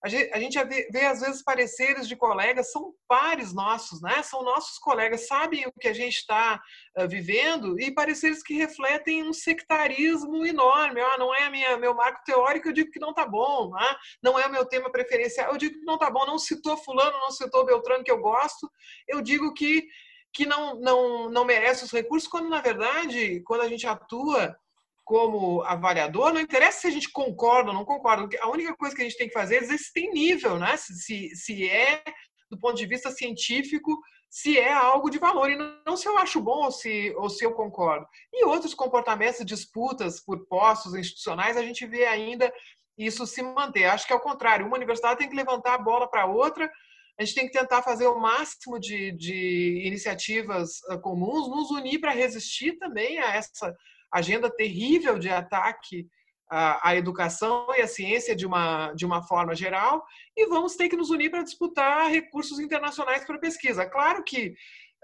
a 0.02 0.08
gente, 0.08 0.34
a 0.34 0.40
gente 0.40 0.64
vê, 0.64 0.88
vê, 0.90 1.06
às 1.06 1.20
vezes 1.20 1.44
pareceres 1.44 2.08
de 2.08 2.16
colegas, 2.16 2.72
são 2.72 2.94
pares 3.06 3.54
nossos, 3.54 4.02
né? 4.02 4.24
São 4.24 4.44
nossos 4.44 4.78
colegas, 4.78 5.28
sabem 5.28 5.68
o 5.68 5.74
que 5.74 5.90
a 5.90 5.94
gente 5.94 6.16
está 6.16 6.62
uh, 6.98 7.08
vivendo 7.08 7.78
e 7.78 7.94
pareceres 7.94 8.42
que 8.42 8.54
refletem 8.54 9.24
um 9.24 9.34
sectarismo 9.34 10.46
enorme. 10.46 11.02
Ah, 11.02 11.18
não 11.18 11.36
é 11.36 11.44
a 11.44 11.50
minha, 11.50 11.78
meu 11.78 11.94
marco 11.94 12.24
teórico, 12.24 12.70
eu 12.70 12.74
digo 12.74 12.92
que 12.92 13.00
não 13.00 13.10
está 13.10 13.26
bom. 13.26 13.72
Né? 13.72 13.96
Não 14.24 14.40
é 14.40 14.48
o 14.48 14.52
meu 14.52 14.66
tema 14.66 14.90
preferencial, 14.90 15.52
eu 15.52 15.58
digo 15.58 15.78
que 15.78 15.86
não 15.86 15.96
está 15.96 16.10
bom. 16.10 16.26
Não 16.26 16.40
citou 16.40 16.78
fulano, 16.78 17.18
não 17.18 17.32
citou 17.32 17.66
Beltrano 17.66 18.04
que 18.04 18.12
eu 18.12 18.20
gosto, 18.20 18.72
eu 19.06 19.22
digo 19.22 19.54
que 19.54 19.86
que 20.34 20.46
não, 20.46 20.80
não, 20.80 21.30
não 21.30 21.46
merece 21.46 21.84
os 21.84 21.92
recursos, 21.92 22.30
quando 22.30 22.50
na 22.50 22.62
verdade, 22.62 23.42
quando 23.42 23.62
a 23.62 23.68
gente 23.68 23.88
atua 23.88 24.56
como 25.04 25.64
avaliador, 25.64 26.32
não 26.32 26.40
interessa 26.40 26.82
se 26.82 26.88
a 26.88 26.92
gente 26.92 27.12
concorda 27.12 27.70
ou 27.70 27.76
não 27.76 27.84
concorda. 27.84 28.30
A 28.42 28.50
única 28.50 28.76
coisa 28.76 28.96
que 28.96 29.02
a 29.02 29.06
gente 29.06 29.18
tem 29.18 29.28
que 29.28 29.34
fazer 29.34 29.56
é 29.56 29.60
dizer 29.62 29.80
se 29.80 29.92
tem 29.92 30.12
nível, 30.12 30.60
né? 30.60 30.78
se, 30.78 31.36
se 31.36 31.68
é, 31.68 32.04
do 32.50 32.60
ponto 32.60 32.76
de 32.76 32.86
vista 32.86 33.10
científico, 33.10 34.00
se 34.30 34.60
é 34.60 34.72
algo 34.72 35.10
de 35.10 35.18
valor, 35.18 35.50
e 35.50 35.58
não 35.84 35.98
se 35.98 36.08
eu 36.08 36.16
acho 36.20 36.40
bom 36.40 36.66
ou 36.66 36.72
se, 36.72 37.12
ou 37.18 37.28
se 37.28 37.44
eu 37.44 37.54
concordo. 37.54 38.06
E 38.32 38.46
outros 38.46 38.76
comportamentos, 38.76 39.44
disputas 39.44 40.24
por 40.24 40.46
postos 40.46 40.94
institucionais, 40.94 41.58
a 41.58 41.64
gente 41.64 41.88
vê 41.88 42.06
ainda 42.06 42.54
isso 42.96 43.26
se 43.26 43.42
manter. 43.42 43.86
Acho 43.86 44.06
que 44.06 44.14
é 44.14 44.16
o 44.16 44.20
contrário, 44.22 44.68
uma 44.68 44.78
universidade 44.78 45.18
tem 45.18 45.30
que 45.30 45.36
levantar 45.36 45.74
a 45.74 45.80
bola 45.80 46.08
para 46.08 46.28
outra, 46.28 46.72
a 47.20 47.26
gente 47.26 47.36
tem 47.36 47.46
que 47.48 47.60
tentar 47.60 47.82
fazer 47.82 48.08
o 48.08 48.20
máximo 48.20 48.80
de, 48.80 49.12
de 49.12 49.84
iniciativas 49.86 50.80
comuns, 51.02 51.50
nos 51.50 51.70
unir 51.70 52.00
para 52.00 52.12
resistir 52.12 52.78
também 52.78 53.20
a 53.20 53.36
essa 53.36 53.76
agenda 54.12 54.50
terrível 54.50 55.20
de 55.20 55.30
ataque 55.30 56.08
à, 56.50 56.90
à, 56.90 56.96
educação 56.96 57.68
e 57.78 57.82
à 57.82 57.88
ciência 57.88 58.34
de 58.34 58.46
uma, 58.46 58.94
de 58.94 59.06
uma 59.06 59.22
forma 59.22 59.54
geral, 59.54 60.02
e 60.36 60.48
vamos 60.48 60.78
ter 60.78 60.88
que 60.88 60.96
nos 60.96 61.10
unir 61.10 61.30
para 61.30 61.44
disputar 61.44 62.10
recursos 62.10 62.58
internacionais 62.58 63.26
para 63.26 63.38
pesquisa. 63.38 63.86
Claro 63.86 64.24
que 64.24 64.56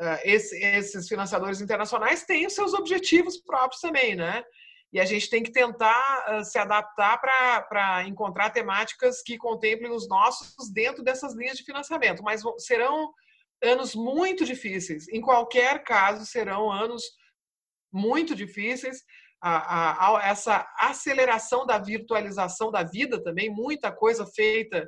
uh, 0.02 0.20
esse, 0.24 0.58
esses 0.64 1.10
financiadores 1.10 1.60
internacionais 1.60 2.24
têm 2.24 2.48
os 2.48 2.54
seus 2.54 2.74
objetivos 2.74 3.38
próprios 3.38 3.82
também, 3.82 4.16
né? 4.16 4.42
E 4.94 5.00
a 5.00 5.06
gente 5.06 5.30
tem 5.30 5.44
que 5.44 5.52
tentar 5.52 6.40
uh, 6.40 6.44
se 6.44 6.58
adaptar 6.58 7.20
para 7.20 8.08
encontrar 8.08 8.50
temáticas 8.52 9.22
que 9.22 9.38
contemplem 9.38 9.92
os 9.92 10.08
nossos 10.08 10.72
dentro 10.72 11.04
dessas 11.04 11.36
linhas 11.36 11.58
de 11.58 11.64
financiamento. 11.64 12.24
Mas 12.24 12.42
serão 12.60 13.12
anos 13.64 13.96
muito 13.96 14.46
difíceis. 14.46 15.08
Em 15.10 15.22
qualquer 15.22 15.84
caso, 15.84 16.26
serão 16.26 16.72
anos 16.72 17.04
muito 17.92 18.36
difíceis. 18.36 19.04
A, 19.42 19.58
a, 19.58 20.18
a, 20.18 20.28
essa 20.28 20.68
aceleração 20.80 21.66
da 21.66 21.78
virtualização 21.78 22.72
da 22.72 22.84
vida 22.84 23.22
também, 23.22 23.50
muita 23.50 23.92
coisa 23.92 24.26
feita 24.26 24.88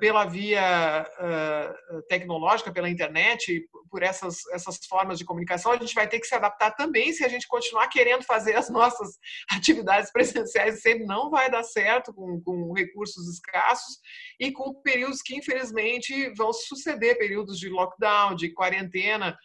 pela 0.00 0.24
via 0.24 1.06
uh, 1.20 2.02
tecnológica, 2.08 2.72
pela 2.72 2.88
internet, 2.88 3.68
por 3.90 4.02
essas, 4.02 4.46
essas 4.52 4.78
formas 4.86 5.18
de 5.18 5.24
comunicação, 5.24 5.70
a 5.70 5.76
gente 5.76 5.94
vai 5.94 6.08
ter 6.08 6.18
que 6.18 6.26
se 6.26 6.34
adaptar 6.34 6.70
também 6.72 7.12
se 7.12 7.24
a 7.24 7.28
gente 7.28 7.46
continuar 7.46 7.88
querendo 7.88 8.24
fazer 8.24 8.56
as 8.56 8.70
nossas 8.70 9.18
atividades 9.52 10.10
presenciais, 10.10 10.80
sempre 10.80 11.04
não 11.04 11.30
vai 11.30 11.50
dar 11.50 11.62
certo 11.62 12.12
com, 12.12 12.40
com 12.40 12.72
recursos 12.72 13.28
escassos 13.28 13.98
e 14.40 14.50
com 14.50 14.74
períodos 14.82 15.22
que, 15.22 15.36
infelizmente, 15.36 16.32
vão 16.34 16.52
suceder 16.52 17.18
períodos 17.18 17.58
de 17.58 17.68
lockdown, 17.68 18.34
de 18.34 18.52
quarentena, 18.52 19.36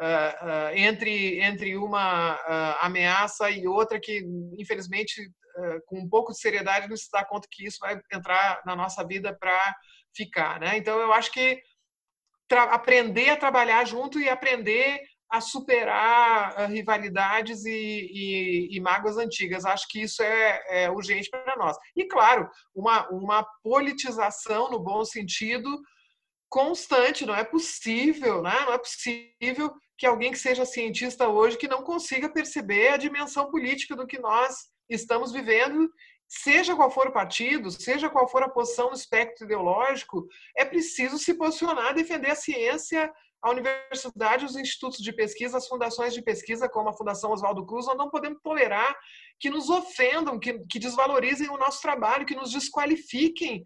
uh, 0.00 0.76
entre, 0.76 1.40
entre 1.40 1.76
uma 1.76 2.34
uh, 2.34 2.76
ameaça 2.80 3.50
e 3.50 3.66
outra 3.66 4.00
que, 4.00 4.22
infelizmente, 4.58 5.30
com 5.86 5.98
um 5.98 6.08
pouco 6.08 6.30
de 6.30 6.38
seriedade, 6.38 6.88
não 6.88 6.96
se 6.96 7.10
dá 7.12 7.24
conta 7.24 7.48
que 7.50 7.66
isso 7.66 7.78
vai 7.80 8.00
entrar 8.12 8.62
na 8.64 8.76
nossa 8.76 9.04
vida 9.04 9.36
para 9.36 9.74
ficar. 10.14 10.60
Né? 10.60 10.76
Então, 10.76 11.00
eu 11.00 11.12
acho 11.12 11.32
que 11.32 11.60
aprender 12.70 13.30
a 13.30 13.36
trabalhar 13.36 13.84
junto 13.84 14.20
e 14.20 14.28
aprender 14.28 15.00
a 15.30 15.40
superar 15.40 16.70
rivalidades 16.70 17.64
e, 17.64 17.70
e, 17.70 18.76
e, 18.76 18.80
mágoas 18.80 19.18
antigas. 19.18 19.64
Acho 19.64 19.86
que 19.88 20.02
isso 20.02 20.22
é, 20.22 20.84
é 20.84 20.90
urgente 20.90 21.28
para 21.28 21.56
nós. 21.56 21.76
E, 21.96 22.06
claro, 22.06 22.48
uma, 22.74 23.08
uma 23.10 23.44
politização, 23.62 24.70
no 24.70 24.78
bom 24.78 25.04
sentido, 25.04 25.68
constante. 26.48 27.26
Não 27.26 27.34
é 27.34 27.44
possível, 27.44 28.42
né? 28.42 28.58
não 28.64 28.72
é 28.72 28.78
possível 28.78 29.70
que 29.98 30.06
alguém 30.06 30.30
que 30.30 30.38
seja 30.38 30.64
cientista 30.64 31.28
hoje 31.28 31.58
que 31.58 31.68
não 31.68 31.82
consiga 31.82 32.32
perceber 32.32 32.88
a 32.88 32.96
dimensão 32.96 33.50
política 33.50 33.96
do 33.96 34.06
que 34.06 34.18
nós 34.18 34.54
estamos 34.88 35.32
vivendo 35.32 35.90
seja 36.28 36.76
qual 36.76 36.90
for 36.90 37.08
o 37.08 37.12
partido, 37.12 37.70
seja 37.70 38.08
qual 38.08 38.28
for 38.28 38.42
a 38.42 38.50
posição 38.50 38.88
no 38.88 38.94
espectro 38.94 39.46
ideológico, 39.46 40.26
é 40.56 40.64
preciso 40.64 41.18
se 41.18 41.34
posicionar, 41.34 41.94
defender 41.94 42.30
a 42.30 42.36
ciência, 42.36 43.10
a 43.40 43.50
universidade, 43.50 44.44
os 44.44 44.56
institutos 44.56 44.98
de 44.98 45.12
pesquisa, 45.12 45.56
as 45.56 45.66
fundações 45.66 46.12
de 46.12 46.22
pesquisa, 46.22 46.68
como 46.68 46.90
a 46.90 46.92
Fundação 46.92 47.32
Oswaldo 47.32 47.64
Cruz, 47.64 47.86
nós 47.86 47.96
não 47.96 48.10
podemos 48.10 48.40
tolerar 48.42 48.94
que 49.40 49.48
nos 49.48 49.70
ofendam, 49.70 50.38
que, 50.38 50.58
que 50.70 50.78
desvalorizem 50.78 51.48
o 51.48 51.56
nosso 51.56 51.80
trabalho, 51.80 52.26
que 52.26 52.36
nos 52.36 52.50
desqualifiquem 52.50 53.64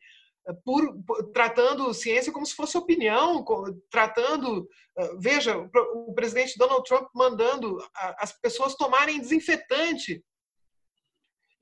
por, 0.64 1.02
por, 1.04 1.30
tratando 1.32 1.94
ciência 1.94 2.32
como 2.32 2.46
se 2.46 2.54
fosse 2.54 2.76
opinião, 2.76 3.44
tratando, 3.90 4.68
eh, 4.98 5.10
veja, 5.18 5.56
o, 5.58 6.12
presidente 6.14 6.58
Donald 6.58 6.82
Trump 6.84 7.08
mandando 7.14 7.78
a, 7.94 8.24
as 8.24 8.32
pessoas 8.32 8.74
tomarem 8.74 9.20
desinfetante 9.20 10.22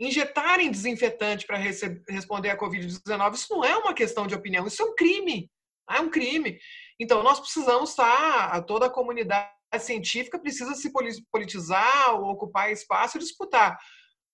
injetarem 0.00 0.70
desinfetante 0.70 1.46
para 1.46 1.58
responder 2.08 2.48
à 2.48 2.56
Covid-19, 2.56 3.34
isso 3.34 3.54
não 3.54 3.62
é 3.62 3.76
uma 3.76 3.92
questão 3.92 4.26
de 4.26 4.34
opinião, 4.34 4.66
isso 4.66 4.82
é 4.82 4.86
um 4.86 4.94
crime. 4.94 5.50
É 5.90 6.00
um 6.00 6.08
crime. 6.08 6.58
Então, 6.98 7.22
nós 7.22 7.38
precisamos 7.38 7.90
estar, 7.90 8.50
tá, 8.50 8.62
toda 8.62 8.86
a 8.86 8.90
comunidade 8.90 9.50
científica 9.80 10.38
precisa 10.38 10.74
se 10.74 10.90
politizar, 11.30 12.14
ocupar 12.14 12.72
espaço 12.72 13.18
e 13.18 13.20
disputar 13.20 13.78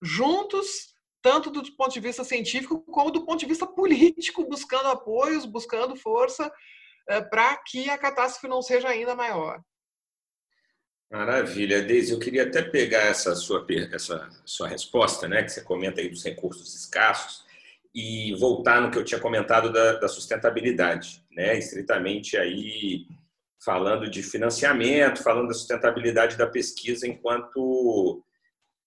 juntos, 0.02 0.94
tanto 1.22 1.50
do 1.50 1.62
ponto 1.76 1.92
de 1.92 2.00
vista 2.00 2.24
científico 2.24 2.80
como 2.90 3.10
do 3.10 3.24
ponto 3.24 3.40
de 3.40 3.46
vista 3.46 3.66
político, 3.66 4.48
buscando 4.48 4.88
apoios, 4.88 5.44
buscando 5.44 5.96
força 5.96 6.50
eh, 7.08 7.20
para 7.22 7.56
que 7.58 7.88
a 7.90 7.98
catástrofe 7.98 8.48
não 8.48 8.62
seja 8.62 8.88
ainda 8.88 9.14
maior. 9.14 9.60
Maravilha, 11.10 11.82
Deise. 11.82 12.12
Eu 12.12 12.18
queria 12.18 12.42
até 12.42 12.62
pegar 12.62 13.02
essa 13.02 13.34
sua, 13.34 13.64
essa 13.92 14.28
sua 14.44 14.68
resposta, 14.68 15.28
né, 15.28 15.42
que 15.42 15.50
você 15.50 15.62
comenta 15.62 16.00
aí 16.00 16.08
dos 16.08 16.24
recursos 16.24 16.74
escassos, 16.74 17.44
e 17.94 18.34
voltar 18.34 18.80
no 18.80 18.90
que 18.90 18.98
eu 18.98 19.04
tinha 19.04 19.20
comentado 19.20 19.72
da, 19.72 19.92
da 19.94 20.08
sustentabilidade, 20.08 21.24
né, 21.30 21.56
estritamente 21.56 22.36
aí 22.36 23.06
falando 23.64 24.10
de 24.10 24.22
financiamento, 24.22 25.22
falando 25.22 25.48
da 25.48 25.54
sustentabilidade 25.54 26.36
da 26.36 26.46
pesquisa 26.46 27.06
enquanto 27.06 28.22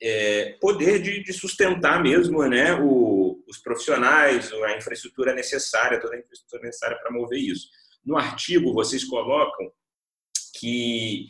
é, 0.01 0.57
poder 0.61 1.01
de, 1.01 1.23
de, 1.23 1.33
sustentar 1.33 2.01
mesmo 2.01 2.41
né, 2.47 2.73
o, 2.73 3.43
os 3.47 3.57
profissionais, 3.57 4.51
a 4.51 4.77
infraestrutura 4.77 5.33
necessária, 5.33 5.99
toda 5.99 6.15
a 6.15 6.19
infraestrutura 6.19 6.63
necessária 6.63 6.97
para 6.97 7.11
mover 7.11 7.39
isso. 7.39 7.67
No 8.05 8.17
artigo, 8.17 8.73
vocês 8.73 9.03
colocam 9.03 9.71
que 10.57 11.27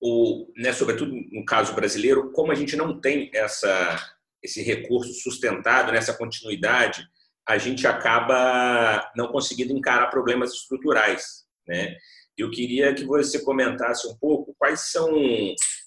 o, 0.00 0.50
né, 0.56 0.72
sobretudo 0.72 1.12
no 1.12 1.44
caso 1.44 1.74
brasileiro, 1.74 2.32
como 2.32 2.52
a 2.52 2.54
gente 2.54 2.76
não 2.76 3.00
tem 3.00 3.30
essa, 3.34 4.14
esse 4.42 4.62
recurso 4.62 5.12
sustentado, 5.14 5.92
nessa 5.92 6.16
continuidade, 6.16 7.04
a 7.46 7.58
gente 7.58 7.86
acaba 7.86 9.10
não 9.16 9.28
conseguindo 9.28 9.72
encarar 9.72 10.08
problemas 10.08 10.52
estruturais. 10.52 11.44
Né? 11.66 11.96
Eu 12.36 12.50
queria 12.50 12.94
que 12.94 13.04
você 13.04 13.42
comentasse 13.42 14.06
um 14.06 14.16
pouco 14.16 14.54
quais 14.58 14.90
são. 14.90 15.10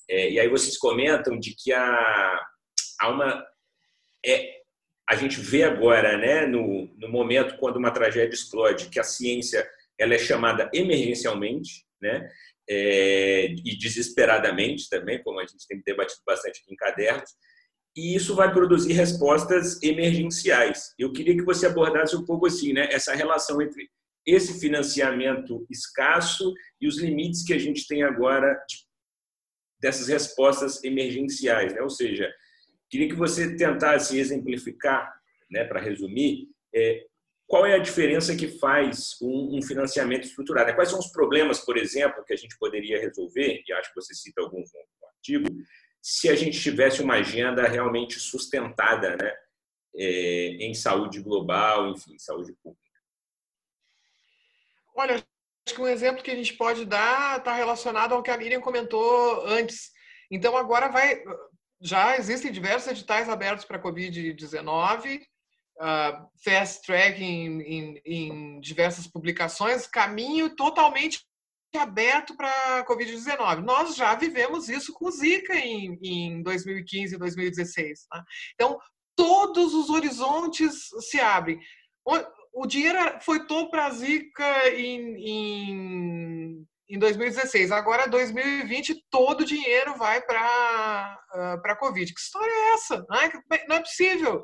É, 0.09 0.31
e 0.31 0.39
aí 0.39 0.47
vocês 0.47 0.77
comentam 0.77 1.39
de 1.39 1.55
que 1.55 1.71
há, 1.71 2.39
há 3.01 3.09
uma. 3.09 3.45
É, 4.25 4.61
a 5.09 5.15
gente 5.15 5.39
vê 5.39 5.63
agora, 5.63 6.17
né, 6.17 6.45
no, 6.45 6.93
no 6.97 7.09
momento 7.09 7.57
quando 7.57 7.77
uma 7.77 7.91
tragédia 7.91 8.33
explode, 8.33 8.89
que 8.89 8.99
a 8.99 9.03
ciência 9.03 9.67
ela 9.99 10.13
é 10.13 10.19
chamada 10.19 10.69
emergencialmente, 10.73 11.85
né? 12.01 12.29
é, 12.69 13.47
e 13.47 13.77
desesperadamente 13.77 14.89
também, 14.89 15.21
como 15.21 15.39
a 15.39 15.45
gente 15.45 15.67
tem 15.67 15.81
debatido 15.85 16.21
bastante 16.25 16.61
aqui 16.61 16.73
em 16.73 16.77
cadernos, 16.77 17.31
e 17.95 18.15
isso 18.15 18.35
vai 18.35 18.51
produzir 18.51 18.93
respostas 18.93 19.81
emergenciais. 19.83 20.93
Eu 20.97 21.11
queria 21.11 21.35
que 21.35 21.43
você 21.43 21.67
abordasse 21.67 22.15
um 22.15 22.25
pouco 22.25 22.47
assim, 22.47 22.73
né, 22.73 22.87
essa 22.91 23.13
relação 23.13 23.61
entre 23.61 23.89
esse 24.25 24.59
financiamento 24.59 25.65
escasso 25.69 26.53
e 26.79 26.87
os 26.87 26.97
limites 26.97 27.43
que 27.43 27.53
a 27.53 27.59
gente 27.59 27.85
tem 27.87 28.03
agora 28.03 28.53
de, 28.67 28.77
dessas 29.83 30.07
respostas 30.07 30.81
emergenciais, 30.81 31.73
né? 31.73 31.81
Ou 31.81 31.89
seja, 31.89 32.33
queria 32.89 33.09
que 33.09 33.15
você 33.15 33.53
tentasse 33.57 34.17
exemplificar, 34.17 35.13
né, 35.51 35.65
para 35.65 35.81
resumir, 35.81 36.47
é, 36.73 37.05
qual 37.45 37.65
é 37.65 37.75
a 37.75 37.79
diferença 37.79 38.33
que 38.33 38.47
faz 38.47 39.17
um, 39.21 39.57
um, 39.57 39.61
financiamento 39.61 40.23
estruturado? 40.23 40.73
Quais 40.73 40.89
são 40.89 40.99
os 40.99 41.11
problemas, 41.11 41.59
por 41.59 41.77
exemplo, 41.77 42.23
que 42.23 42.33
a 42.33 42.37
gente 42.37 42.57
poderia 42.57 42.99
resolver, 42.99 43.61
e 43.67 43.73
acho 43.73 43.89
que 43.93 44.01
você 44.01 44.15
cita 44.15 44.41
alguns 44.41 44.71
no 44.71 45.07
artigo, 45.09 45.49
se 46.01 46.29
a 46.29 46.35
gente 46.35 46.59
tivesse 46.59 47.01
uma 47.01 47.15
agenda 47.15 47.67
realmente 47.67 48.17
sustentada 48.19 49.17
né, 49.17 49.33
é, 49.97 50.47
em 50.65 50.73
saúde 50.73 51.19
global, 51.21 51.89
enfim, 51.89 52.17
saúde 52.17 52.53
pública? 52.63 52.81
Olha, 54.95 55.21
que 55.71 55.81
um 55.81 55.87
exemplo 55.87 56.23
que 56.23 56.31
a 56.31 56.35
gente 56.35 56.53
pode 56.53 56.85
dar 56.85 57.37
está 57.37 57.53
relacionado 57.53 58.13
ao 58.13 58.21
que 58.21 58.31
a 58.31 58.37
Miriam 58.37 58.59
comentou 58.59 59.45
antes. 59.45 59.91
Então, 60.29 60.57
agora 60.57 60.89
vai. 60.89 61.21
Já 61.81 62.17
existem 62.17 62.51
diversos 62.51 62.91
editais 62.91 63.29
abertos 63.29 63.65
para 63.65 63.77
a 63.77 63.81
Covid-19, 63.81 65.21
uh, 65.21 66.29
fast 66.43 66.81
track 66.85 67.21
em, 67.21 67.61
em, 67.61 68.01
em 68.05 68.59
diversas 68.59 69.07
publicações, 69.07 69.87
caminho 69.87 70.55
totalmente 70.55 71.21
aberto 71.75 72.35
para 72.35 72.79
a 72.79 72.85
Covid-19. 72.85 73.63
Nós 73.63 73.95
já 73.95 74.15
vivemos 74.15 74.69
isso 74.69 74.93
com 74.93 75.07
o 75.07 75.11
Zika 75.11 75.55
em, 75.55 75.97
em 76.01 76.43
2015 76.43 77.15
e 77.15 77.17
2016. 77.17 78.05
Né? 78.13 78.23
Então, 78.53 78.79
todos 79.15 79.73
os 79.73 79.89
horizontes 79.89 80.89
se 81.09 81.19
abrem. 81.19 81.59
O 82.53 82.67
dinheiro 82.67 82.97
foi 83.21 83.45
todo 83.47 83.69
para 83.69 83.87
a 83.87 83.89
Zika 83.89 84.69
em, 84.69 85.15
em, 85.17 86.67
em, 86.89 86.99
2016. 86.99 87.71
Agora, 87.71 88.07
2020, 88.07 89.03
todo 89.09 89.41
o 89.41 89.45
dinheiro 89.45 89.95
vai 89.95 90.21
para 90.21 91.19
a 91.33 91.77
Covid. 91.79 92.13
Que 92.13 92.19
história 92.19 92.51
é 92.51 92.73
essa? 92.73 93.05
Não 93.09 93.17
é, 93.19 93.31
não 93.67 93.75
é 93.77 93.79
possível. 93.79 94.43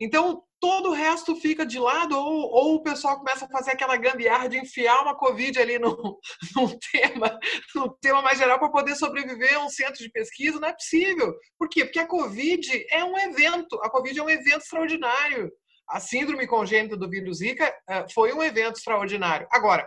Então, 0.00 0.42
todo 0.60 0.90
o 0.90 0.92
resto 0.92 1.36
fica 1.36 1.64
de 1.64 1.78
lado, 1.78 2.18
ou, 2.18 2.50
ou 2.50 2.74
o 2.74 2.82
pessoal 2.82 3.16
começa 3.16 3.46
a 3.46 3.48
fazer 3.48 3.70
aquela 3.70 3.96
gambiarra 3.96 4.48
de 4.48 4.58
enfiar 4.58 5.02
uma 5.02 5.16
Covid 5.16 5.58
ali 5.58 5.78
no 5.78 6.18
tema, 6.92 7.38
no 7.74 7.96
tema 8.00 8.20
mais 8.22 8.38
geral 8.38 8.58
para 8.58 8.70
poder 8.70 8.96
sobreviver 8.96 9.56
a 9.56 9.64
um 9.64 9.70
centro 9.70 10.02
de 10.02 10.10
pesquisa. 10.10 10.58
Não 10.58 10.68
é 10.68 10.72
possível. 10.72 11.34
Por 11.58 11.68
quê? 11.68 11.84
Porque 11.84 12.00
a 12.00 12.06
Covid 12.06 12.86
é 12.90 13.04
um 13.04 13.16
evento, 13.16 13.80
a 13.82 13.88
Covid 13.88 14.18
é 14.18 14.22
um 14.22 14.30
evento 14.30 14.62
extraordinário. 14.62 15.50
A 15.88 16.00
síndrome 16.00 16.46
congênita 16.46 16.96
do 16.96 17.08
vírus 17.08 17.38
Zika 17.38 17.72
eh, 17.88 18.06
foi 18.12 18.32
um 18.32 18.42
evento 18.42 18.76
extraordinário. 18.76 19.46
Agora, 19.50 19.86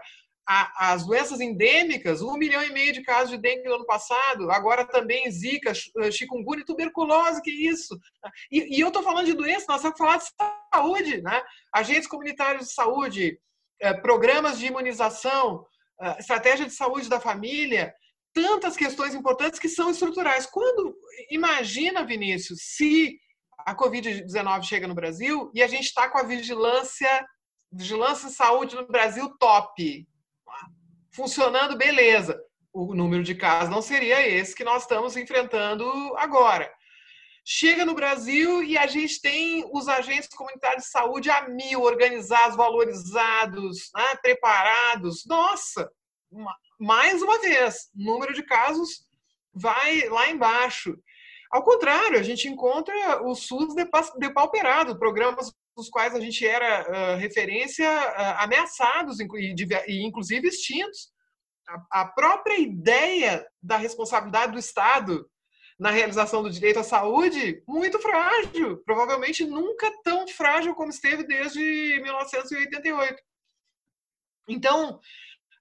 as 0.77 1.05
doenças 1.05 1.39
endêmicas, 1.39 2.23
um 2.23 2.35
milhão 2.35 2.63
e 2.63 2.71
meio 2.71 2.91
de 2.91 3.03
casos 3.03 3.29
de 3.29 3.37
dengue 3.37 3.69
no 3.69 3.75
ano 3.75 3.85
passado, 3.85 4.49
agora 4.49 4.83
também 4.83 5.29
zika, 5.29 5.71
eh, 5.71 6.11
chikungunya 6.11 6.65
tuberculose, 6.65 7.41
que 7.41 7.51
isso. 7.51 7.99
E, 8.51 8.77
e 8.77 8.79
eu 8.79 8.87
estou 8.87 9.03
falando 9.03 9.27
de 9.27 9.35
doença, 9.35 9.65
nós 9.69 9.81
temos 9.81 9.95
que 9.95 10.03
falar 10.03 10.17
de 10.17 10.25
saúde, 10.73 11.21
né? 11.21 11.41
Agentes 11.73 12.07
comunitários 12.07 12.67
de 12.67 12.73
saúde, 12.73 13.39
eh, 13.81 13.93
programas 13.93 14.57
de 14.57 14.67
imunização, 14.67 15.65
estratégia 16.17 16.65
de 16.65 16.71
saúde 16.71 17.09
da 17.09 17.19
família, 17.19 17.93
tantas 18.33 18.77
questões 18.77 19.13
importantes 19.13 19.59
que 19.59 19.67
são 19.67 19.89
estruturais. 19.89 20.45
Quando, 20.45 20.95
imagina, 21.29 22.05
Vinícius, 22.05 22.59
se 22.61 23.19
a 23.69 23.75
Covid-19 23.75 24.63
chega 24.63 24.87
no 24.87 24.95
Brasil 24.95 25.51
e 25.53 25.61
a 25.61 25.67
gente 25.67 25.85
está 25.85 26.09
com 26.09 26.17
a 26.17 26.23
vigilância, 26.23 27.23
vigilância 27.71 28.27
de 28.27 28.33
saúde 28.33 28.75
no 28.75 28.87
Brasil 28.87 29.29
top, 29.37 30.07
funcionando, 31.11 31.77
beleza. 31.77 32.41
O 32.73 32.95
número 32.95 33.21
de 33.23 33.35
casos 33.35 33.69
não 33.69 33.81
seria 33.81 34.27
esse 34.27 34.55
que 34.55 34.63
nós 34.63 34.83
estamos 34.83 35.15
enfrentando 35.15 35.85
agora. 36.17 36.71
Chega 37.45 37.85
no 37.85 37.93
Brasil 37.93 38.63
e 38.63 38.75
a 38.75 38.87
gente 38.87 39.21
tem 39.21 39.63
os 39.71 39.87
agentes 39.87 40.29
comunitários 40.29 40.85
de 40.85 40.89
saúde 40.89 41.29
a 41.29 41.47
mil, 41.47 41.83
organizados, 41.83 42.57
valorizados, 42.57 43.91
né, 43.95 44.15
preparados. 44.19 45.25
Nossa, 45.27 45.87
mais 46.79 47.21
uma 47.21 47.39
vez, 47.39 47.89
número 47.93 48.33
de 48.33 48.41
casos 48.41 49.07
vai 49.53 50.09
lá 50.09 50.27
embaixo. 50.29 50.97
Ao 51.51 51.63
contrário, 51.63 52.19
a 52.19 52.23
gente 52.23 52.47
encontra 52.47 53.23
o 53.23 53.33
SUS 53.33 53.73
depauperado, 54.17 54.99
programas 54.99 55.51
dos 55.75 55.89
quais 55.89 56.13
a 56.13 56.19
gente 56.19 56.45
era 56.45 57.15
uh, 57.15 57.17
referência 57.17 57.89
uh, 57.89 58.43
ameaçados 58.43 59.19
e, 59.19 59.27
e, 59.87 60.05
inclusive 60.05 60.47
extintos. 60.47 61.11
a, 61.67 62.01
a 62.01 62.05
própria 62.05 62.59
ideia 62.59 63.45
da 63.61 63.77
responsabilidade 63.77 64.51
do 64.51 64.59
Estado 64.59 65.27
na 65.79 65.91
realização 65.91 66.43
do 66.43 66.51
direito 66.51 66.79
à 66.79 66.83
saúde 66.83 67.63
muito 67.65 67.97
frágil, 67.99 68.83
provavelmente 68.83 69.45
nunca 69.45 69.89
tão 70.03 70.27
frágil 70.27 70.75
como 70.75 70.89
esteve 70.89 71.23
desde 71.23 71.59
1988. 72.03 73.17
Então, 74.49 74.99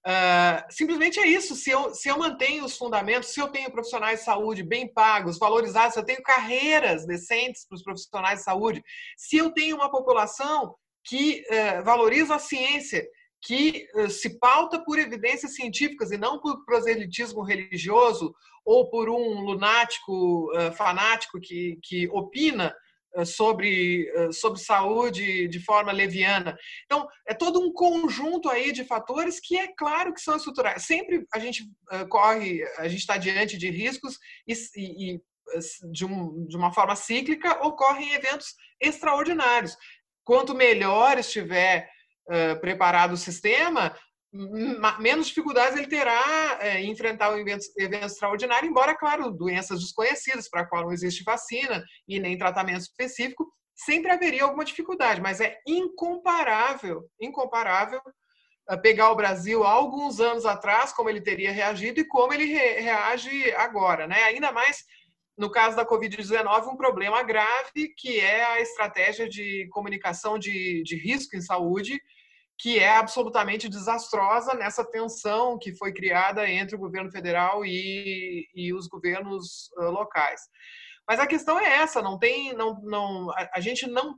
Uh, 0.09 0.65
simplesmente 0.71 1.21
é 1.21 1.27
isso. 1.27 1.55
Se 1.55 1.69
eu, 1.69 1.95
se 1.95 2.09
eu 2.09 2.17
mantenho 2.17 2.65
os 2.65 2.79
fundamentos, 2.79 3.29
se 3.29 3.41
eu 3.41 3.49
tenho 3.49 3.71
profissionais 3.71 4.21
de 4.21 4.25
saúde 4.25 4.63
bem 4.63 4.91
pagos, 4.91 5.39
valorizados, 5.39 5.93
se 5.93 6.01
eu 6.01 6.05
tenho 6.05 6.23
carreiras 6.23 7.07
decentes 7.07 7.67
para 7.67 7.77
os 7.77 7.83
profissionais 7.83 8.39
de 8.39 8.45
saúde, 8.47 8.83
se 9.19 9.37
eu 9.37 9.51
tenho 9.51 9.77
uma 9.77 9.91
população 9.91 10.75
que 11.05 11.45
uh, 11.51 11.85
valoriza 11.85 12.37
a 12.37 12.39
ciência, 12.39 13.07
que 13.43 13.87
uh, 13.97 14.09
se 14.09 14.39
pauta 14.39 14.83
por 14.83 14.99
evidências 14.99 15.55
científicas 15.55 16.11
e 16.11 16.17
não 16.17 16.41
por 16.41 16.65
proselitismo 16.65 17.43
religioso 17.43 18.35
ou 18.65 18.89
por 18.89 19.11
um 19.11 19.41
lunático 19.41 20.51
fanático 20.77 21.41
que, 21.41 21.79
que 21.83 22.07
opina 22.09 22.67
eh, 22.67 22.75
sobre, 23.25 24.09
eh, 24.15 24.33
sobre 24.33 24.61
saúde 24.61 25.49
de 25.49 25.61
forma 25.61 25.93
leviana. 25.93 26.57
Então, 26.85 27.07
é 27.27 27.35
todo 27.35 27.61
um 27.61 27.73
conjunto 27.73 28.49
aí 28.49 28.73
de 28.73 28.85
fatores 28.85 29.41
que 29.41 29.57
é 29.57 29.69
claro 29.77 30.13
que 30.13 30.21
são 30.21 30.37
estruturais. 30.37 30.85
Sempre 30.85 31.27
a 31.33 31.39
gente 31.39 31.69
eh, 31.91 32.05
corre, 32.07 32.63
a 32.79 32.89
gente 32.89 33.01
está 33.01 33.17
diante 33.17 33.57
de 33.57 33.71
riscos 33.71 34.19
e, 34.47 34.55
e 35.13 35.21
de, 35.91 36.05
um, 36.05 36.47
de 36.47 36.57
uma 36.57 36.73
forma 36.73 36.95
cíclica 36.95 37.65
ocorrem 37.67 38.13
eventos 38.13 38.55
extraordinários. 38.81 39.77
Quanto 40.25 40.55
melhor 40.55 41.19
estiver 41.19 41.89
uh, 42.29 42.61
preparado 42.61 43.13
o 43.13 43.17
sistema, 43.17 43.97
menos 44.33 45.29
dificuldades 45.29 45.77
ele 45.77 45.87
terá 45.87 46.59
é, 46.61 46.81
em 46.81 46.91
enfrentar 46.91 47.33
o 47.33 47.39
evento, 47.39 47.65
evento 47.77 48.07
extraordinário, 48.07 48.69
embora, 48.69 48.97
claro, 48.97 49.31
doenças 49.31 49.81
desconhecidas 49.81 50.49
para 50.49 50.63
a 50.63 50.67
qual 50.67 50.85
não 50.85 50.93
existe 50.93 51.25
vacina 51.25 51.83
e 52.07 52.21
nem 52.21 52.37
tratamento 52.37 52.81
específico, 52.81 53.51
sempre 53.75 54.11
haveria 54.11 54.45
alguma 54.45 54.65
dificuldade, 54.65 55.21
mas 55.21 55.41
é 55.41 55.59
incomparável, 55.67 57.09
incomparável 57.21 58.01
é, 58.69 58.77
pegar 58.77 59.11
o 59.11 59.17
Brasil 59.17 59.65
há 59.65 59.71
alguns 59.71 60.21
anos 60.21 60.45
atrás, 60.45 60.93
como 60.93 61.09
ele 61.09 61.21
teria 61.21 61.53
reagido 61.53 62.01
e 62.01 62.07
como 62.07 62.33
ele 62.33 62.45
re 62.45 62.81
reage 62.81 63.53
agora, 63.53 64.07
né? 64.07 64.25
Ainda 64.25 64.53
mais 64.53 64.85
no 65.39 65.51
caso 65.51 65.77
da 65.77 65.87
Covid-19, 65.87 66.67
um 66.67 66.77
problema 66.77 67.23
grave 67.23 67.95
que 67.97 68.19
é 68.19 68.45
a 68.45 68.61
estratégia 68.61 69.29
de 69.29 69.69
comunicação 69.71 70.37
de, 70.37 70.83
de 70.83 70.97
risco 70.97 71.37
em 71.37 71.41
saúde, 71.41 71.99
que 72.59 72.79
é 72.79 72.97
absolutamente 72.97 73.69
desastrosa 73.69 74.53
nessa 74.55 74.85
tensão 74.85 75.59
que 75.59 75.77
foi 75.77 75.93
criada 75.93 76.49
entre 76.51 76.75
o 76.75 76.79
governo 76.79 77.11
federal 77.11 77.65
e, 77.65 78.49
e 78.55 78.75
os 78.75 78.89
governos 78.89 79.71
uh, 79.79 79.91
locais. 79.91 80.41
Mas 81.09 81.21
a 81.21 81.27
questão 81.27 81.59
é 81.59 81.77
essa, 81.77 82.03
não 82.03 82.19
tem, 82.19 82.53
não, 82.53 82.81
não, 82.83 83.31
a, 83.31 83.49
a, 83.55 83.61
gente 83.61 83.87
não, 83.87 84.17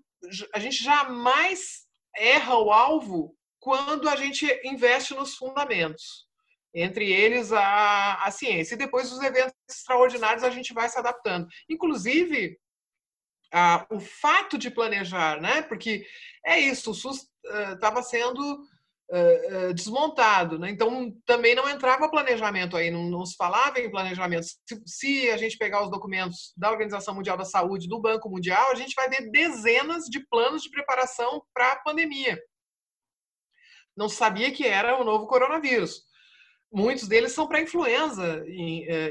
a 0.55 0.59
gente 0.59 0.83
jamais 0.83 1.87
erra 2.17 2.57
o 2.57 2.73
alvo 2.73 3.37
quando 3.61 4.09
a 4.09 4.17
gente 4.17 4.47
investe 4.65 5.15
nos 5.15 5.35
fundamentos, 5.35 6.27
entre 6.75 7.13
eles 7.13 7.53
a, 7.53 8.15
a 8.25 8.31
ciência. 8.31 8.75
E 8.75 8.79
depois 8.79 9.13
os 9.13 9.21
eventos 9.21 9.55
extraordinários 9.69 10.43
a 10.43 10.51
gente 10.51 10.73
vai 10.73 10.89
se 10.89 10.99
adaptando. 10.99 11.47
Inclusive, 11.69 12.59
a, 13.53 13.87
o 13.91 14.01
fato 14.01 14.57
de 14.57 14.71
planejar, 14.71 15.41
né? 15.41 15.63
Porque 15.63 16.05
é 16.45 16.59
isso, 16.59 16.91
o 16.91 16.95
SUS 16.95 17.29
estava 17.75 18.03
sendo 18.03 18.41
uh, 19.11 19.69
uh, 19.69 19.75
desmontado. 19.75 20.59
Né? 20.59 20.71
Então, 20.71 21.13
também 21.27 21.55
não 21.55 21.69
entrava 21.69 22.11
planejamento 22.11 22.77
aí, 22.77 22.91
não, 22.91 23.05
não 23.05 23.27
se 23.27 23.37
falava 23.37 23.81
em 23.81 23.91
planejamento. 23.91 24.45
Se, 24.45 24.83
se, 24.87 25.31
a 25.31 25.37
gente 25.37 25.59
pegar 25.59 25.83
os 25.83 25.91
documentos 25.91 26.53
da 26.57 26.71
Organização 26.71 27.15
Mundial 27.15 27.37
da 27.37 27.45
Saúde, 27.45 27.89
do 27.89 28.01
Banco 28.01 28.31
Mundial, 28.31 28.71
a 28.71 28.75
gente 28.75 28.95
vai 28.95 29.09
ver 29.09 29.31
dezenas 29.31 30.05
de 30.05 30.21
planos 30.29 30.63
de 30.63 30.71
preparação 30.71 31.43
para 31.53 31.73
a 31.73 31.81
pandemia. 31.81 32.41
Não 33.97 34.09
sabia 34.09 34.53
que 34.53 34.67
era 34.67 34.99
o 34.99 35.05
novo 35.05 35.27
coronavírus. 35.27 36.05
Muitos 36.73 37.09
deles 37.09 37.33
são 37.33 37.49
para 37.49 37.61
influenza, 37.61 38.45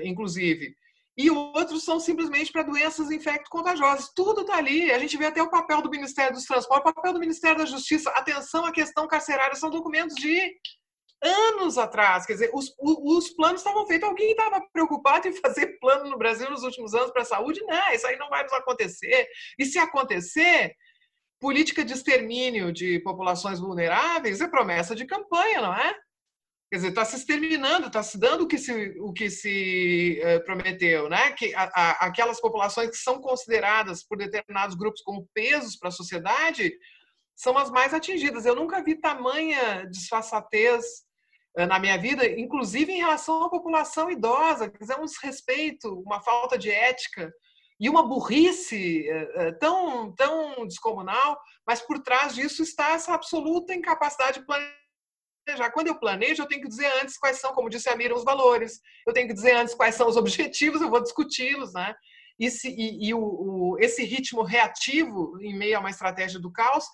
inclusive 0.01 0.73
e 1.19 1.29
outros 1.29 1.83
são 1.83 1.99
simplesmente 1.99 2.49
para 2.49 2.63
doenças 2.63 3.11
infecto-contagiosas. 3.11 4.09
Tudo 4.15 4.39
está 4.39 4.55
ali. 4.55 4.89
A 4.89 4.97
gente 4.97 5.17
vê 5.17 5.25
até 5.25 5.43
o 5.43 5.49
papel 5.49 5.81
do 5.81 5.89
Ministério 5.89 6.33
dos 6.33 6.45
Transportes, 6.45 6.89
o 6.89 6.93
papel 6.93 7.11
do 7.11 7.19
Ministério 7.19 7.57
da 7.57 7.65
Justiça. 7.65 8.09
Atenção 8.11 8.63
à 8.63 8.71
questão 8.71 9.05
carcerária, 9.05 9.53
são 9.57 9.69
documentos 9.69 10.15
de 10.15 10.55
anos 11.21 11.77
atrás. 11.77 12.25
Quer 12.25 12.33
dizer, 12.33 12.51
os, 12.53 12.73
os 12.79 13.31
planos 13.31 13.59
estavam 13.59 13.85
feitos. 13.85 14.07
Alguém 14.07 14.31
estava 14.31 14.65
preocupado 14.71 15.27
em 15.27 15.33
fazer 15.33 15.77
plano 15.81 16.09
no 16.09 16.17
Brasil 16.17 16.49
nos 16.49 16.63
últimos 16.63 16.93
anos 16.93 17.11
para 17.11 17.23
a 17.23 17.25
saúde? 17.25 17.61
Não, 17.65 17.91
isso 17.91 18.07
aí 18.07 18.15
não 18.15 18.29
vai 18.29 18.43
nos 18.43 18.53
acontecer. 18.53 19.27
E 19.59 19.65
se 19.65 19.77
acontecer, 19.77 20.73
política 21.37 21.83
de 21.83 21.91
extermínio 21.91 22.71
de 22.71 22.97
populações 22.99 23.59
vulneráveis 23.59 24.39
é 24.39 24.47
promessa 24.47 24.95
de 24.95 25.05
campanha, 25.05 25.59
não 25.59 25.75
é? 25.75 25.93
Quer 26.69 26.75
dizer, 26.75 26.89
está 26.89 27.03
se 27.03 27.15
exterminando, 27.15 27.87
está 27.87 28.03
se 28.03 28.15
dando 28.15 28.43
o 28.43 28.47
que 28.47 28.59
se, 28.59 28.95
o 28.99 29.11
que 29.11 29.27
se 29.27 30.21
uh, 30.23 30.43
prometeu, 30.45 31.09
né? 31.09 31.31
Que 31.31 31.53
a, 31.55 31.63
a, 31.63 31.91
aquelas 32.05 32.39
populações 32.39 32.91
que 32.91 32.97
são 32.97 33.19
consideradas 33.19 34.03
por 34.03 34.19
determinados 34.19 34.75
grupos 34.75 35.01
como 35.01 35.27
pesos 35.33 35.75
para 35.75 35.89
a 35.89 35.91
sociedade 35.91 36.71
são 37.35 37.57
as 37.57 37.71
mais 37.71 37.91
atingidas. 37.91 38.45
Eu 38.45 38.55
nunca 38.55 38.83
vi 38.83 38.93
tamanha 38.93 39.87
desfaçatez 39.89 40.85
uh, 41.57 41.65
na 41.65 41.79
minha 41.79 41.97
vida, 41.97 42.23
inclusive 42.39 42.93
em 42.93 42.99
relação 42.99 43.45
à 43.45 43.49
população 43.49 44.11
idosa, 44.11 44.69
quer 44.69 44.77
dizer, 44.77 44.99
um 44.99 45.05
desrespeito, 45.05 45.99
uma 46.01 46.21
falta 46.21 46.55
de 46.55 46.69
ética 46.69 47.33
e 47.79 47.89
uma 47.89 48.07
burrice 48.07 49.07
uh, 49.09 49.57
tão, 49.57 50.13
tão 50.13 50.67
descomunal, 50.67 51.39
mas 51.65 51.81
por 51.81 51.97
trás 51.97 52.35
disso 52.35 52.61
está 52.61 52.91
essa 52.91 53.11
absoluta 53.11 53.73
incapacidade 53.73 54.39
de 54.39 54.45
planejar. 55.49 55.71
Quando 55.71 55.87
eu 55.87 55.99
planejo, 55.99 56.43
eu 56.43 56.47
tenho 56.47 56.61
que 56.61 56.67
dizer 56.67 56.91
antes 57.01 57.17
quais 57.17 57.39
são, 57.39 57.53
como 57.53 57.69
disse 57.69 57.89
a 57.89 57.95
Mira, 57.95 58.15
os 58.15 58.23
valores. 58.23 58.79
Eu 59.05 59.13
tenho 59.13 59.27
que 59.27 59.33
dizer 59.33 59.55
antes 59.55 59.73
quais 59.73 59.95
são 59.95 60.07
os 60.07 60.17
objetivos, 60.17 60.81
eu 60.81 60.89
vou 60.89 61.01
discuti-los, 61.01 61.73
né? 61.73 61.95
E, 62.39 62.49
se, 62.49 62.69
e, 62.69 63.09
e 63.09 63.13
o, 63.13 63.19
o, 63.19 63.77
esse 63.79 64.03
ritmo 64.03 64.43
reativo, 64.43 65.37
em 65.41 65.57
meio 65.57 65.77
a 65.77 65.79
uma 65.79 65.89
estratégia 65.89 66.39
do 66.39 66.51
caos, 66.51 66.85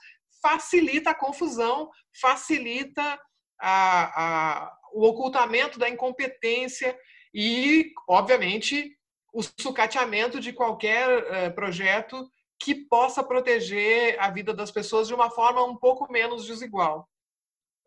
facilita 0.42 1.12
a 1.12 1.16
confusão, 1.16 1.90
facilita 2.20 3.20
a, 3.60 4.24
a, 4.24 4.78
o 4.94 5.06
ocultamento 5.06 5.78
da 5.78 5.90
incompetência 5.90 6.98
e, 7.34 7.92
obviamente, 8.08 8.96
o 9.34 9.44
sucateamento 9.44 10.40
de 10.40 10.54
qualquer 10.54 11.10
uh, 11.10 11.54
projeto 11.54 12.28
que 12.60 12.74
possa 12.74 13.24
proteger 13.24 14.18
a 14.20 14.30
vida 14.32 14.54
das 14.54 14.72
pessoas 14.72 15.08
de 15.08 15.14
uma 15.14 15.30
forma 15.30 15.64
um 15.64 15.76
pouco 15.76 16.12
menos 16.12 16.46
desigual. 16.46 17.08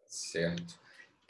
Certo. 0.09 0.75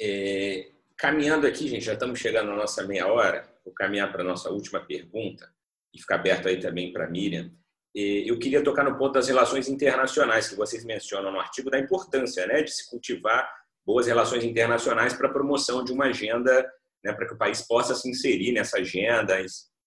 É, 0.01 0.71
caminhando 0.97 1.47
aqui, 1.47 1.67
gente, 1.69 1.85
já 1.85 1.95
estamos 1.95 2.19
chegando 2.19 2.49
na 2.49 2.57
nossa 2.57 2.87
meia 2.87 3.09
hora. 3.09 3.47
Vou 3.65 3.75
caminhar 3.75 4.11
para 4.11 4.23
a 4.23 4.25
nossa 4.25 4.49
última 4.51 4.81
pergunta 4.81 5.53
e 5.93 6.01
ficar 6.01 6.15
aberto 6.15 6.49
aí 6.49 6.59
também 6.59 6.93
para 6.93 7.05
a 7.05 7.11
Miriam. 7.11 7.51
É, 7.97 8.01
eu 8.01 8.39
queria 8.39 8.63
tocar 8.63 8.85
no 8.85 8.97
ponto 8.97 9.15
das 9.15 9.29
relações 9.29 9.69
internacionais 9.69 10.49
que 10.49 10.55
vocês 10.55 10.85
mencionam 10.85 11.33
no 11.33 11.41
artigo, 11.41 11.71
da 11.71 11.79
importância 11.79 12.47
né, 12.47 12.63
de 12.63 12.71
se 12.71 12.89
cultivar 12.89 13.51
boas 13.85 14.07
relações 14.07 14.45
internacionais 14.45 15.15
para 15.15 15.29
a 15.29 15.33
promoção 15.33 15.83
de 15.83 15.93
uma 15.93 16.07
agenda, 16.07 16.71
né, 17.03 17.13
para 17.13 17.27
que 17.27 17.35
o 17.35 17.39
país 17.39 17.63
possa 17.63 17.95
se 17.95 18.09
inserir 18.09 18.53
nessa 18.53 18.79
agenda 18.79 19.35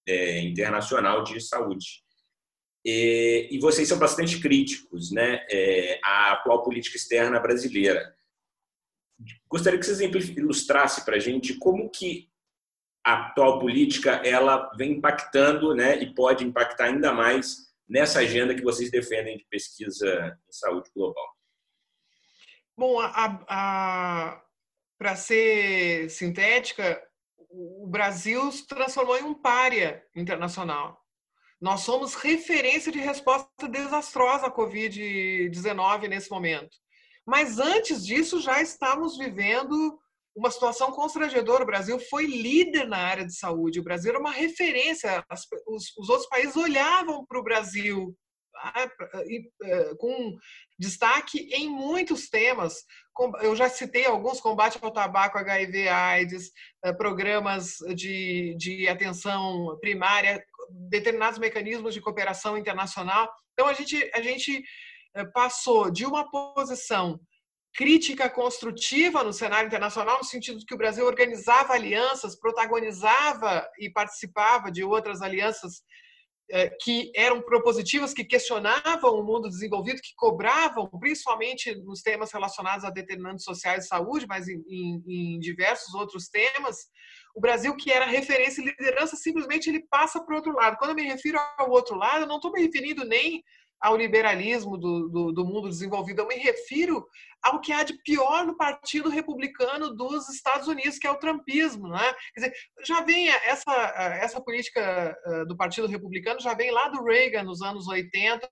é, 0.07 0.39
internacional 0.41 1.23
de 1.23 1.39
saúde. 1.39 2.03
É, 2.85 3.47
e 3.53 3.59
vocês 3.59 3.87
são 3.87 3.99
bastante 3.99 4.39
críticos 4.39 5.11
né, 5.11 5.45
é, 5.49 5.99
à 6.03 6.33
atual 6.33 6.63
política 6.63 6.97
externa 6.97 7.39
brasileira. 7.39 8.13
Gostaria 9.49 9.79
que 9.79 9.85
você 9.85 10.05
ilustrasse 10.05 11.03
para 11.05 11.17
a 11.17 11.19
gente 11.19 11.57
como 11.57 11.89
que 11.89 12.29
a 13.05 13.27
atual 13.27 13.59
política 13.59 14.21
ela 14.25 14.71
vem 14.77 14.93
impactando, 14.93 15.73
né, 15.73 16.01
e 16.01 16.13
pode 16.13 16.45
impactar 16.45 16.85
ainda 16.85 17.11
mais 17.11 17.71
nessa 17.89 18.19
agenda 18.19 18.55
que 18.55 18.63
vocês 18.63 18.91
defendem 18.91 19.37
de 19.37 19.45
pesquisa 19.49 20.37
em 20.47 20.51
saúde 20.51 20.89
global. 20.95 21.35
Bom, 22.77 22.97
para 24.97 25.15
ser 25.15 26.09
sintética, 26.09 27.01
o 27.49 27.85
Brasil 27.87 28.51
se 28.51 28.65
transformou 28.67 29.17
em 29.17 29.23
um 29.23 29.33
pária 29.33 30.05
internacional. 30.15 30.99
Nós 31.59 31.81
somos 31.81 32.15
referência 32.15 32.91
de 32.91 32.99
resposta 32.99 33.67
desastrosa 33.67 34.47
à 34.47 34.51
Covid-19 34.51 36.07
nesse 36.07 36.31
momento. 36.31 36.77
Mas 37.25 37.59
antes 37.59 38.05
disso, 38.05 38.41
já 38.41 38.61
estávamos 38.61 39.17
vivendo 39.17 39.99
uma 40.35 40.49
situação 40.49 40.91
constrangedora. 40.91 41.63
O 41.63 41.67
Brasil 41.67 41.99
foi 41.99 42.25
líder 42.25 42.87
na 42.87 42.97
área 42.97 43.25
de 43.25 43.35
saúde. 43.35 43.79
O 43.79 43.83
Brasil 43.83 44.11
era 44.11 44.19
uma 44.19 44.31
referência. 44.31 45.23
os, 45.67 45.97
os 45.97 46.09
outros 46.09 46.29
países 46.29 46.55
olhavam 46.55 47.25
para 47.25 47.39
o 47.39 47.43
Brasil 47.43 48.15
com 49.97 50.37
destaque 50.77 51.49
em 51.53 51.69
muitos 51.69 52.29
temas. 52.29 52.83
Eu 53.41 53.55
já 53.55 53.69
citei 53.69 54.05
alguns: 54.05 54.39
combate 54.39 54.77
ao 54.81 54.91
tabaco, 54.91 55.37
HIV, 55.37 55.87
AIDS, 55.87 56.51
programas 56.97 57.77
de, 57.95 58.55
de 58.57 58.87
atenção 58.87 59.77
primária, 59.79 60.43
determinados 60.89 61.39
mecanismos 61.39 61.93
de 61.93 62.01
cooperação 62.01 62.57
internacional. 62.57 63.29
Então, 63.53 63.67
a 63.67 63.73
gente, 63.73 64.09
a 64.13 64.21
gente 64.21 64.63
passou 65.33 65.91
de 65.91 66.05
uma 66.05 66.29
posição 66.29 67.19
crítica 67.73 68.29
construtiva 68.29 69.23
no 69.23 69.31
cenário 69.31 69.67
internacional, 69.67 70.17
no 70.17 70.25
sentido 70.25 70.59
de 70.59 70.65
que 70.65 70.73
o 70.73 70.77
Brasil 70.77 71.05
organizava 71.05 71.73
alianças, 71.73 72.37
protagonizava 72.37 73.65
e 73.79 73.89
participava 73.89 74.71
de 74.71 74.83
outras 74.83 75.21
alianças 75.21 75.81
é, 76.51 76.69
que 76.81 77.11
eram 77.15 77.41
propositivas, 77.41 78.13
que 78.13 78.25
questionavam 78.25 79.15
o 79.15 79.23
mundo 79.23 79.47
desenvolvido, 79.47 80.01
que 80.01 80.13
cobravam, 80.17 80.89
principalmente 80.99 81.73
nos 81.75 82.01
temas 82.01 82.31
relacionados 82.33 82.83
a 82.83 82.89
determinantes 82.89 83.45
sociais 83.45 83.83
de 83.83 83.87
saúde, 83.87 84.25
mas 84.27 84.49
em, 84.49 84.61
em, 84.67 85.03
em 85.07 85.39
diversos 85.39 85.93
outros 85.93 86.27
temas, 86.27 86.77
o 87.33 87.39
Brasil, 87.39 87.73
que 87.77 87.89
era 87.89 88.05
referência 88.05 88.61
e 88.61 88.65
liderança, 88.65 89.15
simplesmente 89.15 89.69
ele 89.69 89.85
passa 89.89 90.21
para 90.21 90.33
o 90.33 90.35
outro 90.35 90.53
lado. 90.53 90.75
Quando 90.77 90.89
eu 90.89 90.95
me 90.95 91.03
refiro 91.03 91.39
ao 91.57 91.69
outro 91.69 91.95
lado, 91.95 92.23
eu 92.23 92.27
não 92.27 92.35
estou 92.35 92.51
me 92.51 92.61
referindo 92.61 93.05
nem 93.05 93.41
ao 93.81 93.97
liberalismo 93.97 94.77
do, 94.77 95.09
do, 95.09 95.31
do, 95.31 95.45
mundo 95.45 95.67
desenvolvido. 95.67 96.21
Eu 96.21 96.27
me 96.27 96.35
refiro 96.35 97.05
ao 97.41 97.59
que 97.59 97.73
há 97.73 97.83
de 97.83 97.97
pior 98.03 98.45
no 98.45 98.55
Partido 98.55 99.09
Republicano 99.09 99.95
dos 99.95 100.29
Estados 100.29 100.67
Unidos, 100.67 100.99
que 100.99 101.07
é 101.07 101.11
o 101.11 101.17
trumpismo. 101.17 101.87
Né? 101.87 102.13
Quer 102.33 102.41
dizer, 102.41 102.53
já 102.85 103.01
vem 103.01 103.29
essa, 103.29 103.73
essa 104.21 104.39
política 104.39 105.17
eh, 105.25 105.45
do 105.45 105.57
Partido 105.57 105.87
Republicano, 105.87 106.39
já 106.39 106.53
vem 106.53 106.69
lá 106.69 106.89
do 106.89 107.03
Reagan, 107.03 107.43
nos 107.43 107.63
anos 107.63 107.87
80, 107.87 108.47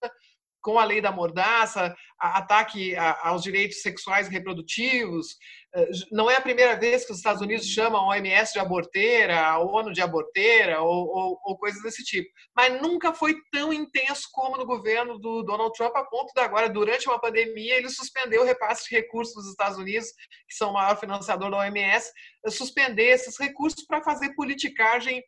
com 0.62 0.78
a 0.78 0.84
lei 0.84 1.01
da 1.01 1.12
mordaça, 1.12 1.95
ataque 2.20 2.95
aos 2.97 3.41
direitos 3.41 3.82
sexuais 3.82 4.28
e 4.28 4.32
reprodutivos. 4.32 5.38
Eh, 5.74 5.89
não 6.12 6.30
é 6.30 6.36
a 6.36 6.41
primeira 6.41 6.76
vez 6.76 7.05
que 7.05 7.12
os 7.12 7.18
Estados 7.18 7.41
Unidos 7.41 7.66
chamam 7.66 8.01
a 8.01 8.07
OMS 8.07 8.53
de 8.53 8.60
aborteira, 8.60 9.39
a 9.39 9.60
ONU 9.60 9.93
de 9.93 10.01
aborteira 10.01 10.82
ou, 10.82 11.07
ou, 11.07 11.39
ou, 11.43 11.57
coisas 11.57 11.82
desse 11.82 12.03
tipo. 12.03 12.30
Mas 12.55 12.82
nunca 12.82 13.14
foi 13.14 13.36
tão 13.51 13.72
intenso 13.72 14.28
como 14.32 14.57
no 14.57 14.66
governo 14.66 15.18
do 15.20 15.43
Donald 15.43 15.74
Trump, 15.78 15.95
a 15.95 16.03
ponto 16.03 16.34
de 16.34 16.41
agora, 16.41 16.70
durante 16.70 17.07
uma 17.07 17.20
pandemia, 17.20 17.78
ele 17.78 17.89
suspendeu 17.89 18.41
o 18.41 18.45
repasse 18.45 18.89
de 18.89 18.95
recursos 18.95 19.36
dos 19.36 19.49
Estados 19.49 19.78
Unidos, 19.78 20.10
que 20.47 20.55
são 20.55 20.72
o 20.72 20.74
maior 20.74 20.97
financiador 20.99 21.51
da 21.51 21.57
OMS, 21.57 22.12
suspender 22.49 23.10
esses 23.10 23.38
recursos 23.39 23.86
para 23.86 24.01
fazer 24.01 24.34
politicagem 24.36 25.24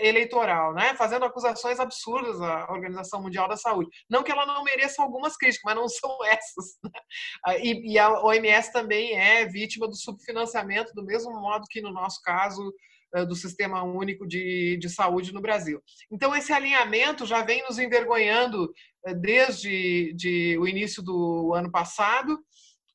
eleitoral, 0.00 0.72
né? 0.74 0.94
fazendo 0.94 1.24
acusações 1.24 1.80
absurdas 1.80 2.40
à 2.40 2.70
Organização 2.70 3.20
Mundial 3.20 3.48
da 3.48 3.56
Saúde. 3.56 3.90
Não 4.08 4.22
que 4.22 4.30
ela 4.30 4.46
não 4.46 4.62
mereça 4.62 5.02
algumas 5.02 5.36
críticas, 5.36 5.62
mas 5.64 5.76
não 5.76 5.88
são 5.90 6.24
essas. 6.24 6.78
Né? 6.84 7.60
E, 7.62 7.98
a 7.98 8.22
OMS 8.22 8.72
também 8.72 9.14
é 9.14 9.46
vítima 9.46 9.88
do 9.88 9.96
subfinanciamento, 9.96 10.92
do 10.94 11.04
mesmo 11.04 11.32
modo 11.32 11.66
que 11.68 11.80
no 11.80 11.92
nosso 11.92 12.20
caso 12.22 12.72
é, 13.14 13.26
do 13.26 13.34
Sistema 13.34 13.82
Único 13.82 14.26
de, 14.26 14.78
de 14.78 14.88
Saúde 14.88 15.34
no 15.34 15.42
Brasil. 15.42 15.82
Então, 16.10 16.34
esse 16.34 16.52
alinhamento 16.52 17.26
já 17.26 17.42
vem 17.42 17.62
nos 17.62 17.78
envergonhando 17.78 18.72
é, 19.06 19.14
desde 19.14 20.14
de 20.14 20.56
o 20.58 20.66
início 20.66 21.02
do 21.02 21.52
ano 21.54 21.70
passado, 21.70 22.38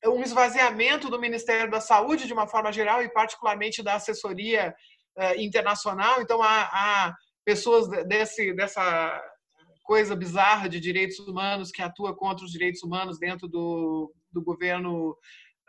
um 0.06 0.22
esvaziamento 0.22 1.08
do 1.08 1.20
Ministério 1.20 1.70
da 1.70 1.80
Saúde, 1.80 2.26
de 2.26 2.32
uma 2.32 2.46
forma 2.46 2.72
geral, 2.72 3.02
e 3.02 3.12
particularmente 3.12 3.82
da 3.82 3.94
assessoria 3.94 4.74
internacional, 5.36 6.20
então 6.20 6.42
há, 6.42 6.62
há 6.62 7.14
pessoas 7.44 7.88
desse, 8.06 8.52
dessa 8.54 9.22
coisa 9.82 10.14
bizarra 10.14 10.68
de 10.68 10.78
direitos 10.78 11.18
humanos 11.18 11.70
que 11.70 11.80
atua 11.80 12.14
contra 12.14 12.44
os 12.44 12.52
direitos 12.52 12.82
humanos 12.82 13.18
dentro 13.18 13.48
do, 13.48 14.12
do 14.30 14.42
governo 14.42 15.16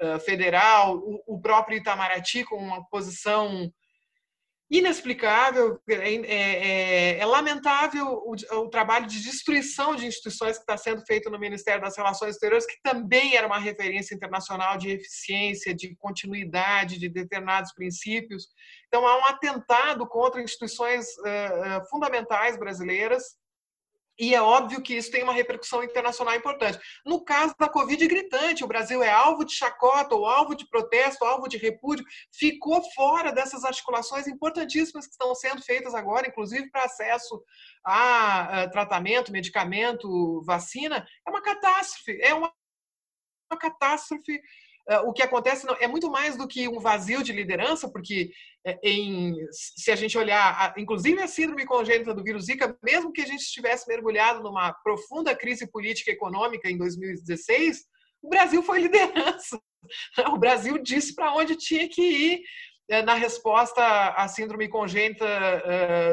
uh, 0.02 0.20
federal, 0.20 1.02
o, 1.26 1.40
próprio 1.40 1.78
Itamaraty 1.78 2.44
com 2.44 2.58
uma 2.58 2.84
posição 2.90 3.72
inexplicável, 4.70 5.82
é, 5.90 5.94
é, 5.94 6.26
é, 6.26 7.20
é 7.20 7.26
lamentável 7.26 8.06
o, 8.06 8.36
o, 8.36 8.70
trabalho 8.70 9.08
de 9.08 9.20
destruição 9.20 9.96
de 9.96 10.06
instituições 10.06 10.58
que 10.58 10.64
está 10.64 10.78
sendo 10.78 11.04
feito 11.08 11.30
no 11.30 11.40
Ministério 11.40 11.82
das 11.82 11.98
Relações 11.98 12.36
Exteriores, 12.36 12.68
que 12.68 12.80
também 12.84 13.36
era 13.36 13.48
uma 13.48 13.58
referência 13.58 14.14
internacional 14.14 14.78
de 14.78 14.92
eficiência, 14.92 15.74
de 15.74 15.96
continuidade 15.96 17.00
de 17.00 17.10
determinados 17.10 17.74
princípios. 17.74 18.48
Então, 18.88 19.08
há 19.08 19.18
um 19.18 19.26
atentado 19.26 20.08
contra 20.08 20.42
instituições 20.42 21.06
uh, 21.18 21.90
fundamentais 21.90 22.58
brasileiras 22.58 23.39
e 24.20 24.36
é 24.36 24.42
óbvio 24.42 24.82
que 24.82 24.96
isso 24.96 25.10
tem 25.10 25.24
uma 25.24 25.32
repercussão 25.32 25.82
internacional 25.82 26.36
importante. 26.36 26.78
No 27.06 27.24
caso 27.24 27.56
da 27.58 27.70
Covid, 27.70 28.06
gritante, 28.06 28.64
o 28.64 28.68
Brasil 28.68 29.02
é 29.02 29.10
alvo 29.10 29.46
de 29.46 29.54
chacota, 29.54 30.14
ou 30.14 30.26
alvo 30.26 30.56
de 30.56 30.68
protesto, 30.68 31.24
alvo 31.24 31.48
de 31.48 31.58
repúdio, 31.58 32.06
ficou 32.32 32.84
fora 32.92 33.32
dessas 33.32 33.64
articulações 33.64 34.28
importantíssimas 34.28 35.06
que 35.06 35.14
estão 35.14 35.34
sendo 35.34 35.62
feitas 35.62 35.96
agora, 35.96 36.28
inclusive 36.28 36.70
para 36.70 36.84
acesso 36.84 37.42
a 37.86 38.68
tratamento, 38.72 39.32
medicamento, 39.32 40.42
vacina. 40.44 41.08
É 41.26 41.30
uma 41.30 41.42
catástrofe, 41.42 42.20
é 42.22 42.34
uma, 42.34 42.52
uma 43.50 43.58
catástrofe 43.58 44.42
o 44.98 45.14
que 45.14 45.22
acontece 45.22 45.68
é 45.80 45.88
muito 45.88 46.10
mais 46.10 46.36
do 46.36 46.48
que 46.48 46.68
um 46.68 46.80
vazio 46.80 47.22
de 47.22 47.32
liderança, 47.32 47.88
porque 47.92 48.32
é, 48.66 48.80
em, 48.84 49.36
se 49.52 49.92
a 49.92 49.96
gente 49.96 50.18
olhar, 50.18 50.74
inclusive 50.78 51.22
a 51.22 51.28
síndrome 51.28 51.66
congênita 51.66 52.14
do 52.14 52.24
vírus 52.24 52.46
Zika, 52.46 52.76
mesmo 52.84 53.12
que 53.12 53.22
a 53.22 53.26
gente 53.26 53.42
estivesse 53.42 53.88
mergulhado 53.88 54.42
numa 54.42 54.74
profunda 54.84 55.36
crise 55.36 55.70
política 55.70 56.10
e 56.10 56.16
econômica 56.16 56.68
em 56.70 56.78
2016, 56.78 57.84
o 58.22 58.30
Brasil 58.30 58.64
foi 58.64 58.80
liderança. 58.82 59.62
O 60.32 60.38
Brasil 60.38 60.78
disse 60.80 61.14
para 61.14 61.34
onde 61.36 61.56
tinha 61.56 61.88
que 61.88 62.02
ir 62.02 62.42
é, 62.90 63.04
na 63.04 63.14
resposta 63.14 63.82
à 64.10 64.28
síndrome 64.28 64.68
congênita 64.68 65.28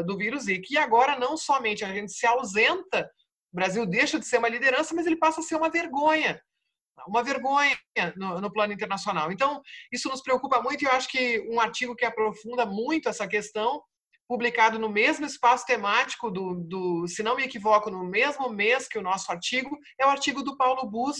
do 0.07 0.18
vírus 0.18 0.45
Zika. 0.45 0.66
E 0.70 0.77
agora, 0.77 1.18
não 1.18 1.37
somente 1.37 1.83
a 1.83 1.89
gente 1.89 2.12
se 2.12 2.27
ausenta, 2.27 3.11
o 3.53 3.57
Brasil 3.57 3.87
deixa 3.87 4.18
de 4.18 4.27
ser 4.27 4.37
uma 4.37 4.51
liderança, 4.51 4.95
mas 4.95 5.07
ele 5.07 5.16
passa 5.16 5.41
a 5.41 5.43
ser 5.43 5.57
uma 5.57 5.70
vergonha 5.70 6.39
uma 7.07 7.22
vergonha 7.22 7.76
no, 8.16 8.40
no, 8.40 8.53
plano 8.53 8.72
internacional. 8.72 9.30
Então, 9.30 9.61
isso 9.92 10.09
nos 10.09 10.22
preocupa 10.22 10.62
muito 10.62 10.82
e 10.82 10.86
eu 10.86 10.92
acho 10.92 11.09
que 11.09 11.40
um 11.51 11.61
artigo 11.61 11.94
que 11.94 12.05
aprofunda 12.05 12.64
muito 12.64 13.09
essa 13.09 13.26
questão, 13.26 13.82
publicado 14.28 14.78
no 14.78 14.88
mesmo 14.88 15.24
espaço 15.24 15.66
temático 15.66 16.30
do, 16.30 16.55
do 16.55 17.07
se 17.07 17.22
não 17.22 17.36
me 17.36 17.44
equivoco, 17.44 17.90
no 17.90 18.05
mesmo 18.05 18.49
mês 18.49 18.88
que 18.88 18.99
o 18.99 19.03
nosso 19.03 19.30
artigo, 19.30 19.76
é 20.01 20.07
o 20.07 20.11
artigo 20.11 20.42
do 20.42 20.57
Paulo 20.57 20.88
Bus 20.88 21.16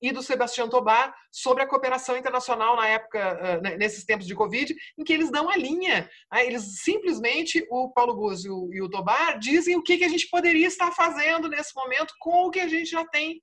e 0.00 0.12
do 0.12 0.22
Sebastião 0.22 0.68
Tobar 0.68 1.12
sobre 1.30 1.62
a 1.62 1.66
cooperação 1.66 2.16
internacional 2.16 2.76
na 2.76 2.86
época, 2.86 3.60
nesses 3.76 4.04
tempos 4.04 4.26
de 4.26 4.34
Covid, 4.34 4.74
em 4.96 5.04
que 5.04 5.12
eles 5.12 5.30
dão 5.30 5.50
a 5.50 5.56
linha. 5.56 6.08
Né? 6.32 6.46
Eles 6.46 6.82
simplesmente, 6.82 7.66
o 7.70 7.92
Paulo 7.92 8.14
Bus 8.14 8.44
e 8.44 8.50
o, 8.50 8.72
e 8.72 8.80
o 8.80 8.88
Tobar, 8.88 9.38
dizem 9.38 9.76
o 9.76 9.82
que, 9.82 9.98
que 9.98 10.04
a 10.04 10.08
gente 10.08 10.28
poderia 10.28 10.66
estar 10.66 10.92
fazendo 10.92 11.48
nesse 11.48 11.74
momento 11.74 12.14
com 12.20 12.46
o 12.46 12.50
que 12.50 12.60
a 12.60 12.68
gente 12.68 12.90
já 12.90 13.04
tem 13.06 13.42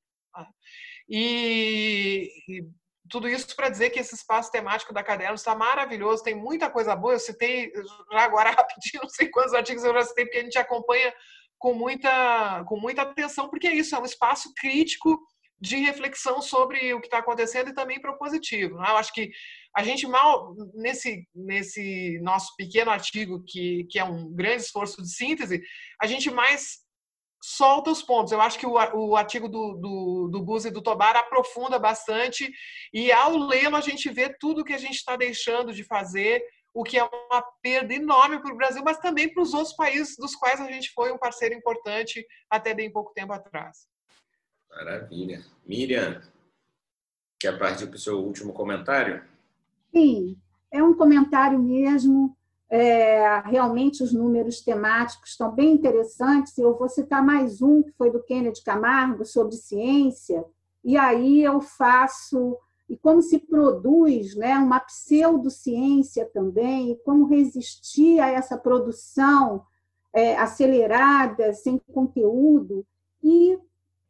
e, 1.10 2.30
e 2.48 2.64
tudo 3.10 3.30
isso 3.30 3.56
para 3.56 3.70
dizer 3.70 3.92
que 3.92 4.00
esse 4.00 4.16
espaço 4.16 4.52
temático 4.52 4.94
da 4.94 5.04
Caderno 5.04 5.36
está 5.36 5.56
maravilhoso, 5.56 6.24
tem 6.24 6.36
muita 6.36 6.70
coisa 6.70 6.96
boa. 6.96 7.14
Eu 7.14 7.20
citei 7.20 7.72
já 8.12 8.22
agora 8.22 8.50
rapidinho, 8.56 9.04
não 9.04 9.10
sei 9.10 9.30
quantos 9.30 9.54
artigos 9.54 9.84
eu 9.84 9.94
já 9.94 10.04
citei, 10.04 10.26
porque 10.26 10.40
a 10.40 10.44
gente 10.44 10.58
acompanha 10.58 11.14
com 11.58 11.74
muita, 11.74 12.64
com 12.68 12.80
muita 12.80 13.04
atenção, 13.04 13.50
porque 13.50 13.68
é 13.68 13.74
isso, 13.74 13.96
é 13.96 14.00
um 14.00 14.06
espaço 14.06 14.54
crítico 14.56 15.20
de 15.60 15.78
reflexão 15.78 16.42
sobre 16.42 16.94
o 16.94 17.00
que 17.00 17.08
está 17.08 17.20
acontecendo 17.20 17.70
e 17.70 17.74
também 17.74 18.02
propositivo. 18.02 18.78
Né? 18.78 18.90
Eu 18.90 18.98
acho 18.98 19.14
que 19.14 19.32
a 19.76 19.84
gente 19.84 20.06
mal, 20.06 20.54
nesse, 20.74 21.28
nesse 21.34 22.20
nosso 22.22 22.56
pequeno 22.58 22.92
artigo, 22.92 23.44
que, 23.48 23.86
que 23.90 23.98
é 23.98 24.04
um 24.04 24.32
grande 24.34 24.64
esforço 24.64 25.02
de 25.02 25.10
síntese, 25.10 25.62
a 26.02 26.06
gente 26.06 26.30
mais 26.30 26.85
solta 27.46 27.92
os 27.92 28.02
pontos. 28.02 28.32
Eu 28.32 28.42
acho 28.42 28.58
que 28.58 28.66
o, 28.66 28.74
o 28.74 29.16
artigo 29.16 29.48
do, 29.48 29.76
do, 29.76 30.30
do 30.32 30.42
Buzzi 30.42 30.70
e 30.70 30.72
do 30.72 30.82
Tobar 30.82 31.16
aprofunda 31.16 31.78
bastante, 31.78 32.52
e 32.92 33.12
ao 33.12 33.38
lê-lo 33.38 33.76
a 33.76 33.82
gente 33.82 34.10
vê 34.10 34.36
tudo 34.40 34.64
que 34.64 34.74
a 34.74 34.80
gente 34.80 34.96
está 34.96 35.16
deixando 35.16 35.72
de 35.72 35.84
fazer, 35.84 36.44
o 36.74 36.84
que 36.84 36.98
é 36.98 37.04
uma 37.04 37.44
perda 37.62 37.94
enorme 37.94 38.42
para 38.42 38.52
o 38.52 38.58
Brasil, 38.58 38.82
mas 38.84 38.98
também 38.98 39.32
para 39.32 39.44
os 39.44 39.54
outros 39.54 39.76
países 39.76 40.18
dos 40.18 40.36
quais 40.36 40.60
a 40.60 40.70
gente 40.72 40.92
foi 40.92 41.12
um 41.12 41.20
parceiro 41.20 41.54
importante 41.54 42.26
até 42.50 42.74
bem 42.74 42.92
pouco 42.92 43.14
tempo 43.14 43.32
atrás. 43.32 43.88
Maravilha. 44.70 45.46
Miriam, 45.66 46.22
quer 47.40 47.58
partir 47.60 47.86
para 47.88 47.96
o 47.96 48.00
seu 48.00 48.20
último 48.20 48.54
comentário? 48.54 49.24
Sim, 49.96 50.36
é 50.72 50.84
um 50.84 50.96
comentário 50.96 51.60
mesmo 51.60 52.36
é, 52.70 53.42
realmente 53.46 54.04
os 54.04 54.12
números 54.12 54.62
temáticos 54.62 55.32
estão 55.32 55.52
bem 55.52 55.74
interessantes. 55.74 56.58
Eu 56.58 56.78
vou 56.78 56.90
citar 56.90 57.24
mais 57.24 57.62
um, 57.62 57.84
que 57.84 57.92
foi 57.92 58.12
do 58.12 58.24
Kennedy 58.24 58.64
Camargo, 58.64 59.24
sobre 59.26 59.56
ciência, 59.56 60.44
e 60.84 60.98
aí 60.98 61.44
eu 61.44 61.62
faço. 61.62 62.58
E 62.88 62.96
como 62.96 63.20
se 63.20 63.40
produz 63.40 64.36
né, 64.36 64.56
uma 64.60 64.80
pseudociência 64.80 66.30
também, 66.32 66.92
e 66.92 66.96
como 66.98 67.28
resistir 67.28 68.20
a 68.20 68.30
essa 68.30 68.56
produção 68.58 69.64
é, 70.14 70.38
acelerada, 70.38 71.52
sem 71.54 71.82
conteúdo. 71.92 72.86
E, 73.24 73.58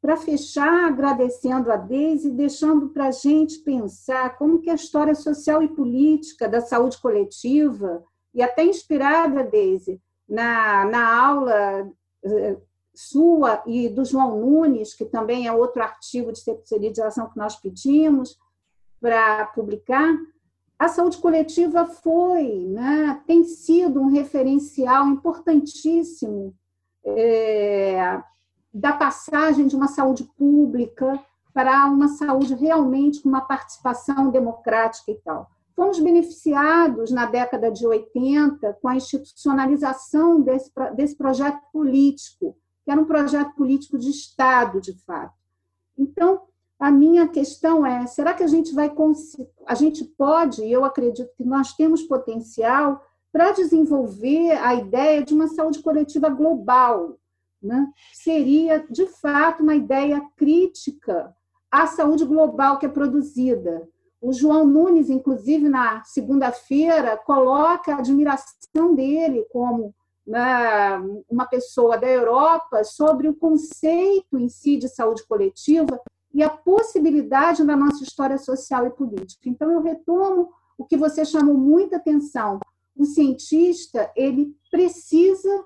para 0.01 0.17
fechar, 0.17 0.87
agradecendo 0.87 1.71
a 1.71 1.77
Deise, 1.77 2.29
deixando 2.29 2.89
para 2.89 3.07
a 3.07 3.11
gente 3.11 3.59
pensar 3.59 4.37
como 4.37 4.59
que 4.59 4.69
a 4.69 4.75
história 4.75 5.15
social 5.15 5.63
e 5.63 5.69
política 5.69 6.49
da 6.49 6.59
saúde 6.59 6.99
coletiva, 6.99 8.03
e 8.35 8.43
até 8.43 8.63
inspirada, 8.63 9.43
Deise, 9.43 9.99
na, 10.27 10.85
na 10.85 11.25
aula 11.25 11.89
eh, 12.23 12.57
sua 12.93 13.63
e 13.65 13.89
do 13.89 14.03
João 14.03 14.39
Nunes, 14.39 14.93
que 14.93 15.05
também 15.05 15.47
é 15.47 15.53
outro 15.53 15.81
artigo 15.81 16.31
de 16.31 16.39
especialização 16.39 17.29
que 17.29 17.37
nós 17.37 17.55
pedimos 17.55 18.37
para 18.99 19.45
publicar, 19.47 20.13
a 20.77 20.89
saúde 20.89 21.17
coletiva 21.17 21.85
foi, 21.85 22.65
né, 22.67 23.21
tem 23.25 23.45
sido 23.45 24.01
um 24.01 24.11
referencial 24.11 25.07
importantíssimo 25.07 26.53
é, 27.05 28.21
da 28.73 28.91
passagem 28.91 29.67
de 29.67 29.75
uma 29.75 29.87
saúde 29.87 30.25
pública 30.37 31.17
para 31.53 31.85
uma 31.85 32.09
saúde 32.09 32.53
realmente 32.55 33.21
com 33.21 33.29
uma 33.29 33.41
participação 33.41 34.29
democrática 34.29 35.11
e 35.11 35.15
tal. 35.15 35.49
Fomos 35.75 35.99
beneficiados 35.99 37.11
na 37.11 37.25
década 37.25 37.69
de 37.69 37.85
80 37.85 38.77
com 38.81 38.87
a 38.87 38.95
institucionalização 38.95 40.41
desse, 40.41 40.71
desse 40.95 41.15
projeto 41.15 41.59
político, 41.73 42.55
que 42.83 42.91
era 42.91 43.01
um 43.01 43.05
projeto 43.05 43.53
político 43.55 43.97
de 43.97 44.09
Estado, 44.09 44.79
de 44.79 44.93
fato. 45.05 45.33
Então, 45.97 46.41
a 46.79 46.91
minha 46.91 47.27
questão 47.27 47.85
é: 47.85 48.05
será 48.07 48.33
que 48.33 48.43
a 48.43 48.47
gente 48.47 48.73
vai 48.73 48.93
a 49.65 49.75
gente 49.75 50.03
pode, 50.03 50.63
e 50.63 50.71
eu 50.71 50.85
acredito 50.85 51.33
que 51.35 51.43
nós 51.43 51.73
temos 51.73 52.03
potencial 52.03 53.03
para 53.31 53.51
desenvolver 53.51 54.51
a 54.51 54.75
ideia 54.75 55.23
de 55.23 55.33
uma 55.33 55.47
saúde 55.47 55.79
coletiva 55.79 56.29
global, 56.29 57.17
né? 57.61 57.91
Seria 58.13 58.85
de 58.89 59.07
fato 59.07 59.61
uma 59.61 59.75
ideia 59.75 60.21
crítica 60.37 61.35
à 61.69 61.85
saúde 61.87 62.23
global 62.23 62.79
que 62.79 62.85
é 62.85 62.89
produzida. 62.89 63.89
O 64.25 64.33
João 64.33 64.65
Nunes, 64.65 65.11
inclusive, 65.11 65.69
na 65.69 66.03
segunda-feira, 66.03 67.15
coloca 67.15 67.93
a 67.93 67.99
admiração 67.99 68.95
dele 68.95 69.45
como 69.51 69.93
né, 70.25 70.97
uma 71.29 71.45
pessoa 71.45 71.95
da 71.95 72.07
Europa 72.07 72.83
sobre 72.83 73.29
o 73.29 73.35
conceito 73.35 74.39
em 74.39 74.49
si 74.49 74.77
de 74.77 74.89
saúde 74.89 75.23
coletiva 75.27 76.01
e 76.33 76.41
a 76.41 76.49
possibilidade 76.49 77.63
da 77.63 77.75
nossa 77.75 78.03
história 78.03 78.39
social 78.39 78.87
e 78.87 78.89
política. 78.89 79.47
Então, 79.47 79.71
eu 79.71 79.79
retomo 79.79 80.49
o 80.75 80.83
que 80.83 80.97
você 80.97 81.23
chamou 81.23 81.53
muita 81.53 81.97
atenção. 81.97 82.59
O 82.97 83.05
cientista, 83.05 84.11
ele 84.15 84.57
precisa 84.71 85.65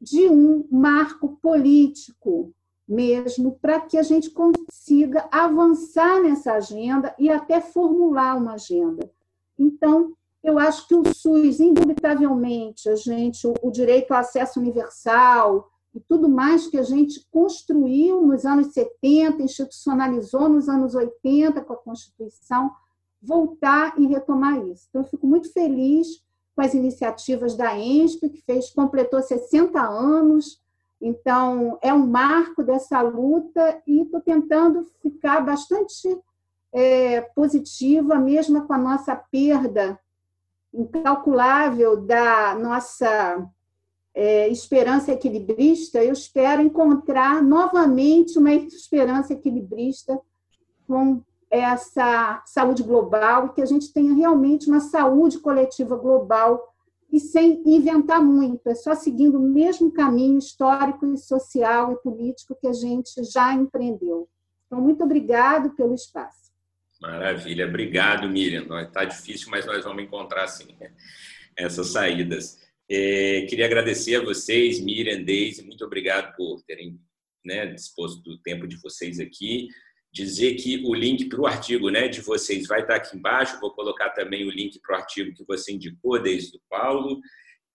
de 0.00 0.28
um 0.28 0.64
marco 0.70 1.40
político, 1.42 2.52
mesmo 2.88 3.58
para 3.60 3.80
que 3.80 3.98
a 3.98 4.02
gente 4.02 4.30
consiga 4.30 5.28
avançar 5.30 6.20
nessa 6.22 6.52
agenda 6.52 7.14
e 7.18 7.28
até 7.28 7.60
formular 7.60 8.36
uma 8.36 8.54
agenda. 8.54 9.10
Então, 9.58 10.12
eu 10.42 10.58
acho 10.58 10.86
que 10.86 10.94
o 10.94 11.02
SUS, 11.12 11.58
indubitavelmente, 11.58 12.88
a 12.88 12.94
gente, 12.94 13.46
o, 13.46 13.70
direito 13.70 14.12
ao 14.12 14.20
acesso 14.20 14.60
universal 14.60 15.68
e 15.92 15.98
tudo 15.98 16.28
mais 16.28 16.68
que 16.68 16.78
a 16.78 16.84
gente 16.84 17.26
construiu 17.32 18.22
nos 18.22 18.44
anos 18.44 18.72
70, 18.72 19.42
institucionalizou 19.42 20.48
nos 20.48 20.68
anos 20.68 20.94
80 20.94 21.60
com 21.62 21.72
a 21.72 21.76
Constituição, 21.76 22.70
voltar 23.20 23.98
e 23.98 24.06
retomar 24.06 24.64
isso. 24.68 24.86
Então, 24.88 25.02
eu 25.02 25.08
fico 25.08 25.26
muito 25.26 25.52
feliz 25.52 26.22
com 26.54 26.62
as 26.62 26.74
iniciativas 26.74 27.56
da 27.56 27.76
ENSP, 27.76 28.30
que 28.30 28.42
fez, 28.42 28.70
completou 28.70 29.20
60 29.20 29.80
anos, 29.80 30.60
então, 31.00 31.78
é 31.82 31.92
um 31.92 32.06
marco 32.06 32.62
dessa 32.62 33.00
luta 33.02 33.82
e 33.86 34.02
estou 34.02 34.20
tentando 34.20 34.84
ficar 35.02 35.40
bastante 35.40 36.18
é, 36.72 37.20
positiva, 37.20 38.16
mesmo 38.16 38.66
com 38.66 38.72
a 38.72 38.78
nossa 38.78 39.14
perda 39.14 39.98
incalculável 40.72 41.96
da 41.96 42.54
nossa 42.54 43.46
é, 44.14 44.48
esperança 44.48 45.12
equilibrista. 45.12 46.02
Eu 46.02 46.12
espero 46.12 46.62
encontrar 46.62 47.42
novamente 47.42 48.38
uma 48.38 48.52
esperança 48.52 49.34
equilibrista 49.34 50.18
com 50.86 51.22
essa 51.50 52.42
saúde 52.46 52.82
global, 52.82 53.50
que 53.50 53.62
a 53.62 53.66
gente 53.66 53.92
tenha 53.92 54.14
realmente 54.14 54.68
uma 54.68 54.80
saúde 54.80 55.38
coletiva 55.38 55.96
global 55.96 56.74
e 57.12 57.20
sem 57.20 57.62
inventar 57.66 58.22
muito, 58.22 58.68
é 58.68 58.74
só 58.74 58.94
seguindo 58.94 59.38
o 59.38 59.48
mesmo 59.52 59.92
caminho 59.92 60.38
histórico 60.38 61.06
e 61.06 61.16
social 61.16 61.92
e 61.92 61.96
político 62.02 62.56
que 62.60 62.66
a 62.66 62.72
gente 62.72 63.22
já 63.24 63.54
empreendeu. 63.54 64.28
Então, 64.66 64.80
muito 64.80 65.04
obrigado 65.04 65.70
pelo 65.76 65.94
espaço. 65.94 66.52
Maravilha, 67.00 67.66
obrigado, 67.66 68.28
Miriam. 68.28 68.66
Está 68.82 69.04
difícil, 69.04 69.50
mas 69.50 69.66
nós 69.66 69.84
vamos 69.84 70.02
encontrar 70.02 70.46
sim 70.48 70.68
essas 71.56 71.88
saídas. 71.88 72.58
É, 72.88 73.46
queria 73.48 73.66
agradecer 73.66 74.16
a 74.16 74.24
vocês, 74.24 74.80
Miriam, 74.80 75.22
Deise, 75.22 75.64
muito 75.64 75.84
obrigado 75.84 76.34
por 76.36 76.62
terem 76.62 76.98
né, 77.44 77.66
disposto 77.66 78.22
do 78.22 78.38
tempo 78.38 78.66
de 78.66 78.76
vocês 78.76 79.20
aqui 79.20 79.68
dizer 80.12 80.54
que 80.54 80.82
o 80.84 80.94
link 80.94 81.28
para 81.28 81.40
o 81.40 81.46
artigo 81.46 81.90
né, 81.90 82.08
de 82.08 82.20
vocês 82.20 82.66
vai 82.66 82.80
estar 82.80 82.96
aqui 82.96 83.16
embaixo. 83.16 83.60
Vou 83.60 83.72
colocar 83.72 84.10
também 84.10 84.46
o 84.46 84.50
link 84.50 84.80
para 84.80 84.96
o 84.96 84.98
artigo 84.98 85.34
que 85.34 85.44
você 85.44 85.72
indicou, 85.72 86.20
desde 86.20 86.56
o 86.56 86.60
Paulo. 86.68 87.20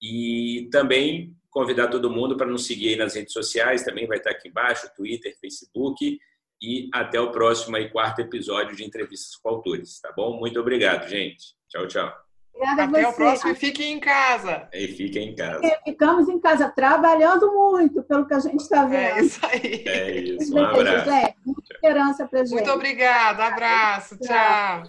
E 0.02 0.68
também 0.72 1.36
convidar 1.50 1.88
todo 1.88 2.10
mundo 2.10 2.36
para 2.36 2.46
nos 2.46 2.66
seguir 2.66 2.96
nas 2.96 3.14
redes 3.14 3.32
sociais, 3.32 3.84
também 3.84 4.06
vai 4.06 4.18
estar 4.18 4.30
aqui 4.30 4.48
embaixo, 4.48 4.90
Twitter, 4.96 5.38
Facebook. 5.38 6.18
E 6.60 6.88
até 6.92 7.20
o 7.20 7.30
próximo 7.30 7.76
aí, 7.76 7.90
quarto 7.90 8.20
episódio 8.20 8.74
de 8.76 8.84
Entrevistas 8.84 9.36
com 9.36 9.48
Autores, 9.48 10.00
tá 10.00 10.12
bom? 10.12 10.38
Muito 10.38 10.58
obrigado, 10.60 11.08
gente. 11.08 11.54
Tchau, 11.68 11.86
tchau. 11.86 12.21
Obrigada 12.54 12.98
Até 12.98 13.08
o 13.08 13.12
próximo 13.12 13.50
e 13.50 13.54
fiquem 13.54 13.94
em 13.94 14.00
casa. 14.00 14.68
E 14.72 14.88
fiquem 14.88 15.30
em 15.30 15.34
casa. 15.34 15.60
ficamos 15.84 16.28
em 16.28 16.38
casa 16.38 16.68
trabalhando 16.68 17.52
muito, 17.52 18.02
pelo 18.02 18.26
que 18.26 18.34
a 18.34 18.38
gente 18.38 18.60
está 18.60 18.84
vendo. 18.84 19.18
É 19.18 19.20
isso 19.20 19.40
aí. 19.46 19.84
É 19.86 20.20
isso. 20.20 20.54
Um 20.54 20.64
abraço. 20.64 21.10
Gente. 21.10 21.36
Muita 21.44 21.74
esperança 21.74 22.26
para 22.26 22.44
gente. 22.44 22.54
Muito 22.54 22.70
obrigada. 22.70 23.46
Abraço. 23.46 24.16
Tchau. 24.18 24.82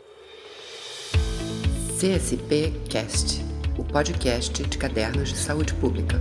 CSP 1.98 2.74
Cast, 2.90 3.42
o 3.78 3.84
podcast 3.86 4.62
de 4.62 4.78
cadernos 4.78 5.30
de 5.30 5.38
saúde 5.38 5.74
pública. 5.76 6.20